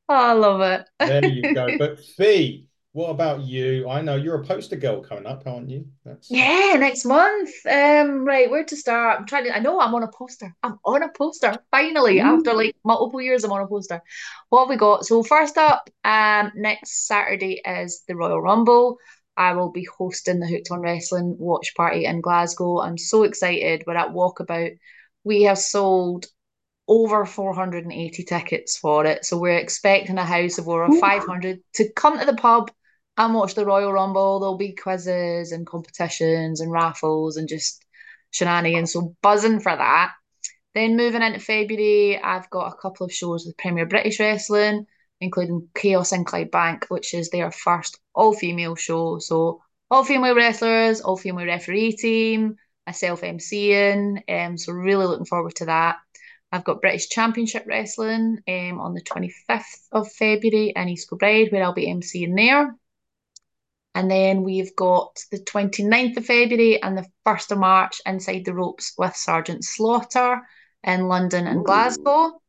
Oh, 0.09 0.15
I 0.15 0.33
love 0.33 0.61
it. 0.61 0.87
There 1.01 1.25
you 1.25 1.55
go. 1.55 1.75
But 1.79 2.01
Fee, 2.17 2.69
what 2.93 3.11
about 3.11 3.43
you? 3.43 3.89
I 3.89 4.01
know 4.01 4.17
you're 4.17 4.41
a 4.41 4.45
poster 4.45 4.77
girl 4.77 5.03
coming 5.03 5.27
up, 5.27 5.47
aren't 5.47 5.71
you? 5.71 5.87
That's 6.05 6.31
Yeah, 6.31 6.77
next 6.79 7.05
month. 7.05 7.51
Um, 7.67 8.25
right, 8.25 8.51
where 8.51 8.65
to 8.65 8.77
start? 8.77 9.21
I'm 9.21 9.27
trying 9.27 9.45
to. 9.45 9.57
I 9.57 9.61
know 9.61 9.81
I'm 9.81 9.95
on 9.95 10.03
a 10.03 10.09
poster. 10.09 10.55
I'm 10.63 10.79
on 10.85 11.03
a 11.03 11.09
poster. 11.11 11.57
Finally, 11.71 12.21
after 12.21 12.55
like 12.55 12.75
multiple 12.85 13.21
years, 13.21 13.45
I'm 13.45 13.53
on 13.53 13.63
a 13.63 13.67
poster. 13.67 14.03
What 14.49 14.63
have 14.63 14.69
we 14.71 14.77
got? 14.77 15.05
So 15.05 15.23
first 15.23 15.59
up, 15.59 15.89
um, 16.05 16.53
next 16.57 17.07
Saturday 17.07 17.61
is 17.65 18.03
the 18.09 18.17
Royal 18.17 18.41
Rumble. 18.43 18.99
I 19.37 19.53
will 19.53 19.71
be 19.71 19.85
hosting 19.85 20.41
the 20.41 20.49
Hooked 20.49 20.73
on 20.73 20.81
Wrestling 20.81 21.37
watch 21.39 21.75
party 21.77 22.07
in 22.07 22.21
Glasgow. 22.21 22.81
I'm 22.81 22.99
so 22.99 23.23
excited. 23.23 23.85
We're 23.87 23.97
at 23.97 24.11
Walkabout. 24.11 24.77
We 25.23 25.43
have 25.43 25.59
sold 25.59 26.27
over 26.89 27.27
480 27.27 28.25
tickets 28.25 28.79
for 28.79 29.05
it. 29.05 29.25
So 29.25 29.39
we're 29.39 29.59
expecting 29.59 30.19
a 30.19 30.25
house 30.25 30.59
of 30.59 30.69
over 30.69 30.87
Ooh. 30.87 31.01
500 31.01 31.61
to 31.75 31.93
come 31.93 32.19
to 32.19 32.25
the 32.25 32.35
pub 32.35 32.71
and 33.19 33.35
watch 33.35 33.55
the 33.55 33.67
Royal 33.67 33.93
Rumble. 33.93 34.41
There'll 34.41 34.57
be 34.57 34.73
quizzes 34.73 35.53
and 35.53 35.67
competitions 35.67 36.61
and 36.61 36.73
raffles 36.73 37.37
and 37.37 37.49
just 37.49 37.85
shenanigans. 38.31 38.93
So 38.93 39.15
buzzing 39.23 39.61
for 39.61 39.77
that. 39.77 40.13
Then 40.75 40.97
moving 40.97 41.23
into 41.23 41.41
February, 41.41 42.21
I've 42.23 42.49
got 42.51 42.73
a 42.73 42.77
couple 42.81 43.05
of 43.05 43.13
shows 43.13 43.45
with 43.45 43.57
Premier 43.59 43.87
British 43.87 44.21
Wrestling, 44.21 44.87
including 45.21 45.69
Chaos 45.75 46.13
in 46.13 46.25
Clydebank, 46.25 46.85
which 46.89 47.15
is 47.15 47.31
their 47.31 47.51
first 47.51 47.99
all-female 48.15 48.77
show. 48.77 49.19
So 49.19 49.63
all 49.91 50.05
female 50.05 50.35
wrestlers, 50.35 51.01
all 51.01 51.17
female 51.17 51.47
referee 51.47 51.93
team, 51.93 52.57
myself 52.87 53.23
MCing. 53.23 54.23
Um, 54.29 54.57
so 54.57 54.73
really 54.73 55.07
looking 55.07 55.27
forward 55.27 55.55
to 55.57 55.67
that. 55.67 55.97
I've 56.51 56.65
got 56.65 56.81
British 56.81 57.09
Championship 57.09 57.65
Wrestling 57.67 58.39
um, 58.49 58.81
on 58.81 58.95
the 58.95 59.03
25th 59.03 59.89
of 59.93 60.11
February 60.11 60.73
in 60.75 60.89
East 60.89 61.09
Kilbride, 61.09 61.53
where 61.53 61.63
I'll 61.63 61.75
be 61.75 61.87
emceeing 61.87 62.37
there. 62.37 62.75
And 63.95 64.11
then 64.11 64.45
we've 64.45 64.75
got 64.77 65.19
the 65.31 65.39
29th 65.39 66.19
of 66.19 66.27
February 66.27 66.81
and 66.83 66.97
the 66.97 67.07
1st 67.27 67.53
of 67.53 67.59
March 67.59 68.01
inside 68.07 68.45
the 68.45 68.55
ropes 68.55 68.95
with 68.97 69.17
Sergeant 69.17 69.65
Slaughter 69.65 70.43
in 70.85 71.09
London 71.09 71.47
and 71.47 71.61
Ooh. 71.61 71.65
Glasgow. 71.65 72.41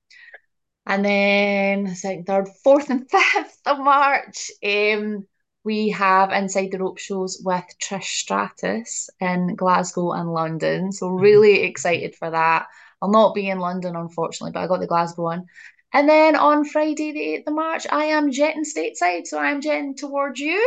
And 0.85 1.03
then 1.03 1.95
second, 1.95 2.25
third, 2.25 2.49
fourth, 2.63 2.89
and 2.89 3.09
fifth 3.11 3.59
of 3.65 3.79
March, 3.79 4.51
um, 4.63 5.27
we 5.63 5.89
have 5.89 6.31
inside 6.31 6.71
the 6.71 6.79
rope 6.79 6.99
shows 6.99 7.41
with 7.43 7.65
Trish 7.81 8.03
Stratus 8.03 9.09
in 9.19 9.55
Glasgow 9.55 10.13
and 10.13 10.31
London. 10.31 10.91
So 10.91 11.09
really 11.09 11.63
excited 11.63 12.15
for 12.15 12.31
that. 12.31 12.67
I'll 13.01 13.11
not 13.11 13.35
be 13.35 13.49
in 13.49 13.59
London, 13.59 13.95
unfortunately, 13.95 14.51
but 14.51 14.61
I 14.61 14.67
got 14.67 14.79
the 14.79 14.87
Glasgow 14.87 15.23
one. 15.23 15.45
And 15.93 16.07
then 16.07 16.35
on 16.35 16.65
Friday, 16.65 17.11
the 17.11 17.19
8th 17.19 17.47
of 17.47 17.53
March, 17.53 17.87
I 17.91 18.05
am 18.05 18.31
jetting 18.31 18.63
stateside. 18.63 19.25
So 19.25 19.39
I'm 19.39 19.61
jetting 19.61 19.95
towards 19.95 20.39
you 20.39 20.61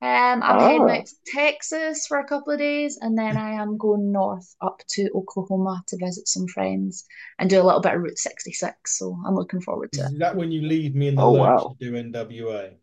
Um, 0.00 0.42
I'm 0.42 0.58
ah. 0.58 0.68
heading 0.68 0.90
out 0.90 1.06
to 1.06 1.14
Texas 1.26 2.06
for 2.06 2.18
a 2.18 2.26
couple 2.26 2.52
of 2.52 2.58
days, 2.58 2.98
and 3.00 3.16
then 3.16 3.38
I 3.38 3.52
am 3.52 3.78
going 3.78 4.12
north 4.12 4.54
up 4.60 4.82
to 4.90 5.08
Oklahoma 5.14 5.82
to 5.88 5.96
visit 5.96 6.28
some 6.28 6.46
friends 6.46 7.06
and 7.38 7.48
do 7.48 7.60
a 7.60 7.64
little 7.64 7.80
bit 7.80 7.94
of 7.94 8.02
Route 8.02 8.18
66. 8.18 8.98
So 8.98 9.16
I'm 9.26 9.34
looking 9.34 9.62
forward 9.62 9.92
to 9.92 10.02
it. 10.02 10.12
Is 10.12 10.18
that 10.18 10.36
when 10.36 10.52
you 10.52 10.62
leave 10.62 10.94
me 10.94 11.08
in 11.08 11.14
the 11.14 11.22
oh, 11.22 11.32
lurch 11.32 11.62
wow. 11.62 11.76
to 11.80 11.90
do 11.90 11.92
NWA? 11.92 12.74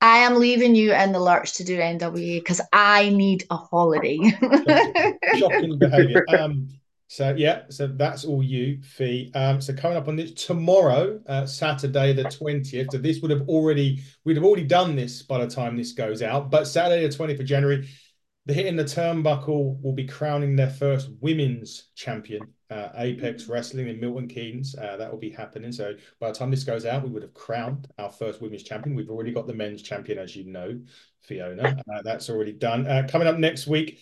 I 0.00 0.18
am 0.18 0.36
leaving 0.36 0.76
you 0.76 0.94
in 0.94 1.10
the 1.10 1.18
lurch 1.18 1.54
to 1.54 1.64
do 1.64 1.78
NWA 1.78 2.38
because 2.38 2.60
I 2.72 3.08
need 3.08 3.44
a 3.50 3.56
holiday. 3.56 4.18
Shocking 5.36 5.78
behaviour. 5.78 6.24
Um, 6.38 6.68
so 7.10 7.34
yeah, 7.34 7.62
so 7.70 7.86
that's 7.86 8.26
all 8.26 8.42
you, 8.42 8.82
Fee. 8.82 9.32
Um, 9.34 9.62
so 9.62 9.72
coming 9.72 9.96
up 9.96 10.08
on 10.08 10.16
this 10.16 10.32
tomorrow, 10.34 11.18
uh, 11.26 11.46
Saturday 11.46 12.12
the 12.12 12.24
twentieth. 12.24 12.88
So 12.92 12.98
this 12.98 13.20
would 13.22 13.30
have 13.30 13.48
already 13.48 14.02
we'd 14.24 14.36
have 14.36 14.44
already 14.44 14.64
done 14.64 14.94
this 14.94 15.22
by 15.22 15.42
the 15.42 15.50
time 15.50 15.74
this 15.74 15.92
goes 15.92 16.20
out. 16.20 16.50
But 16.50 16.66
Saturday 16.66 17.08
the 17.08 17.16
twentieth 17.16 17.40
of 17.40 17.46
January, 17.46 17.88
the 18.44 18.52
Hitting 18.52 18.76
the 18.76 18.84
Turnbuckle 18.84 19.80
will 19.82 19.94
be 19.94 20.06
crowning 20.06 20.54
their 20.54 20.68
first 20.68 21.08
women's 21.22 21.88
champion, 21.96 22.42
uh, 22.68 22.90
Apex 22.96 23.48
Wrestling 23.48 23.88
in 23.88 23.98
Milton 23.98 24.28
Keynes. 24.28 24.74
Uh, 24.74 24.98
that 24.98 25.10
will 25.10 25.18
be 25.18 25.30
happening. 25.30 25.72
So 25.72 25.94
by 26.20 26.28
the 26.28 26.38
time 26.38 26.50
this 26.50 26.64
goes 26.64 26.84
out, 26.84 27.04
we 27.04 27.08
would 27.08 27.22
have 27.22 27.32
crowned 27.32 27.88
our 27.98 28.12
first 28.12 28.42
women's 28.42 28.64
champion. 28.64 28.94
We've 28.94 29.08
already 29.08 29.32
got 29.32 29.46
the 29.46 29.54
men's 29.54 29.80
champion, 29.80 30.18
as 30.18 30.36
you 30.36 30.44
know, 30.44 30.78
Fiona. 31.22 31.82
Uh, 31.90 32.02
that's 32.02 32.28
already 32.28 32.52
done. 32.52 32.86
Uh, 32.86 33.06
coming 33.08 33.26
up 33.26 33.38
next 33.38 33.66
week 33.66 33.98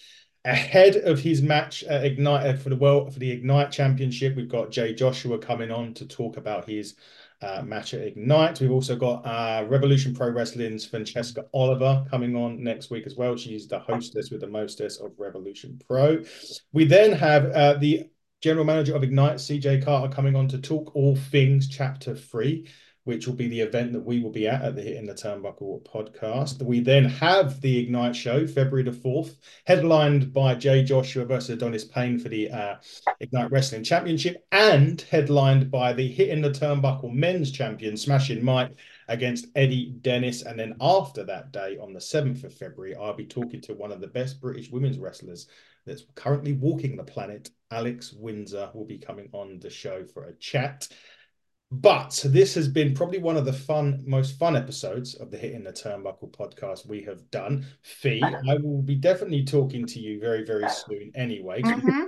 ahead 0.47 0.97
of 0.97 1.19
his 1.19 1.43
match 1.43 1.83
at 1.85 2.05
Ignite 2.05 2.47
uh, 2.47 2.57
for 2.57 2.71
the 2.71 2.77
world 2.77 3.13
for 3.13 3.19
the 3.19 3.31
Ignite 3.31 3.73
Championship. 3.73 4.37
We've 4.37 4.49
got 4.49 4.71
Jay 4.71 4.95
Joshua 4.95 5.39
coming 5.39 5.73
on 5.73 5.93
to 5.95 6.07
talk 6.07 6.37
about 6.37 6.69
his 6.69 6.95
uh, 7.43 7.63
match 7.63 7.95
at 7.95 8.03
Ignite. 8.03 8.61
We've 8.61 8.71
also 8.71 8.95
got 8.95 9.27
uh, 9.27 9.65
Revolution 9.67 10.15
Pro 10.15 10.31
Wrestling's 10.31 10.87
Francesca 10.87 11.47
Oliver 11.53 12.07
coming 12.09 12.37
on 12.37 12.63
next 12.63 12.91
week 12.91 13.07
as 13.07 13.17
well. 13.17 13.37
She's 13.37 13.67
the 13.67 13.81
hostess 13.81 14.31
with 14.31 14.41
the 14.41 14.47
mostess 14.47 14.99
of 14.99 15.13
Revolution 15.19 15.81
Pro. 15.87 16.23
We 16.73 16.85
then 16.85 17.13
have 17.13 17.51
uh, 17.51 17.75
the 17.75 18.09
general 18.41 18.65
manager 18.65 18.95
of 18.95 19.03
Ignite, 19.03 19.37
CJ 19.37 19.85
Carter, 19.85 20.15
coming 20.15 20.37
on 20.37 20.47
to 20.49 20.59
talk 20.59 20.95
all 20.95 21.17
things 21.17 21.69
Chapter 21.69 22.15
Three 22.15 22.69
which 23.07 23.29
will 23.29 23.37
be 23.37 23.47
the 23.47 23.61
event 23.61 23.93
that 23.93 24.05
we 24.05 24.21
will 24.21 24.33
be 24.33 24.49
at 24.49 24.63
at 24.63 24.75
the 24.75 24.83
Hitting 24.83 25.07
the 25.07 25.15
Turnbuckle 25.15 25.81
podcast. 25.85 26.61
We 26.61 26.81
then 26.81 27.05
have 27.05 27.61
the 27.61 27.79
Ignite 27.79 28.17
show, 28.17 28.49
February 28.49 28.83
the 28.83 28.91
4th, 28.91 29.37
headlined 29.65 30.33
by 30.33 30.57
Jay 30.57 30.83
Joshua 30.83 31.25
versus 31.25 31.51
Adonis 31.51 31.85
Payne 31.85 32.19
for 32.19 32.29
the 32.29 32.51
uh, 32.51 32.75
Ignite 33.21 33.53
Wrestling 33.53 33.85
Championship, 33.85 34.45
and 34.51 35.01
headlined 35.03 35.71
by 35.71 35.93
the 35.93 36.09
Hitting 36.09 36.43
the 36.43 36.51
Turnbuckle 36.51 37.13
men's 37.13 37.53
champion, 37.53 37.97
Smashing 37.97 38.45
Mike, 38.45 38.77
against 39.07 39.47
Eddie 39.55 39.95
Dennis. 40.01 40.43
And 40.43 40.59
then 40.59 40.75
after 40.81 41.23
that 41.23 41.53
day, 41.53 41.79
on 41.81 41.93
the 41.93 42.01
7th 42.01 42.43
of 42.43 42.55
February, 42.55 42.97
I'll 42.97 43.15
be 43.15 43.27
talking 43.27 43.61
to 43.63 43.75
one 43.75 43.93
of 43.93 44.01
the 44.01 44.09
best 44.09 44.41
British 44.41 44.69
women's 44.69 44.99
wrestlers 44.99 45.47
that's 45.87 46.07
currently 46.17 46.55
walking 46.55 46.97
the 46.97 47.05
planet. 47.05 47.51
Alex 47.71 48.13
Windsor 48.13 48.71
will 48.75 48.85
be 48.85 48.99
coming 48.99 49.29
on 49.31 49.61
the 49.61 49.71
show 49.71 50.05
for 50.05 50.25
a 50.25 50.35
chat. 50.35 50.89
But 51.73 52.25
this 52.25 52.55
has 52.55 52.69
been 52.69 52.95
probably 52.95 53.19
one 53.19 53.37
of 53.37 53.45
the 53.45 53.53
fun, 53.53 54.05
most 54.07 54.39
fun 54.39 54.57
episodes 54.57 55.15
of 55.15 55.31
the 55.31 55.37
Hitting 55.37 55.65
the 55.65 55.73
Turnbuckle 55.73 56.31
podcast 56.31 56.87
we 56.87 57.03
have 57.03 57.29
done. 57.31 57.67
Fee, 57.83 58.23
I 58.23 58.55
will 58.55 58.83
be 58.83 58.95
definitely 58.95 59.45
talking 59.45 59.85
to 59.87 59.99
you 59.99 60.21
very, 60.21 60.45
very 60.45 60.69
soon 60.69 61.11
anyway. 61.17 61.63
Mm-hmm. 61.63 62.03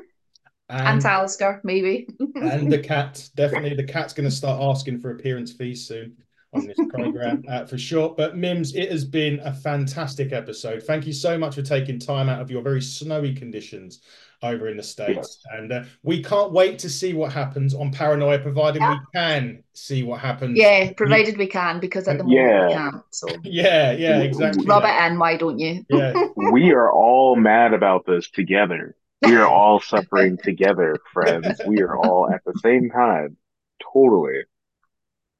And, 0.70 0.88
and 0.88 1.04
Alistair, 1.04 1.60
maybe. 1.64 2.06
and 2.36 2.70
the 2.70 2.78
cat, 2.82 3.28
definitely. 3.34 3.74
The 3.74 3.84
cat's 3.84 4.12
going 4.12 4.28
to 4.28 4.34
start 4.34 4.62
asking 4.62 5.00
for 5.00 5.10
appearance 5.10 5.52
fees 5.52 5.88
soon 5.88 6.16
on 6.52 6.66
this 6.66 6.78
program 6.88 7.44
uh, 7.48 7.64
for 7.66 7.78
sure. 7.78 8.14
But 8.16 8.36
Mims, 8.36 8.74
it 8.74 8.90
has 8.90 9.04
been 9.04 9.40
a 9.40 9.52
fantastic 9.52 10.32
episode. 10.32 10.82
Thank 10.82 11.06
you 11.06 11.12
so 11.12 11.36
much 11.38 11.54
for 11.54 11.62
taking 11.62 11.98
time 11.98 12.28
out 12.28 12.40
of 12.40 12.50
your 12.50 12.62
very 12.62 12.80
snowy 12.80 13.34
conditions 13.34 14.00
over 14.42 14.68
in 14.68 14.76
the 14.76 14.82
States. 14.82 15.42
And 15.52 15.72
uh, 15.72 15.84
we 16.02 16.22
can't 16.22 16.52
wait 16.52 16.78
to 16.80 16.88
see 16.88 17.12
what 17.12 17.32
happens 17.32 17.74
on 17.74 17.90
Paranoia, 17.90 18.38
provided 18.38 18.80
yeah. 18.80 18.92
we 18.92 18.98
can 19.14 19.64
see 19.74 20.02
what 20.02 20.20
happens. 20.20 20.56
Yeah, 20.56 20.92
provided 20.92 21.36
we 21.36 21.46
can, 21.46 21.80
because 21.80 22.06
at 22.08 22.18
the 22.18 22.24
moment 22.24 22.40
yeah. 22.40 22.66
we 22.66 22.72
can't. 22.72 23.02
So 23.10 23.28
yeah, 23.42 23.92
yeah, 23.92 24.20
exactly. 24.20 24.64
Rub 24.64 24.84
it 24.84 25.10
in, 25.10 25.18
why 25.18 25.36
don't 25.36 25.58
you? 25.58 25.84
Yeah. 25.90 26.14
we 26.52 26.72
are 26.72 26.90
all 26.90 27.36
mad 27.36 27.74
about 27.74 28.06
this 28.06 28.30
together. 28.30 28.96
We 29.22 29.34
are 29.34 29.46
all 29.46 29.80
suffering 29.80 30.38
together, 30.42 30.96
friends. 31.12 31.60
We 31.66 31.82
are 31.82 31.96
all 31.96 32.30
at 32.32 32.44
the 32.44 32.56
same 32.62 32.88
time. 32.90 33.36
Totally. 33.92 34.42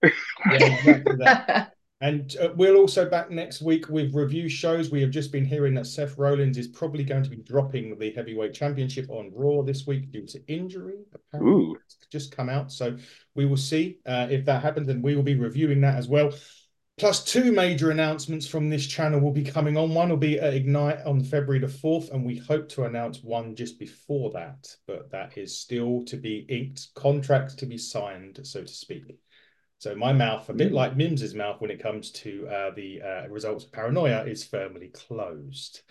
Yeah, 0.03 0.11
exactly 0.53 1.17
that. 1.19 1.73
And 2.01 2.37
uh, 2.41 2.51
we'll 2.55 2.77
also 2.77 3.11
back 3.11 3.29
next 3.29 3.61
week 3.61 3.89
with 3.89 4.15
review 4.15 4.49
shows. 4.49 4.89
We 4.89 5.01
have 5.01 5.11
just 5.11 5.33
been 5.33 5.45
hearing 5.45 5.75
that 5.75 5.87
Seth 5.87 6.17
Rollins 6.17 6.57
is 6.57 6.69
probably 6.69 7.03
going 7.03 7.25
to 7.25 7.31
be 7.31 7.39
dropping 7.39 7.99
the 7.99 8.13
heavyweight 8.13 8.55
championship 8.55 9.11
on 9.11 9.33
Raw 9.35 9.63
this 9.63 9.85
week 9.85 10.13
due 10.13 10.25
to 10.27 10.47
injury. 10.47 10.99
Apparently, 11.13 11.53
Ooh. 11.53 11.77
It's 11.85 11.97
just 12.09 12.31
come 12.31 12.49
out, 12.49 12.71
so 12.71 12.97
we 13.35 13.47
will 13.47 13.57
see 13.57 13.99
uh, 14.07 14.29
if 14.31 14.45
that 14.45 14.63
happens, 14.63 14.89
and 14.89 15.03
we 15.03 15.17
will 15.17 15.25
be 15.25 15.35
reviewing 15.35 15.81
that 15.81 15.97
as 15.97 16.07
well. 16.07 16.33
Plus, 16.99 17.25
two 17.25 17.53
major 17.53 17.91
announcements 17.91 18.47
from 18.47 18.69
this 18.69 18.87
channel 18.87 19.21
will 19.21 19.33
be 19.33 19.45
coming 19.45 19.77
on. 19.77 19.95
One 19.95 20.09
will 20.09 20.17
be 20.17 20.39
at 20.39 20.55
Ignite 20.55 21.05
on 21.05 21.23
February 21.23 21.61
the 21.61 21.69
4th, 21.69 22.13
and 22.13 22.25
we 22.25 22.37
hope 22.37 22.69
to 22.71 22.85
announce 22.85 23.23
one 23.23 23.55
just 23.55 23.79
before 23.79 24.31
that, 24.33 24.73
but 24.87 25.11
that 25.13 25.39
is 25.39 25.57
still 25.57 26.05
to 26.07 26.17
be 26.17 26.45
inked, 26.49 26.89
contracts 26.95 27.55
to 27.57 27.67
be 27.67 27.79
signed, 27.79 28.41
so 28.43 28.63
to 28.63 28.73
speak. 28.73 29.17
So 29.79 29.95
my 29.95 30.13
mouth, 30.13 30.49
a 30.49 30.55
bit 30.55 30.73
like 30.73 30.97
Mims's 30.97 31.35
mouth 31.35 31.61
when 31.61 31.71
it 31.71 31.81
comes 31.81 32.11
to 32.11 32.49
uh, 32.49 32.71
the 32.75 33.01
uh, 33.01 33.29
results 33.29 33.65
of 33.65 33.73
paranoia, 33.73 34.25
is 34.25 34.45
firmly 34.45 34.89
closed. 34.89 35.83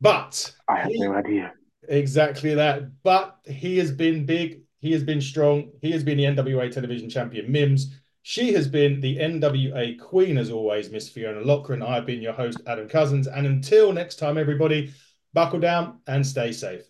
But 0.00 0.54
I 0.66 0.78
have 0.80 0.90
no 0.94 1.14
idea. 1.14 1.52
Exactly 1.88 2.54
that. 2.54 3.02
But 3.02 3.38
he 3.44 3.76
has 3.78 3.92
been 3.92 4.24
big. 4.24 4.62
He 4.80 4.92
has 4.92 5.04
been 5.04 5.20
strong. 5.20 5.72
He 5.82 5.90
has 5.92 6.02
been 6.02 6.16
the 6.16 6.24
NWA 6.24 6.72
television 6.72 7.10
champion. 7.10 7.52
Mims, 7.52 7.94
she 8.22 8.54
has 8.54 8.66
been 8.66 9.00
the 9.00 9.18
NWA 9.18 9.98
queen 9.98 10.38
as 10.38 10.50
always, 10.50 10.90
Miss 10.90 11.10
Fiona 11.10 11.42
Lockran. 11.42 11.86
I've 11.86 12.06
been 12.06 12.22
your 12.22 12.32
host, 12.32 12.62
Adam 12.66 12.88
Cousins. 12.88 13.26
And 13.26 13.46
until 13.46 13.92
next 13.92 14.16
time, 14.16 14.38
everybody, 14.38 14.94
buckle 15.34 15.60
down 15.60 16.00
and 16.06 16.26
stay 16.26 16.52
safe. 16.52 16.84